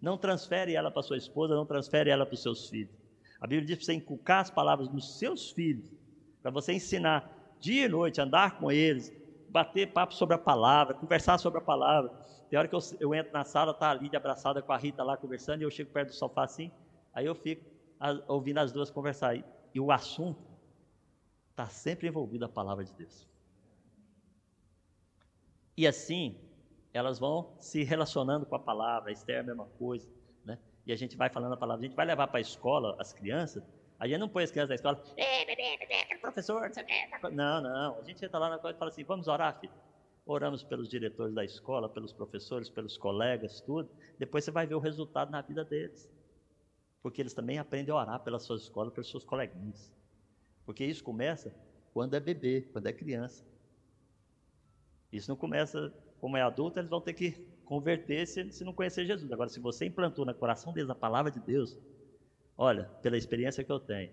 Não 0.00 0.16
transfere 0.16 0.74
ela 0.74 0.90
para 0.90 1.02
sua 1.02 1.16
esposa, 1.16 1.54
não 1.54 1.66
transfere 1.66 2.10
ela 2.10 2.26
para 2.26 2.34
os 2.34 2.42
seus 2.42 2.68
filhos. 2.68 2.94
A 3.40 3.46
Bíblia 3.46 3.66
diz 3.66 3.76
para 3.76 3.86
você 3.86 3.94
inculcar 3.94 4.40
as 4.40 4.50
palavras 4.50 4.88
nos 4.88 5.18
seus 5.18 5.50
filhos, 5.50 5.90
para 6.42 6.50
você 6.50 6.72
ensinar 6.72 7.30
dia 7.60 7.86
e 7.86 7.88
noite, 7.88 8.20
andar 8.20 8.58
com 8.58 8.70
eles, 8.70 9.12
bater 9.48 9.92
papo 9.92 10.14
sobre 10.14 10.34
a 10.34 10.38
palavra, 10.38 10.94
conversar 10.94 11.38
sobre 11.38 11.58
a 11.58 11.62
palavra. 11.62 12.10
Tem 12.50 12.58
hora 12.58 12.68
que 12.68 12.74
eu, 12.74 12.80
eu 13.00 13.14
entro 13.14 13.32
na 13.32 13.44
sala, 13.44 13.74
tá 13.74 13.90
ali 13.90 14.08
de 14.08 14.16
abraçada 14.16 14.62
com 14.62 14.72
a 14.72 14.76
Rita 14.76 15.02
lá 15.02 15.16
conversando, 15.16 15.62
e 15.62 15.64
eu 15.64 15.70
chego 15.70 15.90
perto 15.90 16.08
do 16.08 16.14
sofá 16.14 16.44
assim, 16.44 16.70
aí 17.12 17.26
eu 17.26 17.34
fico 17.34 17.64
a, 17.98 18.18
ouvindo 18.28 18.58
as 18.58 18.72
duas 18.72 18.90
conversar. 18.90 19.36
E, 19.36 19.44
e 19.74 19.80
o 19.80 19.90
assunto 19.90 20.40
está 21.50 21.66
sempre 21.66 22.08
envolvido 22.08 22.44
a 22.44 22.48
palavra 22.48 22.84
de 22.84 22.92
Deus. 22.92 23.26
E 25.78 25.86
assim, 25.86 26.36
elas 26.92 27.20
vão 27.20 27.54
se 27.60 27.84
relacionando 27.84 28.44
com 28.44 28.56
a 28.56 28.58
palavra, 28.58 29.12
Esther 29.12 29.36
é 29.36 29.38
a 29.38 29.44
mesma 29.44 29.64
coisa, 29.78 30.10
né? 30.44 30.58
E 30.84 30.92
a 30.92 30.96
gente 30.96 31.16
vai 31.16 31.30
falando 31.30 31.52
a 31.52 31.56
palavra, 31.56 31.84
a 31.84 31.86
gente 31.86 31.94
vai 31.94 32.04
levar 32.04 32.26
para 32.26 32.38
a 32.38 32.40
escola 32.40 32.96
as 32.98 33.12
crianças, 33.12 33.62
a 33.96 34.08
gente 34.08 34.18
não 34.18 34.28
põe 34.28 34.42
as 34.42 34.50
crianças 34.50 34.70
na 34.70 34.74
escola, 34.74 35.00
professor, 36.20 36.68
não, 37.30 37.62
não, 37.62 37.96
a 37.96 38.02
gente 38.02 38.24
entra 38.24 38.40
lá 38.40 38.48
na 38.48 38.56
escola 38.56 38.74
e 38.74 38.76
fala 38.76 38.90
assim, 38.90 39.04
vamos 39.04 39.28
orar, 39.28 39.60
filho. 39.60 39.72
Oramos 40.26 40.64
pelos 40.64 40.88
diretores 40.88 41.32
da 41.32 41.44
escola, 41.44 41.88
pelos 41.88 42.12
professores, 42.12 42.68
pelos 42.68 42.98
colegas, 42.98 43.60
tudo. 43.60 43.88
Depois 44.18 44.42
você 44.42 44.50
vai 44.50 44.66
ver 44.66 44.74
o 44.74 44.80
resultado 44.80 45.30
na 45.30 45.42
vida 45.42 45.64
deles. 45.64 46.10
Porque 47.00 47.22
eles 47.22 47.34
também 47.34 47.56
aprendem 47.56 47.94
a 47.94 47.98
orar 47.98 48.20
pela 48.24 48.40
sua 48.40 48.56
escola, 48.56 48.90
pelos 48.90 49.08
seus 49.08 49.24
coleguinhas. 49.24 49.94
Porque 50.66 50.84
isso 50.84 51.04
começa 51.04 51.54
quando 51.94 52.14
é 52.14 52.20
bebê, 52.20 52.68
quando 52.72 52.88
é 52.88 52.92
criança. 52.92 53.46
Isso 55.12 55.30
não 55.30 55.36
começa 55.36 55.92
como 56.20 56.36
é 56.36 56.42
adulto, 56.42 56.78
eles 56.78 56.90
vão 56.90 57.00
ter 57.00 57.12
que 57.12 57.32
converter 57.64 58.26
se, 58.26 58.50
se 58.52 58.64
não 58.64 58.72
conhecer 58.72 59.06
Jesus. 59.06 59.30
Agora, 59.30 59.48
se 59.48 59.60
você 59.60 59.86
implantou 59.86 60.24
no 60.24 60.34
coração 60.34 60.72
deles 60.72 60.90
a 60.90 60.94
palavra 60.94 61.30
de 61.30 61.40
Deus, 61.40 61.78
olha, 62.56 62.84
pela 63.02 63.16
experiência 63.16 63.62
que 63.62 63.70
eu 63.70 63.78
tenho, 63.78 64.10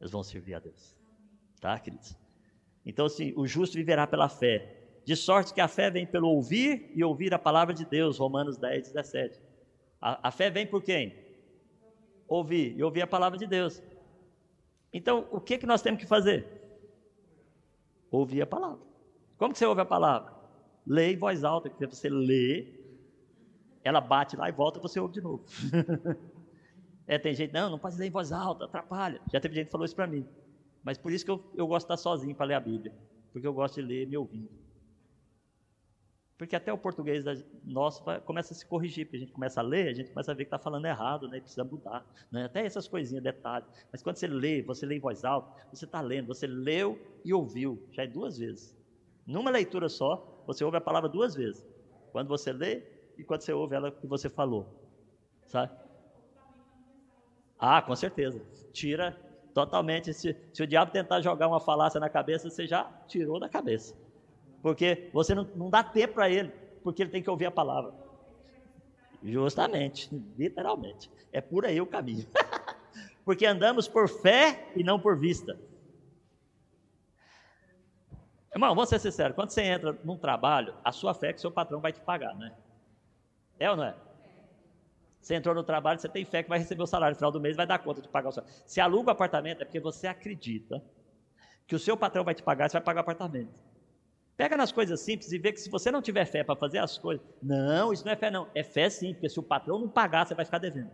eles 0.00 0.10
vão 0.10 0.22
servir 0.22 0.54
a 0.54 0.58
Deus. 0.58 0.96
Tá, 1.60 1.78
queridos? 1.78 2.16
Então, 2.84 3.06
assim, 3.06 3.32
o 3.36 3.46
justo 3.46 3.74
viverá 3.76 4.06
pela 4.06 4.28
fé. 4.28 4.76
De 5.04 5.14
sorte 5.16 5.52
que 5.52 5.60
a 5.60 5.68
fé 5.68 5.90
vem 5.90 6.06
pelo 6.06 6.28
ouvir 6.28 6.90
e 6.94 7.04
ouvir 7.04 7.32
a 7.34 7.38
palavra 7.38 7.74
de 7.74 7.84
Deus, 7.84 8.18
Romanos 8.18 8.56
10, 8.56 8.92
17. 8.92 9.40
A, 10.00 10.28
a 10.28 10.30
fé 10.30 10.50
vem 10.50 10.66
por 10.66 10.82
quem? 10.82 11.14
Ouvir 12.26 12.76
e 12.76 12.82
ouvir 12.82 13.02
a 13.02 13.06
palavra 13.06 13.38
de 13.38 13.46
Deus. 13.46 13.82
Então, 14.92 15.28
o 15.30 15.40
que, 15.40 15.58
que 15.58 15.66
nós 15.66 15.82
temos 15.82 16.00
que 16.00 16.06
fazer? 16.06 16.46
Ouvir 18.10 18.42
a 18.42 18.46
palavra. 18.46 18.89
Como 19.40 19.54
que 19.54 19.58
você 19.58 19.64
ouve 19.64 19.80
a 19.80 19.86
palavra? 19.86 20.34
Lê 20.86 21.14
em 21.14 21.16
voz 21.16 21.44
alta, 21.44 21.70
que 21.70 21.86
você 21.86 22.10
lê, 22.10 22.74
ela 23.82 23.98
bate 23.98 24.36
lá 24.36 24.50
e 24.50 24.52
volta, 24.52 24.78
você 24.78 25.00
ouve 25.00 25.14
de 25.14 25.22
novo. 25.22 25.42
é, 27.08 27.18
tem 27.18 27.32
gente, 27.32 27.50
não, 27.50 27.70
não 27.70 27.78
pode 27.78 27.96
ler 27.96 28.08
em 28.08 28.10
voz 28.10 28.32
alta, 28.32 28.66
atrapalha. 28.66 29.18
Já 29.32 29.40
teve 29.40 29.54
gente 29.54 29.66
que 29.66 29.72
falou 29.72 29.86
isso 29.86 29.96
para 29.96 30.06
mim. 30.06 30.28
Mas 30.84 30.98
por 30.98 31.10
isso 31.10 31.24
que 31.24 31.30
eu, 31.30 31.42
eu 31.56 31.66
gosto 31.66 31.86
de 31.86 31.94
estar 31.94 31.96
sozinho 31.96 32.34
para 32.34 32.44
ler 32.44 32.54
a 32.54 32.60
Bíblia. 32.60 32.92
Porque 33.32 33.46
eu 33.46 33.54
gosto 33.54 33.76
de 33.76 33.80
ler 33.80 34.06
me 34.06 34.14
ouvindo. 34.14 34.50
Porque 36.36 36.54
até 36.54 36.70
o 36.70 36.76
português 36.76 37.24
nosso 37.64 38.04
começa 38.26 38.52
a 38.52 38.56
se 38.56 38.66
corrigir, 38.66 39.06
porque 39.06 39.16
a 39.16 39.20
gente 39.20 39.32
começa 39.32 39.60
a 39.60 39.64
ler, 39.64 39.88
a 39.88 39.94
gente 39.94 40.10
começa 40.10 40.32
a 40.32 40.34
ver 40.34 40.44
que 40.44 40.48
está 40.48 40.58
falando 40.58 40.84
errado, 40.84 41.26
né? 41.28 41.40
precisa 41.40 41.64
mudar. 41.64 42.04
Né? 42.30 42.44
Até 42.44 42.66
essas 42.66 42.86
coisinhas, 42.86 43.24
detalhes. 43.24 43.66
Mas 43.90 44.02
quando 44.02 44.16
você 44.16 44.26
lê, 44.26 44.60
você 44.60 44.84
lê 44.84 44.96
em 44.96 45.00
voz 45.00 45.24
alta, 45.24 45.50
você 45.72 45.86
está 45.86 46.02
lendo, 46.02 46.26
você 46.26 46.46
leu 46.46 47.00
e 47.24 47.32
ouviu, 47.32 47.82
já 47.90 48.02
é 48.02 48.06
duas 48.06 48.36
vezes. 48.36 48.78
Numa 49.30 49.48
leitura 49.48 49.88
só, 49.88 50.42
você 50.44 50.64
ouve 50.64 50.76
a 50.76 50.80
palavra 50.80 51.08
duas 51.08 51.36
vezes. 51.36 51.64
Quando 52.10 52.26
você 52.26 52.52
lê 52.52 52.82
e 53.16 53.22
quando 53.22 53.42
você 53.42 53.52
ouve 53.52 53.76
ela 53.76 53.92
que 53.92 54.04
você 54.04 54.28
falou. 54.28 54.66
Sabe? 55.46 55.70
Ah, 57.56 57.80
com 57.80 57.94
certeza. 57.94 58.42
Tira 58.72 59.16
totalmente. 59.54 60.12
Se, 60.12 60.36
se 60.52 60.62
o 60.64 60.66
diabo 60.66 60.90
tentar 60.90 61.20
jogar 61.20 61.46
uma 61.46 61.60
falácia 61.60 62.00
na 62.00 62.08
cabeça, 62.08 62.50
você 62.50 62.66
já 62.66 62.82
tirou 63.06 63.38
da 63.38 63.48
cabeça. 63.48 63.94
Porque 64.60 65.08
você 65.12 65.32
não, 65.32 65.44
não 65.54 65.70
dá 65.70 65.84
tempo 65.84 66.14
para 66.14 66.28
ele, 66.28 66.50
porque 66.82 67.00
ele 67.00 67.10
tem 67.10 67.22
que 67.22 67.30
ouvir 67.30 67.46
a 67.46 67.52
palavra. 67.52 67.94
Justamente, 69.22 70.10
literalmente. 70.36 71.08
É 71.32 71.40
por 71.40 71.64
aí 71.64 71.80
o 71.80 71.86
caminho. 71.86 72.26
porque 73.24 73.46
andamos 73.46 73.86
por 73.86 74.08
fé 74.08 74.72
e 74.74 74.82
não 74.82 74.98
por 74.98 75.16
vista. 75.16 75.56
Irmão, 78.52 78.74
vamos 78.74 78.88
ser 78.88 78.98
sinceros, 78.98 79.34
quando 79.34 79.50
você 79.50 79.62
entra 79.62 79.96
num 80.04 80.16
trabalho, 80.16 80.74
a 80.84 80.90
sua 80.90 81.14
fé 81.14 81.28
é 81.28 81.32
que 81.32 81.40
seu 81.40 81.52
patrão 81.52 81.80
vai 81.80 81.92
te 81.92 82.00
pagar, 82.00 82.34
né? 82.34 82.52
É 83.58 83.70
ou 83.70 83.76
não 83.76 83.84
é? 83.84 83.94
Você 85.20 85.34
entrou 85.34 85.54
no 85.54 85.62
trabalho, 85.62 86.00
você 86.00 86.08
tem 86.08 86.24
fé 86.24 86.42
que 86.42 86.48
vai 86.48 86.58
receber 86.58 86.82
o 86.82 86.86
salário 86.86 87.14
no 87.14 87.18
final 87.18 87.30
do 87.30 87.40
mês, 87.40 87.56
vai 87.56 87.66
dar 87.66 87.78
conta 87.78 88.00
de 88.00 88.08
pagar 88.08 88.30
o 88.30 88.32
salário. 88.32 88.56
Se 88.66 88.80
aluga 88.80 89.10
o 89.10 89.12
apartamento, 89.12 89.62
é 89.62 89.64
porque 89.64 89.78
você 89.78 90.06
acredita 90.06 90.82
que 91.66 91.74
o 91.74 91.78
seu 91.78 91.96
patrão 91.96 92.24
vai 92.24 92.34
te 92.34 92.42
pagar, 92.42 92.68
você 92.68 92.72
vai 92.72 92.82
pagar 92.82 93.00
o 93.00 93.02
apartamento. 93.02 93.52
Pega 94.36 94.56
nas 94.56 94.72
coisas 94.72 94.98
simples 95.00 95.30
e 95.30 95.38
vê 95.38 95.52
que 95.52 95.60
se 95.60 95.70
você 95.70 95.90
não 95.92 96.00
tiver 96.00 96.24
fé 96.24 96.42
para 96.42 96.56
fazer 96.56 96.78
as 96.78 96.96
coisas, 96.96 97.24
não, 97.42 97.92
isso 97.92 98.04
não 98.04 98.12
é 98.12 98.16
fé 98.16 98.30
não, 98.30 98.48
é 98.54 98.64
fé 98.64 98.88
sim, 98.88 99.12
porque 99.12 99.28
se 99.28 99.38
o 99.38 99.42
patrão 99.42 99.78
não 99.78 99.88
pagar, 99.88 100.26
você 100.26 100.34
vai 100.34 100.44
ficar 100.44 100.58
devendo. 100.58 100.90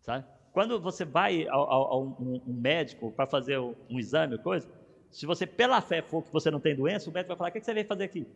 Sabe? 0.00 0.24
Quando 0.52 0.80
você 0.80 1.04
vai 1.04 1.46
a, 1.48 1.96
um, 1.96 2.40
médico 2.46 3.10
para 3.12 3.26
fazer 3.26 3.58
um 3.58 3.98
exame, 3.98 4.38
coisa, 4.38 4.68
se 5.10 5.26
você 5.26 5.46
pela 5.46 5.80
fé 5.80 6.02
for 6.02 6.22
que 6.22 6.32
você 6.32 6.50
não 6.50 6.60
tem 6.60 6.74
doença, 6.74 7.08
o 7.08 7.12
médico 7.12 7.28
vai 7.28 7.36
falar: 7.36 7.50
o 7.50 7.52
que, 7.52 7.60
você 7.60 7.74
veio 7.74 7.86
fazer 7.86 8.04
aqui? 8.04 8.26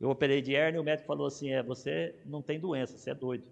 Eu 0.00 0.10
operei 0.10 0.40
de 0.40 0.52
hernia 0.54 0.78
e 0.78 0.80
o 0.80 0.84
médico 0.84 1.06
falou 1.06 1.26
assim: 1.26 1.50
é, 1.50 1.62
você 1.62 2.14
não 2.24 2.42
tem 2.42 2.58
doença, 2.58 2.96
você 2.96 3.10
é 3.10 3.14
doido. 3.14 3.44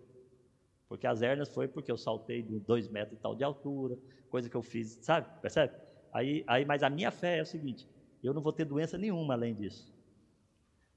Porque 0.89 1.07
as 1.07 1.21
hérnias 1.23 1.49
foi 1.51 1.69
porque 1.69 1.93
eu 1.93 1.99
saltei 1.99 2.43
de 2.43 2.59
dois 2.61 2.89
metros 2.89 3.19
e 3.19 3.23
tal 3.23 3.35
de 3.35 3.45
altura, 3.45 3.99
coisa 4.31 4.49
que 4.49 4.57
eu 4.57 4.63
fiz, 4.63 4.99
sabe? 5.03 5.27
Percebe? 5.41 5.75
Aí, 6.13 6.43
aí, 6.47 6.65
mas 6.65 6.83
a 6.83 6.89
minha 6.89 7.11
fé 7.11 7.39
é 7.39 7.43
o 7.43 7.47
seguinte: 7.47 7.87
eu 8.23 8.33
não 8.33 8.43
vou 8.43 8.53
ter 8.53 8.65
doença 8.65 8.97
nenhuma 8.97 9.35
além 9.35 9.55
disso. 9.55 9.93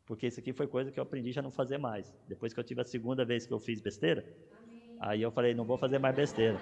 Porque 0.05 0.27
isso 0.27 0.39
aqui 0.39 0.51
foi 0.51 0.67
coisa 0.67 0.91
que 0.91 0.99
eu 0.99 1.03
aprendi 1.03 1.32
já 1.32 1.41
não 1.41 1.51
fazer 1.51 1.77
mais. 1.77 2.13
Depois 2.27 2.53
que 2.53 2.59
eu 2.59 2.63
tive 2.63 2.82
a 2.82 2.86
segunda 2.86 3.23
vez 3.23 3.45
que 3.45 3.53
eu 3.53 3.59
fiz 3.59 3.79
besteira, 3.79 4.25
Amém. 4.63 4.97
aí 4.99 5.21
eu 5.21 5.32
falei: 5.32 5.53
não 5.53 5.65
vou 5.65 5.77
fazer 5.77 5.99
mais 5.99 6.15
besteira. 6.15 6.59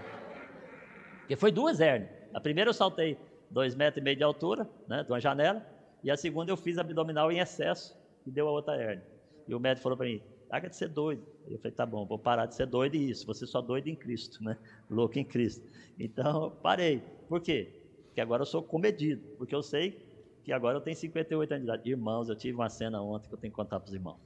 Porque 1.20 1.36
foi 1.36 1.51
duas 1.51 1.80
hérnias. 1.80 2.11
A 2.34 2.41
primeira 2.41 2.70
eu 2.70 2.74
saltei 2.74 3.17
dois 3.50 3.76
metros 3.76 4.02
e 4.02 4.04
meio 4.04 4.18
de 4.18 4.24
altura, 4.24 4.70
né, 4.88 5.04
de 5.04 5.12
uma 5.12 5.20
janela, 5.20 5.66
e 6.04 6.10
a 6.10 6.18
segunda 6.18 6.52
eu 6.52 6.58
fiz 6.58 6.78
abdominal 6.78 7.32
em 7.32 7.39
excesso 7.39 7.97
e 8.26 8.32
deu 8.32 8.47
a 8.47 8.52
outra 8.52 8.76
hérnia. 8.76 9.06
E 9.47 9.54
o 9.54 9.60
médico 9.60 9.84
falou 9.84 9.97
para 9.97 10.08
mim: 10.08 10.22
larga 10.50 10.70
de 10.70 10.76
ser 10.76 10.89
doido. 10.89 11.24
Eu 11.47 11.58
falei: 11.58 11.72
tá 11.72 11.86
bom, 11.86 12.06
vou 12.06 12.20
parar 12.20 12.45
de 12.45 12.56
ser 12.56 12.68
doido 12.68 12.95
e 12.95 13.10
isso. 13.10 13.26
Você 13.26 13.45
só 13.45 13.62
doido 13.62 13.88
em 13.88 13.95
Cristo, 13.95 14.43
né? 14.43 14.58
Louco 14.89 15.18
em 15.18 15.26
Cristo. 15.26 15.68
Então, 16.00 16.52
parei. 16.62 17.02
Por 17.28 17.41
quê? 17.41 17.80
que 18.20 18.22
agora 18.22 18.41
eu 18.41 18.45
sou 18.45 18.62
comedido, 18.62 19.22
porque 19.38 19.56
eu 19.56 19.64
sei 19.64 20.06
que 20.43 20.52
agora 20.52 20.78
eu 20.78 20.82
tenho 20.82 20.95
58 20.95 21.54
anos 21.54 21.66
de 21.66 21.72
idade. 21.72 21.89
Irmãos, 21.89 22.28
eu 22.28 22.36
tive 22.36 22.54
uma 22.54 22.70
cena 22.70 23.02
ontem 23.02 23.30
que 23.30 23.34
eu 23.34 23.38
tenho 23.38 23.52
que 23.52 23.56
contar 23.56 23.80
para 23.80 23.88
os 23.88 23.93
irmãos. 23.93 24.20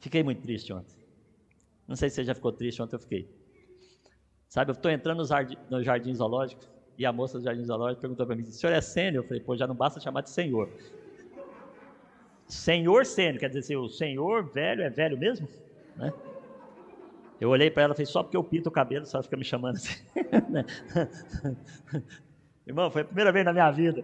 Fiquei 0.00 0.22
muito 0.22 0.40
triste 0.40 0.72
ontem. 0.72 0.96
Não 1.86 1.96
sei 1.96 2.08
se 2.08 2.16
você 2.16 2.24
já 2.24 2.34
ficou 2.34 2.50
triste, 2.50 2.80
ontem 2.80 2.96
eu 2.96 3.00
fiquei. 3.00 3.28
Sabe, 4.48 4.70
eu 4.70 4.72
estou 4.72 4.90
entrando 4.90 5.18
no 5.18 5.26
jardim, 5.26 5.56
no 5.68 5.82
jardim 5.82 6.14
zoológico 6.14 6.64
e 6.98 7.06
a 7.06 7.12
moça 7.12 7.38
do 7.38 7.44
jardim 7.44 7.64
zoológico 7.64 8.00
perguntou 8.00 8.26
para 8.26 8.34
mim: 8.34 8.42
o 8.42 8.46
senhor 8.46 8.72
é 8.72 8.80
sênior? 8.80 9.22
Eu 9.22 9.28
falei: 9.28 9.40
pô, 9.42 9.56
já 9.56 9.66
não 9.66 9.74
basta 9.74 10.00
chamar 10.00 10.22
de 10.22 10.30
senhor. 10.30 10.68
Senhor 12.46 13.06
sênior, 13.06 13.38
quer 13.38 13.50
dizer, 13.50 13.76
o 13.76 13.88
senhor 13.88 14.44
velho 14.44 14.82
é 14.82 14.90
velho 14.90 15.16
mesmo? 15.16 15.48
Né? 15.96 16.12
Eu 17.40 17.50
olhei 17.50 17.70
para 17.70 17.84
ela 17.84 17.92
e 17.92 17.96
falei, 17.96 18.06
só 18.06 18.22
porque 18.22 18.36
eu 18.36 18.42
pinto 18.42 18.68
o 18.68 18.72
cabelo, 18.72 19.06
só 19.06 19.22
fica 19.22 19.36
me 19.36 19.44
chamando 19.44 19.76
assim. 19.76 20.02
Irmão, 22.66 22.90
foi 22.90 23.02
a 23.02 23.04
primeira 23.04 23.30
vez 23.30 23.44
na 23.44 23.52
minha 23.52 23.70
vida. 23.70 24.02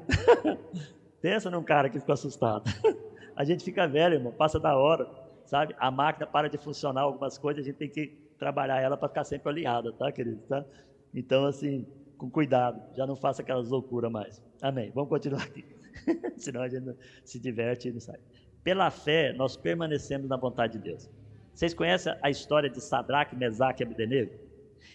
Pensa 1.20 1.51
num 1.51 1.62
cara 1.62 1.88
que 1.88 1.99
ficou 1.99 2.12
assustado. 2.12 2.64
A 3.34 3.45
gente 3.45 3.64
fica 3.64 3.88
velho, 3.88 4.14
irmão, 4.14 4.32
passa 4.32 4.61
da 4.61 4.76
hora, 4.76 5.11
sabe? 5.45 5.74
A 5.80 5.90
máquina 5.90 6.24
para 6.24 6.49
de 6.49 6.57
funcionar 6.57 7.01
algumas 7.01 7.36
coisas, 7.36 7.64
a 7.64 7.66
gente 7.66 7.76
tem 7.76 7.88
que 7.88 8.16
trabalhar 8.38 8.80
ela 8.80 8.97
para 8.97 9.09
ficar 9.09 9.24
sempre 9.24 9.49
alinhada, 9.49 9.92
tá, 9.92 10.12
querido? 10.12 10.40
Tá? 10.49 10.64
Então, 11.12 11.45
assim, 11.45 11.84
com 12.17 12.31
cuidado, 12.31 12.81
já 12.97 13.07
não 13.07 13.17
faça 13.17 13.43
aquelas 13.43 13.69
loucuras 13.69 14.11
mais. 14.11 14.43
Amém. 14.61 14.91
Vamos 14.95 15.11
continuar 15.11 15.43
aqui. 15.43 15.65
Senão 16.37 16.62
a 16.62 16.69
gente 16.69 16.97
se 17.25 17.39
diverte 17.39 17.89
e 17.89 17.93
não 17.93 18.01
sai. 18.01 18.19
Pela 18.62 18.91
fé, 18.91 19.33
nós 19.33 19.57
permanecemos 19.57 20.29
na 20.29 20.37
vontade 20.37 20.79
de 20.79 20.85
Deus. 20.85 21.11
Vocês 21.55 21.75
conhecem 21.75 22.15
a 22.23 22.31
história 22.31 22.69
de 22.69 22.81
Sadraque, 22.81 23.37
Mesaque 23.37 23.83
e 23.83 23.87
Abdenego? 23.87 24.33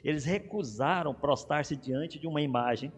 Eles 0.03 0.25
recusaram 0.25 1.13
prostrar-se 1.13 1.75
diante 1.75 2.19
de 2.19 2.27
uma 2.27 2.41
imagem, 2.41 2.91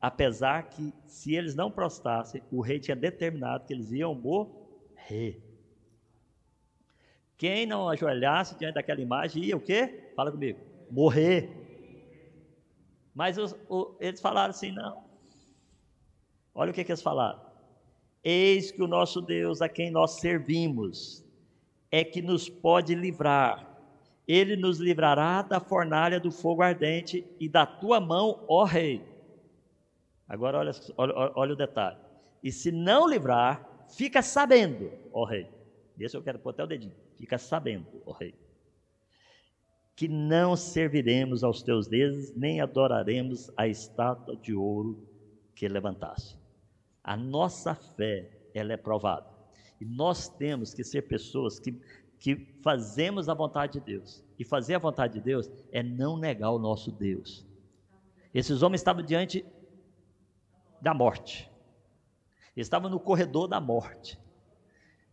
apesar 0.00 0.64
que, 0.64 0.92
se 1.06 1.34
eles 1.34 1.54
não 1.54 1.70
prostrassem, 1.70 2.42
o 2.50 2.60
rei 2.60 2.78
tinha 2.78 2.96
determinado 2.96 3.64
que 3.64 3.72
eles 3.72 3.92
iam 3.92 4.14
morrer. 4.14 5.40
Quem 7.36 7.66
não 7.66 7.88
ajoelhasse 7.88 8.56
diante 8.56 8.74
daquela 8.74 9.00
imagem 9.00 9.44
ia 9.44 9.56
o 9.56 9.60
quê? 9.60 10.12
Fala 10.14 10.30
comigo. 10.30 10.58
Morrer. 10.90 11.61
Mas 13.14 13.38
os, 13.38 13.54
o, 13.68 13.94
eles 14.00 14.20
falaram 14.20 14.50
assim: 14.50 14.72
não. 14.72 15.04
Olha 16.54 16.70
o 16.70 16.74
que, 16.74 16.84
que 16.84 16.92
eles 16.92 17.02
falaram. 17.02 17.40
Eis 18.22 18.70
que 18.70 18.82
o 18.82 18.86
nosso 18.86 19.20
Deus, 19.20 19.60
a 19.60 19.68
quem 19.68 19.90
nós 19.90 20.12
servimos, 20.20 21.24
é 21.90 22.04
que 22.04 22.22
nos 22.22 22.48
pode 22.48 22.94
livrar. 22.94 23.68
Ele 24.26 24.56
nos 24.56 24.78
livrará 24.78 25.42
da 25.42 25.58
fornalha 25.58 26.20
do 26.20 26.30
fogo 26.30 26.62
ardente 26.62 27.26
e 27.40 27.48
da 27.48 27.66
tua 27.66 28.00
mão, 28.00 28.44
ó 28.48 28.64
rei. 28.64 29.04
Agora 30.28 30.58
olha, 30.58 30.72
olha, 30.96 31.32
olha 31.34 31.52
o 31.52 31.56
detalhe. 31.56 31.98
E 32.42 32.50
se 32.52 32.70
não 32.70 33.08
livrar, 33.08 33.86
fica 33.88 34.22
sabendo, 34.22 34.90
ó 35.12 35.24
rei. 35.24 35.48
Esse 35.98 36.16
eu 36.16 36.22
quero 36.22 36.38
pôr 36.38 36.50
até 36.50 36.64
o 36.64 36.66
dedinho. 36.66 36.94
Fica 37.16 37.38
sabendo, 37.38 37.86
ó 38.06 38.12
rei. 38.12 38.34
Que 39.94 40.08
não 40.08 40.56
serviremos 40.56 41.44
aos 41.44 41.62
teus 41.62 41.86
deuses, 41.86 42.34
nem 42.34 42.60
adoraremos 42.60 43.50
a 43.56 43.68
estátua 43.68 44.36
de 44.36 44.54
ouro 44.54 45.06
que 45.54 45.68
levantaste. 45.68 46.38
A 47.04 47.16
nossa 47.16 47.74
fé, 47.74 48.30
ela 48.54 48.72
é 48.72 48.76
provada. 48.76 49.26
E 49.80 49.84
nós 49.84 50.28
temos 50.28 50.72
que 50.72 50.84
ser 50.84 51.02
pessoas 51.02 51.58
que, 51.58 51.80
que 52.18 52.36
fazemos 52.62 53.28
a 53.28 53.34
vontade 53.34 53.74
de 53.74 53.80
Deus. 53.80 54.24
E 54.38 54.44
fazer 54.44 54.76
a 54.76 54.78
vontade 54.78 55.14
de 55.14 55.20
Deus 55.20 55.50
é 55.72 55.82
não 55.82 56.16
negar 56.16 56.50
o 56.52 56.58
nosso 56.58 56.92
Deus. 56.92 57.46
Esses 58.32 58.62
homens 58.62 58.80
estavam 58.80 59.02
diante 59.02 59.44
da 60.80 60.94
morte. 60.94 61.50
Estavam 62.56 62.90
no 62.90 63.00
corredor 63.00 63.48
da 63.48 63.60
morte. 63.60 64.18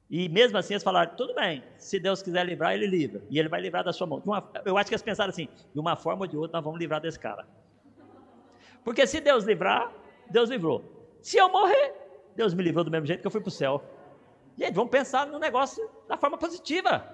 E 0.10 0.28
mesmo 0.28 0.58
assim 0.58 0.74
eles 0.74 0.84
falaram: 0.84 1.16
tudo 1.16 1.36
bem, 1.36 1.64
se 1.78 2.00
Deus 2.00 2.22
quiser 2.22 2.46
livrar, 2.46 2.74
ele 2.74 2.88
livra. 2.88 3.22
E 3.30 3.38
ele 3.38 3.48
vai 3.48 3.62
livrar 3.62 3.84
da 3.84 3.94
sua 3.94 4.08
mão. 4.08 4.22
Uma, 4.26 4.50
eu 4.66 4.78
acho 4.78 4.88
que 4.90 4.96
eles 4.96 5.04
pensaram 5.04 5.30
assim: 5.30 5.48
de 5.74 5.80
uma 5.80 5.96
forma 5.96 6.24
ou 6.24 6.28
de 6.28 6.36
outra, 6.36 6.58
nós 6.58 6.64
vamos 6.64 6.80
livrar 6.80 7.00
desse 7.00 7.20
cara. 7.20 7.48
Porque 8.84 9.06
se 9.06 9.20
Deus 9.20 9.44
livrar, 9.44 9.92
Deus 10.30 10.50
livrou. 10.50 10.84
Se 11.22 11.38
eu 11.38 11.50
morrer, 11.50 11.94
Deus 12.36 12.54
me 12.54 12.64
livrou 12.64 12.84
do 12.84 12.90
mesmo 12.90 13.06
jeito 13.06 13.22
que 13.22 13.28
eu 13.28 13.32
fui 13.32 13.42
para 13.42 13.50
o 13.50 13.52
céu. 13.52 13.84
Gente, 14.58 14.74
vamos 14.74 14.90
pensar 14.90 15.28
no 15.28 15.38
negócio 15.38 15.88
da 16.08 16.18
forma 16.18 16.38
positiva. 16.38 17.06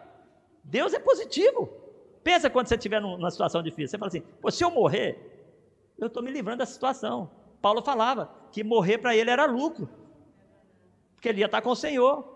Deus 0.63 0.93
é 0.93 0.99
positivo. 0.99 1.69
Pensa 2.23 2.49
quando 2.49 2.67
você 2.67 2.75
estiver 2.75 3.01
numa 3.01 3.29
situação 3.29 3.61
difícil. 3.61 3.89
Você 3.89 3.97
fala 3.97 4.07
assim: 4.07 4.23
se 4.51 4.63
eu 4.63 4.71
morrer, 4.71 5.51
eu 5.97 6.07
estou 6.07 6.23
me 6.23 6.31
livrando 6.31 6.59
da 6.59 6.65
situação. 6.65 7.29
Paulo 7.61 7.81
falava 7.81 8.31
que 8.51 8.63
morrer 8.63 8.99
para 8.99 9.15
ele 9.15 9.29
era 9.29 9.45
lucro, 9.45 9.89
porque 11.13 11.29
ele 11.29 11.41
ia 11.41 11.45
estar 11.45 11.61
com 11.61 11.71
o 11.71 11.75
Senhor. 11.75 12.34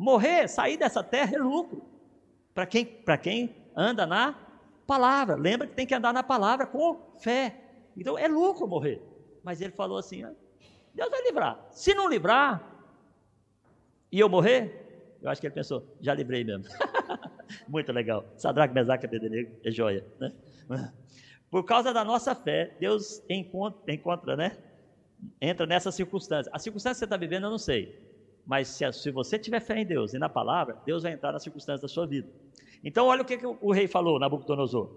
Morrer, 0.00 0.48
sair 0.48 0.78
dessa 0.78 1.04
terra 1.04 1.36
é 1.36 1.38
lucro. 1.38 1.82
Para 2.54 2.64
quem, 2.64 2.86
quem 3.22 3.54
anda 3.76 4.06
na 4.06 4.34
palavra. 4.86 5.36
Lembra 5.36 5.66
que 5.66 5.74
tem 5.74 5.86
que 5.86 5.94
andar 5.94 6.10
na 6.10 6.22
palavra 6.22 6.66
com 6.66 6.98
fé. 7.18 7.54
Então 7.94 8.16
é 8.16 8.26
lucro 8.26 8.66
morrer. 8.66 9.02
Mas 9.44 9.60
ele 9.60 9.74
falou 9.74 9.98
assim: 9.98 10.22
Deus 10.94 11.10
vai 11.10 11.22
livrar. 11.24 11.66
Se 11.70 11.92
não 11.92 12.08
livrar, 12.08 12.64
e 14.10 14.18
eu 14.18 14.26
morrer, 14.26 15.18
eu 15.20 15.28
acho 15.28 15.38
que 15.38 15.46
ele 15.46 15.54
pensou: 15.54 15.86
já 16.00 16.14
livrei 16.14 16.44
mesmo. 16.44 16.64
Muito 17.68 17.92
legal. 17.92 18.24
Sadraque, 18.38 18.72
Mesaque 18.72 19.04
Abednego 19.04 19.54
é 19.62 19.70
joia. 19.70 20.06
Né? 20.18 20.32
Por 21.50 21.62
causa 21.64 21.92
da 21.92 22.02
nossa 22.02 22.34
fé, 22.34 22.74
Deus 22.80 23.22
encontra, 23.28 23.92
encontra, 23.92 24.34
né? 24.34 24.56
Entra 25.42 25.66
nessa 25.66 25.92
circunstância. 25.92 26.50
A 26.54 26.58
circunstância 26.58 26.94
que 26.94 26.98
você 27.00 27.04
está 27.04 27.18
vivendo, 27.18 27.44
eu 27.44 27.50
não 27.50 27.58
sei. 27.58 28.09
Mas 28.46 28.68
se, 28.68 28.90
se, 28.92 29.10
você 29.10 29.38
tiver 29.38 29.60
fé 29.60 29.78
em 29.78 29.86
Deus 29.86 30.14
e 30.14 30.18
na 30.18 30.28
palavra, 30.28 30.78
Deus 30.84 31.02
vai 31.02 31.12
entrar 31.12 31.32
na 31.32 31.38
circunstância 31.38 31.82
da 31.82 31.88
sua 31.88 32.06
vida. 32.06 32.28
Então, 32.82 33.06
olha 33.06 33.22
o 33.22 33.24
que, 33.24 33.36
que 33.36 33.46
o, 33.46 33.56
o 33.60 33.72
rei 33.72 33.86
falou, 33.86 34.18
Nabucodonosor. 34.18 34.90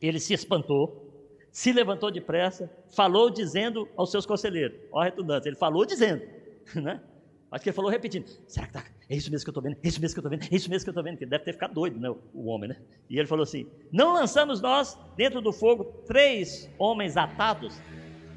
Ele 0.00 0.20
se 0.20 0.34
espantou, 0.34 1.08
se 1.50 1.72
levantou 1.72 2.10
depressa, 2.10 2.70
falou 2.94 3.30
dizendo 3.30 3.88
aos 3.96 4.10
seus 4.10 4.26
conselheiros. 4.26 4.78
Olha 4.92 5.08
a 5.08 5.10
redundância, 5.10 5.48
ele 5.48 5.56
falou 5.56 5.84
dizendo, 5.84 6.22
né? 6.76 7.02
Acho 7.50 7.62
que 7.62 7.70
ele 7.70 7.76
falou 7.76 7.90
repetindo: 7.90 8.26
será 8.46 8.66
que 8.66 8.72
tá? 8.74 8.84
É 9.08 9.16
isso 9.16 9.30
mesmo 9.30 9.44
que 9.44 9.48
eu 9.48 9.52
estou 9.52 9.62
vendo? 9.62 9.78
É 9.82 9.88
isso 9.88 10.00
mesmo 10.00 10.14
que 10.14 10.18
eu 10.18 10.28
estou 10.28 10.38
vendo? 10.38 10.52
É 10.52 10.56
isso 10.56 10.70
mesmo 10.70 10.84
que 10.84 10.88
eu 10.88 10.92
estou 10.92 11.02
vendo? 11.04 11.16
Que 11.16 11.24
ele 11.24 11.30
deve 11.30 11.44
ter 11.44 11.52
ficado 11.54 11.72
doido, 11.72 11.98
né? 11.98 12.14
O 12.34 12.46
homem, 12.46 12.68
né? 12.68 12.76
E 13.08 13.18
ele 13.18 13.26
falou 13.26 13.42
assim: 13.42 13.66
Não 13.90 14.12
lançamos 14.12 14.60
nós 14.60 14.98
dentro 15.16 15.40
do 15.40 15.50
fogo 15.52 15.84
três 16.06 16.70
homens 16.78 17.16
atados? 17.16 17.80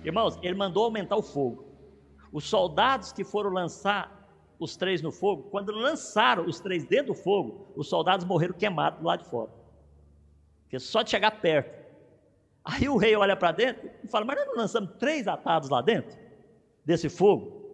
Irmãos, 0.03 0.39
ele 0.41 0.55
mandou 0.55 0.85
aumentar 0.85 1.17
o 1.17 1.21
fogo. 1.21 1.65
Os 2.31 2.45
soldados 2.45 3.11
que 3.11 3.25
foram 3.25 3.51
lançar 3.51 4.20
os 4.61 4.77
três 4.77 5.01
no 5.01 5.11
fogo, 5.11 5.49
quando 5.49 5.71
lançaram 5.71 6.45
os 6.45 6.59
três 6.59 6.85
dentro 6.85 7.07
do 7.07 7.15
fogo, 7.15 7.65
os 7.75 7.89
soldados 7.89 8.23
morreram 8.23 8.53
queimados 8.53 8.99
do 8.99 9.05
lado 9.07 9.23
de 9.23 9.29
fora. 9.29 9.49
Porque 10.61 10.77
só 10.77 11.01
de 11.01 11.09
chegar 11.09 11.31
perto. 11.41 11.81
Aí 12.63 12.87
o 12.87 12.95
rei 12.95 13.15
olha 13.15 13.35
para 13.35 13.51
dentro 13.51 13.89
e 14.03 14.07
fala: 14.07 14.23
Mas 14.23 14.37
nós 14.37 14.47
não 14.47 14.55
lançamos 14.55 14.91
três 14.99 15.27
atados 15.27 15.67
lá 15.67 15.81
dentro 15.81 16.15
desse 16.85 17.09
fogo? 17.09 17.73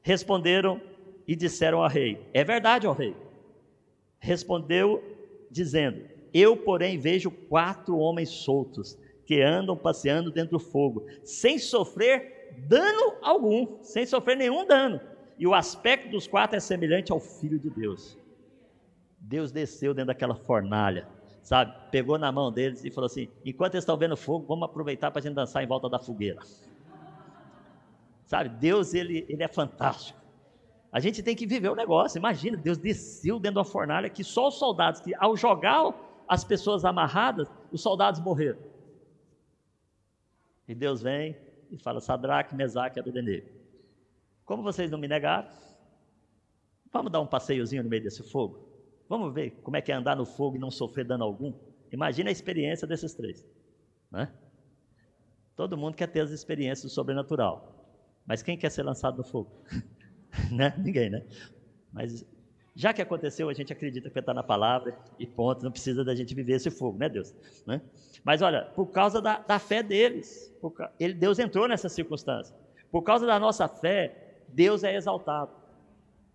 Responderam 0.00 0.80
e 1.28 1.36
disseram 1.36 1.82
ao 1.82 1.88
rei: 1.88 2.26
É 2.32 2.42
verdade, 2.42 2.86
ó 2.86 2.92
rei. 2.92 3.14
Respondeu, 4.18 5.04
dizendo: 5.50 6.02
Eu, 6.32 6.56
porém, 6.56 6.98
vejo 6.98 7.30
quatro 7.30 7.98
homens 7.98 8.30
soltos 8.30 8.98
que 9.26 9.42
andam 9.42 9.76
passeando 9.76 10.30
dentro 10.30 10.52
do 10.52 10.58
fogo, 10.58 11.04
sem 11.22 11.58
sofrer 11.58 12.54
dano 12.66 13.16
algum, 13.20 13.82
sem 13.82 14.06
sofrer 14.06 14.38
nenhum 14.38 14.66
dano. 14.66 15.11
E 15.38 15.46
o 15.46 15.54
aspecto 15.54 16.10
dos 16.10 16.26
quatro 16.26 16.56
é 16.56 16.60
semelhante 16.60 17.12
ao 17.12 17.20
Filho 17.20 17.58
de 17.58 17.70
Deus. 17.70 18.18
Deus 19.18 19.52
desceu 19.52 19.94
dentro 19.94 20.08
daquela 20.08 20.34
fornalha, 20.34 21.06
sabe? 21.42 21.72
Pegou 21.90 22.18
na 22.18 22.30
mão 22.32 22.50
deles 22.50 22.84
e 22.84 22.90
falou 22.90 23.06
assim: 23.06 23.28
enquanto 23.44 23.74
eles 23.74 23.82
estão 23.82 23.96
vendo 23.96 24.16
fogo, 24.16 24.46
vamos 24.46 24.64
aproveitar 24.64 25.10
para 25.10 25.20
a 25.20 25.22
gente 25.22 25.34
dançar 25.34 25.62
em 25.62 25.66
volta 25.66 25.88
da 25.88 25.98
fogueira. 25.98 26.40
Sabe, 28.24 28.48
Deus, 28.48 28.94
ele, 28.94 29.26
ele 29.28 29.42
é 29.42 29.48
fantástico. 29.48 30.18
A 30.90 31.00
gente 31.00 31.22
tem 31.22 31.34
que 31.34 31.46
viver 31.46 31.68
o 31.70 31.74
negócio. 31.74 32.18
Imagina, 32.18 32.56
Deus 32.56 32.78
desceu 32.78 33.38
dentro 33.38 33.56
da 33.56 33.64
fornalha 33.64 34.10
que 34.10 34.24
só 34.24 34.48
os 34.48 34.54
soldados, 34.54 35.00
que 35.00 35.14
ao 35.16 35.36
jogar 35.36 35.94
as 36.28 36.44
pessoas 36.44 36.84
amarradas, 36.84 37.48
os 37.70 37.80
soldados 37.80 38.20
morreram. 38.20 38.58
E 40.66 40.74
Deus 40.74 41.02
vem 41.02 41.36
e 41.70 41.78
fala: 41.78 42.00
Sadraque, 42.00 42.54
Mesaque 42.54 42.98
e 42.98 43.00
Abednego. 43.00 43.61
Como 44.52 44.62
vocês 44.62 44.90
não 44.90 44.98
me 44.98 45.08
negaram, 45.08 45.48
vamos 46.92 47.10
dar 47.10 47.22
um 47.22 47.26
passeiozinho 47.26 47.82
no 47.82 47.88
meio 47.88 48.02
desse 48.02 48.22
fogo? 48.22 48.68
Vamos 49.08 49.32
ver 49.32 49.52
como 49.62 49.78
é 49.78 49.80
que 49.80 49.90
é 49.90 49.94
andar 49.94 50.14
no 50.14 50.26
fogo 50.26 50.56
e 50.56 50.58
não 50.58 50.70
sofrer 50.70 51.06
dano 51.06 51.24
algum? 51.24 51.54
Imagina 51.90 52.28
a 52.28 52.32
experiência 52.32 52.86
desses 52.86 53.14
três. 53.14 53.42
Né? 54.10 54.30
Todo 55.56 55.74
mundo 55.74 55.96
quer 55.96 56.06
ter 56.06 56.20
as 56.20 56.30
experiências 56.30 56.82
do 56.82 56.94
sobrenatural. 56.94 57.96
Mas 58.26 58.42
quem 58.42 58.58
quer 58.58 58.68
ser 58.68 58.82
lançado 58.82 59.16
no 59.16 59.24
fogo? 59.24 59.50
né? 60.52 60.74
Ninguém, 60.76 61.08
né? 61.08 61.24
Mas 61.90 62.22
já 62.76 62.92
que 62.92 63.00
aconteceu, 63.00 63.48
a 63.48 63.54
gente 63.54 63.72
acredita 63.72 64.10
que 64.10 64.18
está 64.18 64.34
na 64.34 64.42
palavra 64.42 64.94
e 65.18 65.26
ponto, 65.26 65.64
não 65.64 65.72
precisa 65.72 66.04
da 66.04 66.14
gente 66.14 66.34
viver 66.34 66.56
esse 66.56 66.70
fogo, 66.70 66.98
né, 66.98 67.08
Deus? 67.08 67.34
Né? 67.66 67.80
Mas 68.22 68.42
olha, 68.42 68.66
por 68.74 68.88
causa 68.88 69.18
da, 69.18 69.38
da 69.38 69.58
fé 69.58 69.82
deles, 69.82 70.54
por, 70.60 70.74
ele, 71.00 71.14
Deus 71.14 71.38
entrou 71.38 71.66
nessa 71.66 71.88
circunstância. 71.88 72.54
Por 72.90 73.00
causa 73.00 73.24
da 73.24 73.40
nossa 73.40 73.66
fé, 73.66 74.22
Deus 74.52 74.84
é 74.84 74.94
exaltado. 74.94 75.50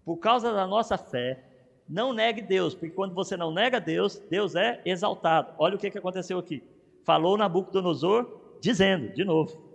Por 0.03 0.17
causa 0.17 0.51
da 0.51 0.65
nossa 0.65 0.97
fé, 0.97 1.43
não 1.87 2.11
negue 2.11 2.41
Deus, 2.41 2.73
porque 2.73 2.93
quando 2.93 3.13
você 3.13 3.37
não 3.37 3.51
nega 3.51 3.79
Deus, 3.79 4.19
Deus 4.29 4.55
é 4.55 4.81
exaltado. 4.85 5.53
Olha 5.57 5.75
o 5.75 5.77
que, 5.77 5.89
que 5.89 5.97
aconteceu 5.97 6.37
aqui. 6.37 6.63
Falou 7.05 7.37
Nabucodonosor, 7.37 8.57
dizendo, 8.61 9.13
de 9.13 9.23
novo, 9.23 9.67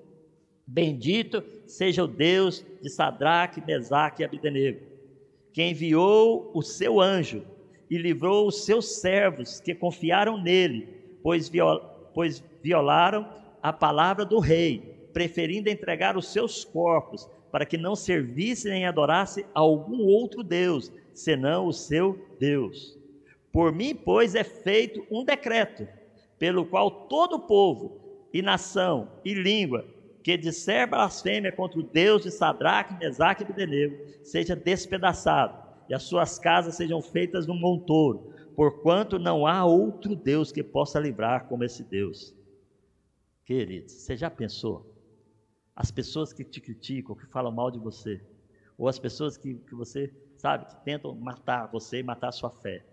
Bendito 0.66 1.42
seja 1.66 2.04
o 2.04 2.08
Deus 2.08 2.64
de 2.80 2.88
Sadraque, 2.88 3.62
Mesaque 3.64 4.22
e 4.22 4.24
Abdenego, 4.24 4.80
que 5.52 5.62
enviou 5.62 6.50
o 6.54 6.62
seu 6.62 7.00
anjo 7.00 7.44
e 7.90 7.98
livrou 7.98 8.46
os 8.46 8.64
seus 8.64 9.00
servos 9.00 9.60
que 9.60 9.74
confiaram 9.74 10.40
nele, 10.40 10.86
pois, 11.22 11.48
viol, 11.48 11.80
pois 12.14 12.42
violaram 12.62 13.28
a 13.62 13.72
palavra 13.72 14.24
do 14.24 14.38
rei, 14.38 15.08
preferindo 15.12 15.68
entregar 15.68 16.16
os 16.16 16.32
seus 16.32 16.64
corpos 16.64 17.28
para 17.52 17.66
que 17.66 17.76
não 17.76 17.94
servisse 17.94 18.70
nem 18.70 18.86
adorasse 18.86 19.44
algum 19.54 20.00
outro 20.06 20.42
Deus, 20.42 20.90
senão 21.12 21.66
o 21.66 21.72
seu 21.72 22.18
Deus. 22.40 22.98
Por 23.52 23.70
mim, 23.70 23.94
pois, 23.94 24.34
é 24.34 24.42
feito 24.42 25.06
um 25.10 25.22
decreto, 25.22 25.86
pelo 26.38 26.64
qual 26.64 26.90
todo 26.90 27.38
povo 27.38 28.00
e 28.32 28.40
nação 28.40 29.08
e 29.22 29.34
língua 29.34 29.84
que 30.22 30.36
disser 30.36 30.88
blasfêmia 30.88 31.52
contra 31.52 31.78
o 31.78 31.82
Deus 31.82 32.22
de 32.22 32.30
Sadraque, 32.30 32.98
Mesaque 32.98 33.42
e 33.42 33.46
Abednego 33.46 33.96
seja 34.22 34.56
despedaçado, 34.56 35.60
e 35.88 35.94
as 35.94 36.04
suas 36.04 36.38
casas 36.38 36.76
sejam 36.76 37.02
feitas 37.02 37.46
num 37.46 37.58
montouro, 37.58 38.32
porquanto 38.56 39.18
não 39.18 39.46
há 39.46 39.64
outro 39.64 40.16
Deus 40.16 40.50
que 40.50 40.62
possa 40.62 40.98
livrar 40.98 41.48
como 41.48 41.64
esse 41.64 41.82
Deus. 41.82 42.34
Queridos, 43.44 43.92
você 43.92 44.16
já 44.16 44.30
pensou? 44.30 44.91
As 45.82 45.90
pessoas 45.90 46.32
que 46.32 46.44
te 46.44 46.60
criticam, 46.60 47.16
que 47.16 47.26
falam 47.26 47.50
mal 47.50 47.68
de 47.68 47.76
você, 47.80 48.24
ou 48.78 48.86
as 48.86 49.00
pessoas 49.00 49.36
que, 49.36 49.56
que 49.56 49.74
você, 49.74 50.14
sabe, 50.36 50.66
que 50.66 50.84
tentam 50.84 51.12
matar 51.16 51.66
você 51.66 51.98
e 51.98 52.02
matar 52.04 52.28
a 52.28 52.32
sua 52.32 52.52
fé, 52.52 52.86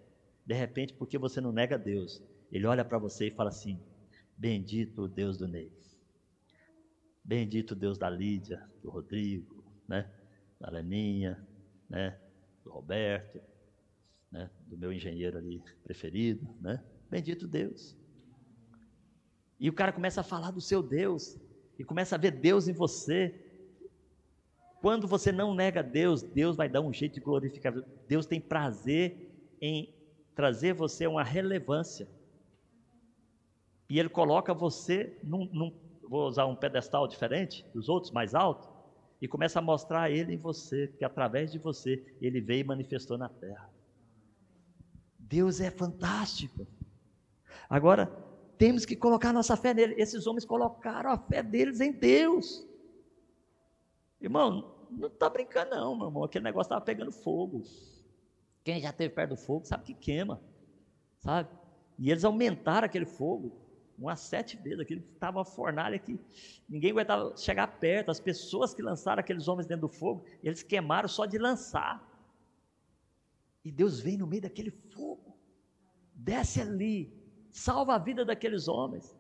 de 0.43 0.55
repente, 0.55 0.95
porque 0.95 1.15
você 1.15 1.39
não 1.39 1.51
nega 1.51 1.77
Deus, 1.77 2.19
ele 2.51 2.65
olha 2.65 2.83
para 2.83 2.97
você 2.97 3.27
e 3.27 3.31
fala 3.31 3.49
assim: 3.49 3.79
Bendito 4.35 5.03
o 5.03 5.07
Deus 5.07 5.37
do 5.37 5.47
Ney. 5.47 5.71
Bendito 7.23 7.75
Deus 7.75 7.95
da 7.95 8.09
Lídia, 8.09 8.67
do 8.81 8.89
Rodrigo, 8.89 9.63
né? 9.87 10.11
da 10.59 10.71
Leninha, 10.71 11.47
né? 11.87 12.19
do 12.63 12.71
Roberto, 12.71 13.39
né? 14.31 14.49
do 14.65 14.75
meu 14.75 14.91
engenheiro 14.91 15.37
ali 15.37 15.61
preferido. 15.83 16.49
Né? 16.59 16.83
Bendito 17.07 17.47
Deus. 17.47 17.95
E 19.59 19.69
o 19.69 19.73
cara 19.73 19.93
começa 19.93 20.21
a 20.21 20.23
falar 20.23 20.49
do 20.49 20.59
seu 20.59 20.81
Deus, 20.81 21.37
e 21.79 21.83
começa 21.85 22.15
a 22.15 22.19
ver 22.19 22.31
Deus 22.31 22.67
em 22.67 22.73
você. 22.73 23.33
Quando 24.81 25.07
você 25.07 25.31
não 25.31 25.53
nega 25.55 25.81
Deus, 25.81 26.21
Deus 26.21 26.57
vai 26.57 26.67
dar 26.67 26.81
um 26.81 26.91
jeito 26.91 27.13
de 27.13 27.21
glorificar. 27.21 27.73
Deus 28.05 28.25
tem 28.25 28.41
prazer 28.41 29.31
em 29.61 29.93
trazer 30.35 30.73
você 30.73 31.07
uma 31.07 31.23
relevância. 31.23 32.07
E 33.89 33.97
Ele 33.97 34.09
coloca 34.09 34.53
você 34.53 35.17
num, 35.23 35.45
num 35.45 35.73
vou 36.03 36.27
usar 36.27 36.45
um 36.47 36.55
pedestal 36.55 37.07
diferente 37.07 37.65
dos 37.73 37.87
outros, 37.87 38.11
mais 38.11 38.35
alto, 38.35 38.69
e 39.21 39.27
começa 39.27 39.59
a 39.59 39.61
mostrar 39.61 40.11
Ele 40.11 40.33
em 40.33 40.37
você, 40.37 40.87
que 40.97 41.05
através 41.05 41.51
de 41.51 41.59
você 41.59 42.03
Ele 42.21 42.41
veio 42.41 42.61
e 42.61 42.63
manifestou 42.65 43.17
na 43.17 43.29
terra. 43.29 43.69
Deus 45.17 45.61
é 45.61 45.71
fantástico. 45.71 46.67
Agora, 47.69 48.11
temos 48.59 48.85
que 48.85 48.93
colocar 48.93 49.31
nossa 49.31 49.55
fé 49.55 49.73
nele. 49.73 49.95
Esses 49.97 50.27
homens 50.27 50.43
colocaram 50.43 51.09
a 51.09 51.17
fé 51.17 51.41
deles 51.41 51.79
em 51.79 51.93
Deus. 51.93 52.67
Irmão, 54.19 54.75
não 54.91 55.07
está 55.07 55.29
brincando, 55.29 55.71
não, 55.71 55.95
meu 55.95 56.07
irmão. 56.07 56.25
Aquele 56.25 56.43
negócio 56.43 56.67
estava 56.67 56.81
pegando 56.81 57.09
fogo. 57.09 57.63
Quem 58.61 58.81
já 58.81 58.89
esteve 58.89 59.15
perto 59.15 59.29
do 59.29 59.37
fogo 59.37 59.65
sabe 59.65 59.85
que 59.85 59.93
queima, 59.93 60.41
sabe? 61.19 61.49
E 61.97 62.11
eles 62.11 62.25
aumentaram 62.25 62.85
aquele 62.85 63.05
fogo 63.05 63.57
umas 63.97 64.19
sete 64.19 64.57
vezes. 64.57 64.81
Aquilo 64.81 65.05
estava 65.13 65.37
uma 65.37 65.45
fornalha 65.45 65.97
que 65.97 66.19
ninguém 66.67 66.91
aguentava 66.91 67.37
chegar 67.37 67.79
perto. 67.79 68.11
As 68.11 68.19
pessoas 68.19 68.73
que 68.73 68.81
lançaram 68.81 69.21
aqueles 69.21 69.47
homens 69.47 69.67
dentro 69.67 69.87
do 69.87 69.93
fogo, 69.93 70.25
eles 70.43 70.63
queimaram 70.63 71.07
só 71.07 71.25
de 71.25 71.37
lançar. 71.37 72.05
E 73.63 73.71
Deus 73.71 74.01
vem 74.01 74.17
no 74.17 74.27
meio 74.27 74.41
daquele 74.41 74.71
fogo, 74.71 75.37
desce 76.13 76.59
ali, 76.59 77.18
salva 77.49 77.95
a 77.95 77.97
vida 77.97 78.23
daqueles 78.25 78.67
homens. 78.67 79.15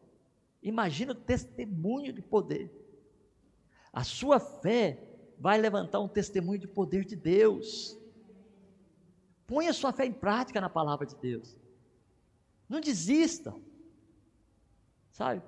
Imagina 0.61 1.13
o 1.13 1.15
testemunho 1.15 2.11
de 2.11 2.21
poder. 2.21 2.71
A 3.91 4.03
sua 4.03 4.39
fé 4.39 5.03
vai 5.39 5.57
levantar 5.57 5.99
um 5.99 6.07
testemunho 6.07 6.59
de 6.59 6.67
poder 6.67 7.05
de 7.05 7.15
Deus. 7.15 7.97
Ponha 9.47 9.73
sua 9.73 9.91
fé 9.91 10.05
em 10.05 10.13
prática 10.13 10.59
na 10.61 10.69
palavra 10.69 11.05
de 11.05 11.15
Deus. 11.15 11.57
Não 12.67 12.79
desista. 12.79 13.55
Sabe? 15.11 15.41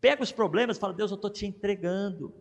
Pega 0.00 0.22
os 0.22 0.32
problemas 0.32 0.76
e 0.76 0.80
fala, 0.80 0.92
Deus, 0.92 1.10
eu 1.10 1.14
estou 1.14 1.30
te 1.30 1.46
entregando 1.46 2.34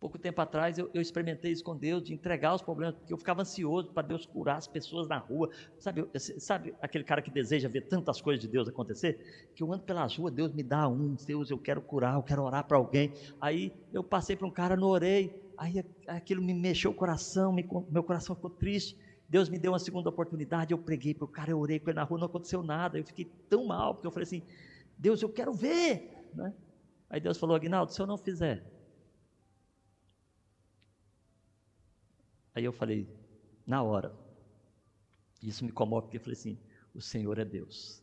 pouco 0.00 0.18
tempo 0.18 0.40
atrás 0.40 0.78
eu, 0.78 0.90
eu, 0.92 1.00
experimentei 1.00 1.52
isso 1.52 1.64
com 1.64 1.76
Deus, 1.76 2.02
de 2.02 2.12
entregar 2.12 2.54
os 2.54 2.62
problemas, 2.62 2.94
porque 2.96 3.12
eu 3.12 3.18
ficava 3.18 3.42
ansioso 3.42 3.92
para 3.92 4.06
Deus 4.06 4.26
curar 4.26 4.56
as 4.56 4.66
pessoas 4.66 5.08
na 5.08 5.18
rua. 5.18 5.50
Sabe, 5.78 6.06
sabe 6.18 6.74
aquele 6.80 7.04
cara 7.04 7.22
que 7.22 7.30
deseja 7.30 7.68
ver 7.68 7.82
tantas 7.82 8.20
coisas 8.20 8.40
de 8.40 8.48
Deus 8.48 8.68
acontecer? 8.68 9.50
Que 9.54 9.62
eu 9.62 9.72
ando 9.72 9.84
pelas 9.84 10.16
ruas, 10.16 10.32
Deus 10.32 10.52
me 10.52 10.62
dá 10.62 10.88
um, 10.88 11.16
Deus, 11.26 11.50
eu 11.50 11.58
quero 11.58 11.80
curar, 11.80 12.14
eu 12.14 12.22
quero 12.22 12.42
orar 12.42 12.64
para 12.64 12.76
alguém. 12.76 13.12
Aí 13.40 13.72
eu 13.92 14.04
passei 14.04 14.36
para 14.36 14.46
um 14.46 14.50
cara, 14.50 14.76
não 14.76 14.88
orei, 14.88 15.34
aí 15.56 15.84
aquilo 16.06 16.42
me 16.42 16.54
mexeu 16.54 16.90
o 16.90 16.94
coração, 16.94 17.52
me, 17.52 17.66
meu 17.90 18.02
coração 18.02 18.34
ficou 18.34 18.50
triste. 18.50 18.96
Deus 19.28 19.48
me 19.48 19.58
deu 19.58 19.72
uma 19.72 19.78
segunda 19.78 20.08
oportunidade, 20.08 20.72
eu 20.72 20.78
preguei 20.78 21.12
para 21.12 21.24
o 21.24 21.28
cara, 21.28 21.50
eu 21.50 21.58
orei 21.58 21.80
com 21.80 21.90
ele 21.90 21.96
na 21.96 22.04
rua, 22.04 22.18
não 22.18 22.26
aconteceu 22.26 22.62
nada. 22.62 22.98
Eu 22.98 23.04
fiquei 23.04 23.28
tão 23.48 23.66
mal, 23.66 23.94
porque 23.94 24.06
eu 24.06 24.10
falei 24.12 24.24
assim: 24.24 24.42
Deus, 24.96 25.20
eu 25.20 25.28
quero 25.28 25.52
ver. 25.52 26.12
Né? 26.32 26.52
Aí 27.10 27.20
Deus 27.20 27.36
falou: 27.38 27.56
Aguinaldo, 27.56 27.92
se 27.92 28.00
eu 28.00 28.06
não 28.06 28.16
fizer, 28.16 28.62
Aí 32.56 32.64
eu 32.64 32.72
falei, 32.72 33.06
na 33.66 33.82
hora, 33.82 34.14
isso 35.42 35.62
me 35.62 35.70
comove, 35.70 36.06
porque 36.06 36.16
eu 36.16 36.22
falei 36.22 36.38
assim: 36.38 36.58
o 36.94 37.02
Senhor 37.02 37.38
é 37.38 37.44
Deus. 37.44 38.02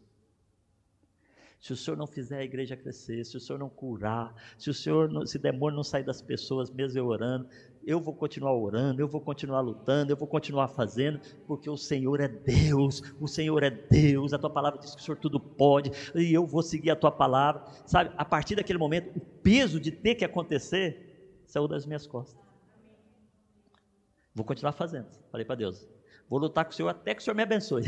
Se 1.60 1.74
o 1.74 1.78
Senhor 1.78 1.97
não 1.97 2.06
fizer 2.06 2.38
a 2.38 2.43
igreja 2.43 2.76
crescer, 2.78 3.26
se 3.26 3.36
o 3.36 3.39
Senhor 3.39 3.58
não 3.58 3.70
curar, 3.70 4.36
se 4.58 4.70
o 4.70 4.74
Senhor, 4.74 5.10
não, 5.10 5.26
se 5.26 5.39
demônio 5.39 5.78
não 5.78 5.84
sair 5.84 6.04
das 6.04 6.22
pessoas, 6.22 6.70
mesmo 6.70 6.99
eu 6.99 7.08
orando, 7.08 7.47
eu 7.84 7.99
vou 7.99 8.14
continuar 8.14 8.54
orando, 8.54 9.01
eu 9.01 9.08
vou 9.08 9.22
continuar 9.22 9.62
lutando, 9.62 10.12
eu 10.12 10.18
vou 10.18 10.28
continuar 10.28 10.68
fazendo, 10.68 11.20
porque 11.47 11.70
o 11.70 11.78
Senhor 11.78 12.20
é 12.20 12.28
Deus, 12.28 13.01
o 13.20 13.28
Senhor 13.28 13.64
é 13.64 13.72
Deus, 13.72 14.34
a 14.34 14.38
tua 14.38 14.49
palavra 14.51 14.78
diz 14.78 14.93
que 14.93 15.01
o 15.01 15.04
Senhor 15.04 15.18
tudo 15.18 15.39
pode, 15.39 15.89
e 16.14 16.32
eu 16.32 16.45
vou 16.45 16.62
seguir 16.62 16.91
a 16.91 16.95
tua 16.95 17.12
palavra, 17.12 17.64
sabe? 17.88 18.12
A 18.18 18.26
partir 18.26 18.56
daquele 18.56 18.78
momento, 18.78 19.18
o 19.18 19.22
peso 19.22 19.80
de 19.80 19.89
ter 19.89 20.16
que 20.16 20.26
acontecer 20.26 21.41
saiu 21.47 21.68
das 21.68 21.86
minhas 21.86 22.06
costas. 22.06 22.43
Vou 24.34 24.46
continuar 24.46 24.72
fazendo. 24.72 25.08
Falei 25.32 25.46
para 25.46 25.56
Deus. 25.56 25.88
Vou 26.30 26.40
lutar 26.40 26.66
com 26.66 26.72
o 26.72 26.74
Senhor 26.74 26.90
até 26.90 27.14
que 27.14 27.22
o 27.22 27.24
Senhor 27.24 27.36
me 27.36 27.44
abençoe. 27.44 27.84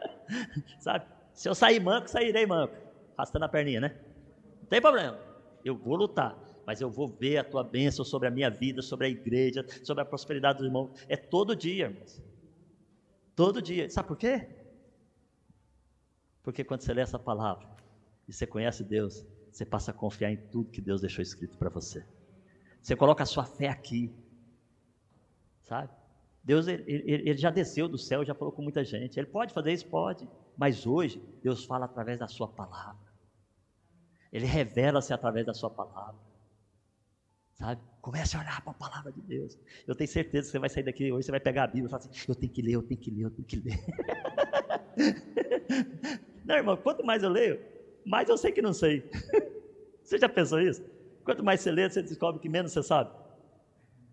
Sabe? 0.80 1.06
Se 1.32 1.48
eu 1.48 1.54
sair 1.54 1.80
manco, 1.80 2.08
sairei 2.08 2.46
manco. 2.46 2.74
Arrastando 3.16 3.44
a 3.44 3.48
perninha, 3.48 3.80
né? 3.80 4.00
Não 4.60 4.66
tem 4.68 4.80
problema. 4.80 5.18
Eu 5.64 5.76
vou 5.76 5.96
lutar. 5.96 6.36
Mas 6.66 6.80
eu 6.80 6.90
vou 6.90 7.08
ver 7.08 7.38
a 7.38 7.44
tua 7.44 7.64
bênção 7.64 8.04
sobre 8.04 8.28
a 8.28 8.30
minha 8.30 8.50
vida, 8.50 8.82
sobre 8.82 9.06
a 9.06 9.10
igreja, 9.10 9.64
sobre 9.82 10.02
a 10.02 10.04
prosperidade 10.04 10.58
dos 10.58 10.66
irmãos. 10.66 10.90
É 11.08 11.16
todo 11.16 11.56
dia, 11.56 11.86
irmãos. 11.86 12.22
Todo 13.34 13.62
dia. 13.62 13.88
Sabe 13.90 14.08
por 14.08 14.16
quê? 14.16 14.48
Porque 16.42 16.64
quando 16.64 16.82
você 16.82 16.92
lê 16.92 17.02
essa 17.02 17.18
palavra 17.18 17.68
e 18.26 18.32
você 18.32 18.46
conhece 18.46 18.84
Deus, 18.84 19.24
você 19.50 19.64
passa 19.64 19.90
a 19.90 19.94
confiar 19.94 20.30
em 20.30 20.36
tudo 20.36 20.70
que 20.70 20.80
Deus 20.80 21.00
deixou 21.00 21.22
escrito 21.22 21.58
para 21.58 21.68
você. 21.68 22.04
Você 22.80 22.96
coloca 22.96 23.22
a 23.22 23.26
sua 23.26 23.44
fé 23.44 23.68
aqui 23.68 24.12
sabe? 25.70 25.88
Deus 26.42 26.66
ele, 26.66 26.82
ele, 26.88 27.36
já 27.36 27.48
desceu 27.50 27.86
do 27.86 27.96
céu, 27.96 28.24
já 28.24 28.34
falou 28.34 28.52
com 28.52 28.60
muita 28.60 28.84
gente. 28.84 29.18
Ele 29.18 29.28
pode 29.28 29.54
fazer 29.54 29.72
isso? 29.72 29.86
Pode. 29.86 30.28
Mas 30.56 30.84
hoje, 30.84 31.22
Deus 31.42 31.64
fala 31.64 31.84
através 31.84 32.18
da 32.18 32.26
Sua 32.26 32.48
palavra. 32.48 33.08
Ele 34.32 34.46
revela-se 34.46 35.12
através 35.12 35.46
da 35.46 35.54
Sua 35.54 35.70
palavra. 35.70 36.18
Sabe? 37.54 37.80
Comece 38.00 38.36
a 38.36 38.40
olhar 38.40 38.60
para 38.62 38.72
a 38.72 38.74
palavra 38.74 39.12
de 39.12 39.20
Deus. 39.20 39.56
Eu 39.86 39.94
tenho 39.94 40.08
certeza 40.08 40.46
que 40.46 40.52
você 40.52 40.58
vai 40.58 40.68
sair 40.70 40.82
daqui 40.82 41.12
hoje, 41.12 41.26
você 41.26 41.30
vai 41.30 41.40
pegar 41.40 41.64
a 41.64 41.66
Bíblia 41.68 41.86
e 41.86 41.90
falar 41.90 42.02
assim: 42.02 42.24
eu 42.26 42.34
tenho 42.34 42.52
que 42.52 42.62
ler, 42.62 42.72
eu 42.72 42.82
tenho 42.82 43.00
que 43.00 43.10
ler, 43.10 43.22
eu 43.22 43.30
tenho 43.30 43.46
que 43.46 43.56
ler. 43.56 43.78
não, 46.44 46.56
irmão, 46.56 46.76
quanto 46.78 47.04
mais 47.04 47.22
eu 47.22 47.28
leio, 47.28 47.60
mais 48.04 48.28
eu 48.28 48.36
sei 48.36 48.50
que 48.50 48.62
não 48.62 48.72
sei. 48.72 49.08
você 50.02 50.18
já 50.18 50.28
pensou 50.28 50.60
isso? 50.60 50.82
Quanto 51.22 51.44
mais 51.44 51.60
você 51.60 51.70
lê, 51.70 51.88
você 51.88 52.02
descobre 52.02 52.40
que 52.40 52.48
menos 52.48 52.72
você 52.72 52.82
sabe. 52.82 53.19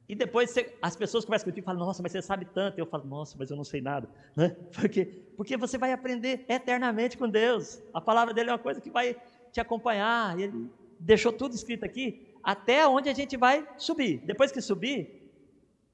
E 0.10 0.16
depois 0.16 0.52
você, 0.52 0.74
as 0.82 0.96
pessoas 0.96 1.26
começam 1.26 1.46
contigo 1.46 1.64
e 1.64 1.66
falam, 1.66 1.86
nossa, 1.86 2.02
mas 2.02 2.14
você 2.14 2.22
sabe 2.22 2.46
tanto. 2.46 2.80
Eu 2.80 2.86
falo, 2.86 3.06
nossa, 3.06 3.36
mas 3.38 3.50
eu 3.52 3.58
não 3.58 3.64
sei 3.64 3.82
nada. 3.82 4.08
Né? 4.36 4.56
Porque, 4.74 5.06
porque 5.36 5.58
você 5.58 5.78
vai 5.78 5.92
aprender 5.92 6.46
eternamente 6.48 7.18
com 7.18 7.30
Deus. 7.30 7.82
A 7.94 8.00
palavra 8.00 8.34
dele 8.34 8.50
é 8.50 8.54
uma 8.54 8.60
coisa 8.60 8.80
que 8.80 8.90
vai 8.90 9.16
te 9.52 9.60
acompanhar. 9.60 10.40
Ele 10.40 10.72
deixou 11.00 11.32
tudo 11.32 11.54
escrito 11.54 11.84
aqui, 11.84 12.34
até 12.42 12.88
onde 12.88 13.10
a 13.10 13.14
gente 13.14 13.36
vai 13.36 13.68
subir. 13.78 14.20
Depois 14.26 14.52
que 14.52 14.62
subir, 14.62 15.30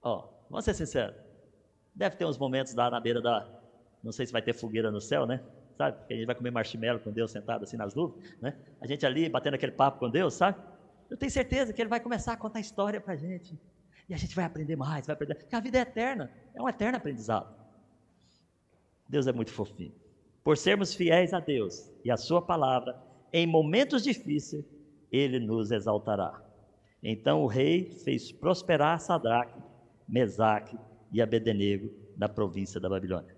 ó, 0.02 0.30
vamos 0.50 0.64
ser 0.64 0.74
sinceros. 0.74 1.16
Deve 1.94 2.16
ter 2.16 2.26
uns 2.26 2.38
momentos 2.38 2.74
lá 2.74 2.90
na 2.90 3.00
beira 3.00 3.22
da. 3.22 3.48
Não 4.04 4.12
sei 4.12 4.26
se 4.26 4.32
vai 4.32 4.42
ter 4.42 4.54
fogueira 4.54 4.92
no 4.92 5.02
céu, 5.02 5.26
né? 5.26 5.42
Sabe? 5.78 5.98
Porque 5.98 6.14
a 6.14 6.18
gente 6.18 6.26
vai 6.26 6.36
comer 6.36 6.52
marshmallow 6.52 7.00
com 7.00 7.12
Deus 7.12 7.32
sentado 7.32 7.64
assim 7.64 7.78
nas 7.78 7.96
nuvens, 7.96 8.36
né? 8.40 8.56
A 8.80 8.88
gente 8.88 9.06
ali 9.06 9.28
batendo 9.28 9.56
aquele 9.56 9.72
papo 9.72 10.00
com 10.00 10.10
Deus, 10.10 10.36
sabe? 10.36 10.58
Eu 11.10 11.18
tenho 11.18 11.32
certeza 11.32 11.74
que 11.74 11.82
ele 11.82 11.90
vai 11.90 12.00
começar 12.00 12.34
a 12.34 12.38
contar 12.38 12.60
história 12.60 13.02
para 13.02 13.14
a 13.14 13.18
gente. 13.18 13.58
E 14.08 14.14
a 14.14 14.18
gente 14.18 14.36
vai 14.36 14.46
aprender 14.46 14.76
mais, 14.76 15.06
vai 15.08 15.14
aprender. 15.14 15.36
Porque 15.36 15.56
a 15.56 15.60
vida 15.60 15.78
é 15.78 15.82
eterna, 15.82 16.32
é 16.54 16.62
um 16.62 16.68
eterno 16.68 16.98
aprendizado. 16.98 17.56
Deus 19.08 19.28
é 19.28 19.32
muito 19.32 19.52
fofinho. 19.52 19.94
Por 20.44 20.58
sermos 20.58 20.94
fiéis 20.94 21.34
a 21.34 21.40
Deus 21.40 21.90
e 22.04 22.12
a 22.12 22.18
Sua 22.18 22.42
palavra, 22.42 23.02
em 23.32 23.48
momentos 23.48 24.04
difíceis, 24.04 24.66
Ele 25.12 25.40
nos 25.40 25.72
exaltará. 25.72 26.42
Então 27.02 27.44
o 27.44 27.48
rei 27.48 27.92
fez 28.04 28.32
prosperar 28.32 29.00
Sadraque, 29.00 29.62
Mesaque 30.08 30.78
e 31.12 31.22
Abednego 31.22 31.92
da 32.16 32.28
província 32.28 32.80
da 32.80 32.90
Babilônia. 32.90 33.36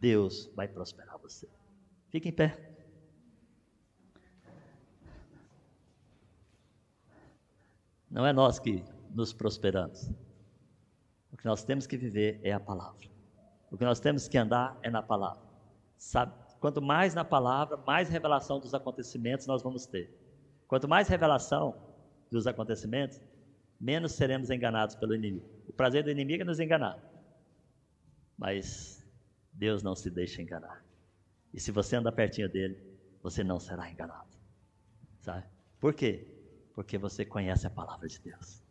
Deus 0.00 0.50
vai 0.54 0.68
prosperar 0.68 1.18
você. 1.18 1.48
Fique 2.10 2.28
em 2.28 2.32
pé. 2.32 2.58
Não 8.10 8.26
é 8.26 8.32
nós 8.32 8.58
que 8.58 8.84
nos 9.14 9.32
prosperamos. 9.32 10.10
O 11.32 11.36
que 11.36 11.44
nós 11.44 11.62
temos 11.64 11.86
que 11.86 11.96
viver 11.96 12.40
é 12.42 12.52
a 12.52 12.60
palavra. 12.60 13.08
O 13.70 13.76
que 13.76 13.84
nós 13.84 14.00
temos 14.00 14.28
que 14.28 14.36
andar 14.36 14.78
é 14.82 14.90
na 14.90 15.02
palavra. 15.02 15.42
Sabe? 15.96 16.32
Quanto 16.60 16.80
mais 16.80 17.14
na 17.14 17.24
palavra, 17.24 17.76
mais 17.76 18.08
revelação 18.08 18.60
dos 18.60 18.74
acontecimentos 18.74 19.46
nós 19.46 19.62
vamos 19.62 19.86
ter. 19.86 20.14
Quanto 20.68 20.88
mais 20.88 21.08
revelação 21.08 21.74
dos 22.30 22.46
acontecimentos, 22.46 23.20
menos 23.80 24.12
seremos 24.12 24.50
enganados 24.50 24.94
pelo 24.94 25.14
inimigo. 25.14 25.46
O 25.66 25.72
prazer 25.72 26.04
do 26.04 26.10
inimigo 26.10 26.42
é 26.42 26.46
nos 26.46 26.60
enganar. 26.60 26.98
Mas 28.38 29.04
Deus 29.52 29.82
não 29.82 29.94
se 29.94 30.10
deixa 30.10 30.40
enganar. 30.40 30.84
E 31.52 31.60
se 31.60 31.70
você 31.70 31.96
andar 31.96 32.12
pertinho 32.12 32.48
dele, 32.48 32.78
você 33.22 33.44
não 33.44 33.58
será 33.58 33.90
enganado. 33.90 34.30
Sabe? 35.20 35.46
Por 35.78 35.94
quê? 35.94 36.26
Porque 36.74 36.96
você 36.96 37.24
conhece 37.24 37.66
a 37.66 37.70
palavra 37.70 38.08
de 38.08 38.18
Deus. 38.20 38.61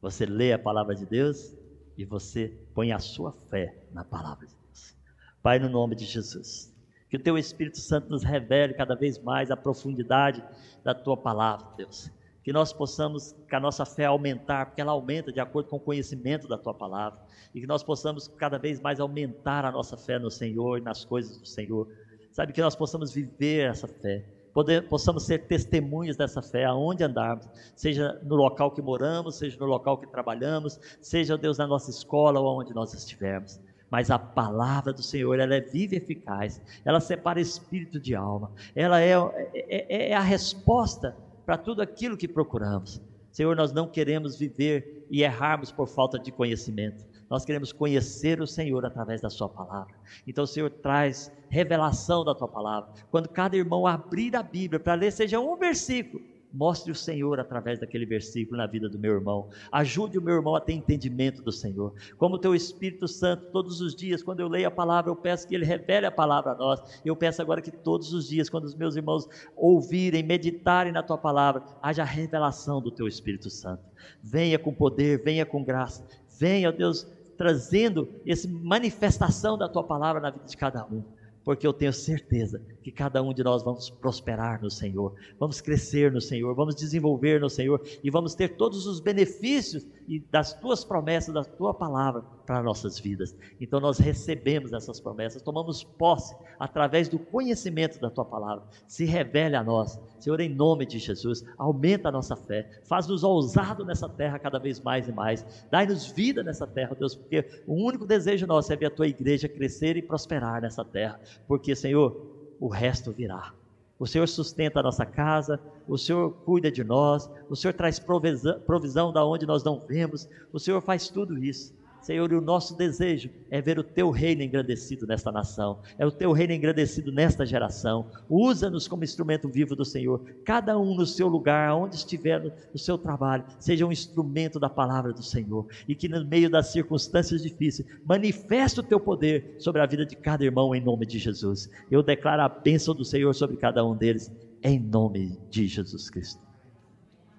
Você 0.00 0.24
lê 0.24 0.52
a 0.52 0.58
palavra 0.58 0.94
de 0.94 1.04
Deus 1.04 1.54
e 1.96 2.04
você 2.04 2.56
põe 2.74 2.92
a 2.92 2.98
sua 2.98 3.32
fé 3.50 3.82
na 3.92 4.04
palavra 4.04 4.46
de 4.46 4.54
Deus. 4.54 4.96
Pai, 5.42 5.58
no 5.58 5.68
nome 5.68 5.96
de 5.96 6.04
Jesus, 6.04 6.72
que 7.08 7.16
o 7.16 7.20
teu 7.20 7.36
Espírito 7.36 7.78
Santo 7.78 8.08
nos 8.08 8.22
revele 8.22 8.74
cada 8.74 8.94
vez 8.94 9.18
mais 9.18 9.50
a 9.50 9.56
profundidade 9.56 10.44
da 10.84 10.94
tua 10.94 11.16
palavra, 11.16 11.66
Deus. 11.76 12.10
Que 12.44 12.52
nós 12.52 12.72
possamos, 12.72 13.34
que 13.48 13.54
a 13.54 13.60
nossa 13.60 13.84
fé 13.84 14.04
aumentar, 14.04 14.66
porque 14.66 14.80
ela 14.80 14.92
aumenta 14.92 15.32
de 15.32 15.40
acordo 15.40 15.68
com 15.68 15.76
o 15.76 15.80
conhecimento 15.80 16.46
da 16.46 16.56
tua 16.56 16.72
palavra, 16.72 17.18
e 17.54 17.60
que 17.60 17.66
nós 17.66 17.82
possamos 17.82 18.28
cada 18.28 18.58
vez 18.58 18.80
mais 18.80 19.00
aumentar 19.00 19.64
a 19.64 19.72
nossa 19.72 19.96
fé 19.96 20.18
no 20.18 20.30
Senhor 20.30 20.78
e 20.78 20.80
nas 20.80 21.04
coisas 21.04 21.38
do 21.38 21.46
Senhor. 21.46 21.88
Sabe 22.30 22.52
que 22.52 22.62
nós 22.62 22.76
possamos 22.76 23.12
viver 23.12 23.70
essa 23.70 23.88
fé, 23.88 24.24
poder, 24.58 24.88
possamos 24.88 25.22
ser 25.22 25.46
testemunhas 25.46 26.16
dessa 26.16 26.42
fé 26.42 26.64
aonde 26.64 27.04
andarmos, 27.04 27.48
seja 27.76 28.20
no 28.24 28.34
local 28.34 28.72
que 28.72 28.82
moramos, 28.82 29.36
seja 29.36 29.56
no 29.60 29.66
local 29.66 29.98
que 29.98 30.08
trabalhamos, 30.08 30.80
seja 31.00 31.38
Deus 31.38 31.58
na 31.58 31.66
nossa 31.68 31.92
escola 31.92 32.40
ou 32.40 32.60
onde 32.60 32.74
nós 32.74 32.92
estivermos 32.92 33.60
mas 33.90 34.10
a 34.10 34.18
palavra 34.18 34.92
do 34.92 35.02
Senhor, 35.02 35.40
ela 35.40 35.54
é 35.54 35.62
viva 35.62 35.94
e 35.94 35.96
eficaz, 35.96 36.60
ela 36.84 37.00
separa 37.00 37.40
espírito 37.40 37.98
de 37.98 38.14
alma, 38.14 38.52
ela 38.74 39.00
é, 39.00 39.14
é, 39.54 40.10
é 40.10 40.14
a 40.14 40.20
resposta 40.20 41.16
para 41.46 41.56
tudo 41.56 41.80
aquilo 41.80 42.14
que 42.14 42.28
procuramos. 42.28 43.00
Senhor, 43.30 43.56
nós 43.56 43.72
não 43.72 43.88
queremos 43.88 44.36
viver 44.36 45.06
e 45.10 45.22
errarmos 45.22 45.72
por 45.72 45.88
falta 45.88 46.18
de 46.18 46.30
conhecimento. 46.30 47.02
Nós 47.28 47.44
queremos 47.44 47.72
conhecer 47.72 48.40
o 48.40 48.46
Senhor 48.46 48.84
através 48.84 49.20
da 49.20 49.30
Sua 49.30 49.48
palavra. 49.48 49.94
Então, 50.26 50.44
o 50.44 50.46
Senhor 50.46 50.70
traz 50.70 51.32
revelação 51.48 52.24
da 52.24 52.34
Tua 52.34 52.48
palavra. 52.48 52.90
Quando 53.10 53.28
cada 53.28 53.56
irmão 53.56 53.86
abrir 53.86 54.34
a 54.36 54.42
Bíblia 54.42 54.80
para 54.80 54.94
ler, 54.94 55.12
seja 55.12 55.38
um 55.38 55.56
versículo, 55.56 56.22
Mostre 56.52 56.90
o 56.90 56.94
Senhor 56.94 57.38
através 57.38 57.78
daquele 57.78 58.06
versículo 58.06 58.56
na 58.56 58.66
vida 58.66 58.88
do 58.88 58.98
meu 58.98 59.12
irmão. 59.12 59.50
Ajude 59.70 60.18
o 60.18 60.22
meu 60.22 60.36
irmão 60.36 60.54
a 60.54 60.60
ter 60.60 60.72
entendimento 60.72 61.42
do 61.42 61.52
Senhor. 61.52 61.92
Como 62.16 62.36
o 62.36 62.38
teu 62.38 62.54
Espírito 62.54 63.06
Santo, 63.06 63.50
todos 63.52 63.80
os 63.80 63.94
dias, 63.94 64.22
quando 64.22 64.40
eu 64.40 64.48
leio 64.48 64.66
a 64.66 64.70
palavra, 64.70 65.10
eu 65.10 65.16
peço 65.16 65.46
que 65.46 65.54
ele 65.54 65.66
revele 65.66 66.06
a 66.06 66.10
palavra 66.10 66.52
a 66.52 66.54
nós. 66.54 66.80
Eu 67.04 67.14
peço 67.14 67.42
agora 67.42 67.60
que 67.60 67.70
todos 67.70 68.14
os 68.14 68.28
dias, 68.28 68.48
quando 68.48 68.64
os 68.64 68.74
meus 68.74 68.96
irmãos 68.96 69.28
ouvirem, 69.54 70.22
meditarem 70.22 70.92
na 70.92 71.02
tua 71.02 71.18
palavra, 71.18 71.62
haja 71.82 72.02
revelação 72.02 72.80
do 72.80 72.90
teu 72.90 73.06
Espírito 73.06 73.50
Santo. 73.50 73.82
Venha 74.22 74.58
com 74.58 74.72
poder, 74.72 75.22
venha 75.22 75.44
com 75.44 75.62
graça. 75.62 76.06
Venha, 76.38 76.72
Deus, 76.72 77.06
trazendo 77.38 78.08
essa 78.26 78.48
manifestação 78.48 79.56
da 79.56 79.68
tua 79.68 79.84
palavra 79.84 80.20
na 80.20 80.30
vida 80.30 80.44
de 80.44 80.56
cada 80.56 80.84
um 80.84 81.02
porque 81.48 81.66
eu 81.66 81.72
tenho 81.72 81.94
certeza 81.94 82.60
que 82.82 82.92
cada 82.92 83.22
um 83.22 83.32
de 83.32 83.42
nós 83.42 83.62
vamos 83.62 83.88
prosperar 83.88 84.60
no 84.60 84.70
Senhor, 84.70 85.14
vamos 85.40 85.62
crescer 85.62 86.12
no 86.12 86.20
Senhor, 86.20 86.54
vamos 86.54 86.74
desenvolver 86.74 87.40
no 87.40 87.48
Senhor 87.48 87.80
e 88.04 88.10
vamos 88.10 88.34
ter 88.34 88.50
todos 88.50 88.86
os 88.86 89.00
benefícios 89.00 89.86
das 90.30 90.52
tuas 90.52 90.84
promessas, 90.84 91.32
da 91.32 91.44
tua 91.44 91.72
palavra 91.72 92.22
para 92.46 92.62
nossas 92.62 92.98
vidas. 92.98 93.34
Então 93.60 93.80
nós 93.80 93.98
recebemos 93.98 94.74
essas 94.74 95.00
promessas, 95.00 95.40
tomamos 95.40 95.84
posse 95.84 96.34
através 96.58 97.08
do 97.08 97.18
conhecimento 97.18 97.98
da 97.98 98.10
tua 98.10 98.24
palavra. 98.24 98.64
Se 98.86 99.04
revele 99.04 99.56
a 99.56 99.64
nós, 99.64 99.98
Senhor, 100.18 100.40
em 100.40 100.48
nome 100.48 100.84
de 100.84 100.98
Jesus, 100.98 101.44
aumenta 101.56 102.08
a 102.08 102.12
nossa 102.12 102.36
fé, 102.36 102.80
faz-nos 102.84 103.22
ousado 103.24 103.84
nessa 103.84 104.08
terra 104.08 104.38
cada 104.38 104.58
vez 104.58 104.80
mais 104.80 105.08
e 105.08 105.12
mais. 105.12 105.44
Dai-nos 105.70 106.10
vida 106.10 106.42
nessa 106.42 106.66
terra, 106.66 106.94
Deus, 106.98 107.14
porque 107.14 107.62
o 107.66 107.74
único 107.74 108.06
desejo 108.06 108.46
nosso 108.46 108.72
é 108.72 108.76
ver 108.76 108.86
a 108.86 108.90
tua 108.90 109.08
igreja 109.08 109.48
crescer 109.48 109.96
e 109.96 110.02
prosperar 110.02 110.62
nessa 110.62 110.84
terra, 110.84 111.20
porque, 111.46 111.74
Senhor, 111.74 112.56
o 112.60 112.68
resto 112.68 113.12
virá. 113.12 113.52
O 113.98 114.06
Senhor 114.06 114.28
sustenta 114.28 114.78
a 114.80 114.82
nossa 114.82 115.04
casa, 115.04 115.60
o 115.86 115.98
Senhor 115.98 116.30
cuida 116.44 116.70
de 116.70 116.84
nós, 116.84 117.28
o 117.48 117.56
Senhor 117.56 117.72
traz 117.72 117.98
provisão, 117.98 118.60
provisão 118.60 119.12
da 119.12 119.24
onde 119.24 119.44
nós 119.44 119.64
não 119.64 119.80
vemos, 119.80 120.28
o 120.52 120.58
Senhor 120.60 120.80
faz 120.80 121.08
tudo 121.08 121.36
isso. 121.42 121.74
Senhor, 122.00 122.30
e 122.32 122.36
o 122.36 122.40
nosso 122.40 122.76
desejo 122.76 123.30
é 123.50 123.60
ver 123.60 123.78
o 123.78 123.84
teu 123.84 124.10
reino 124.10 124.42
engrandecido 124.42 125.06
nesta 125.06 125.30
nação, 125.30 125.80
é 125.98 126.06
o 126.06 126.10
teu 126.10 126.32
reino 126.32 126.52
engrandecido 126.52 127.12
nesta 127.12 127.44
geração. 127.44 128.06
Usa-nos 128.28 128.88
como 128.88 129.04
instrumento 129.04 129.48
vivo 129.48 129.74
do 129.74 129.84
Senhor, 129.84 130.22
cada 130.44 130.78
um 130.78 130.94
no 130.94 131.06
seu 131.06 131.28
lugar, 131.28 131.74
onde 131.74 131.96
estiver 131.96 132.42
no, 132.42 132.78
seu 132.78 132.96
trabalho, 132.96 133.44
seja 133.58 133.86
um 133.86 133.92
instrumento 133.92 134.58
da 134.58 134.68
palavra 134.68 135.12
do 135.12 135.22
Senhor, 135.22 135.66
e 135.86 135.94
que 135.94 136.08
no 136.08 136.24
meio 136.24 136.48
das 136.50 136.68
circunstâncias 136.68 137.42
difíceis, 137.42 137.88
manifeste 138.04 138.80
o 138.80 138.82
teu 138.82 139.00
poder 139.00 139.56
sobre 139.58 139.80
a 139.82 139.86
vida 139.86 140.06
de 140.06 140.16
cada 140.16 140.44
irmão, 140.44 140.74
em 140.74 140.80
nome 140.80 141.06
de 141.06 141.18
Jesus. 141.18 141.68
Eu 141.90 142.02
declaro 142.02 142.42
a 142.42 142.48
bênção 142.48 142.94
do 142.94 143.04
Senhor 143.04 143.34
sobre 143.34 143.56
cada 143.56 143.84
um 143.84 143.96
deles, 143.96 144.30
em 144.62 144.78
nome 144.78 145.38
de 145.50 145.66
Jesus 145.66 146.10
Cristo. 146.10 146.40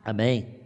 Amém. 0.04 0.59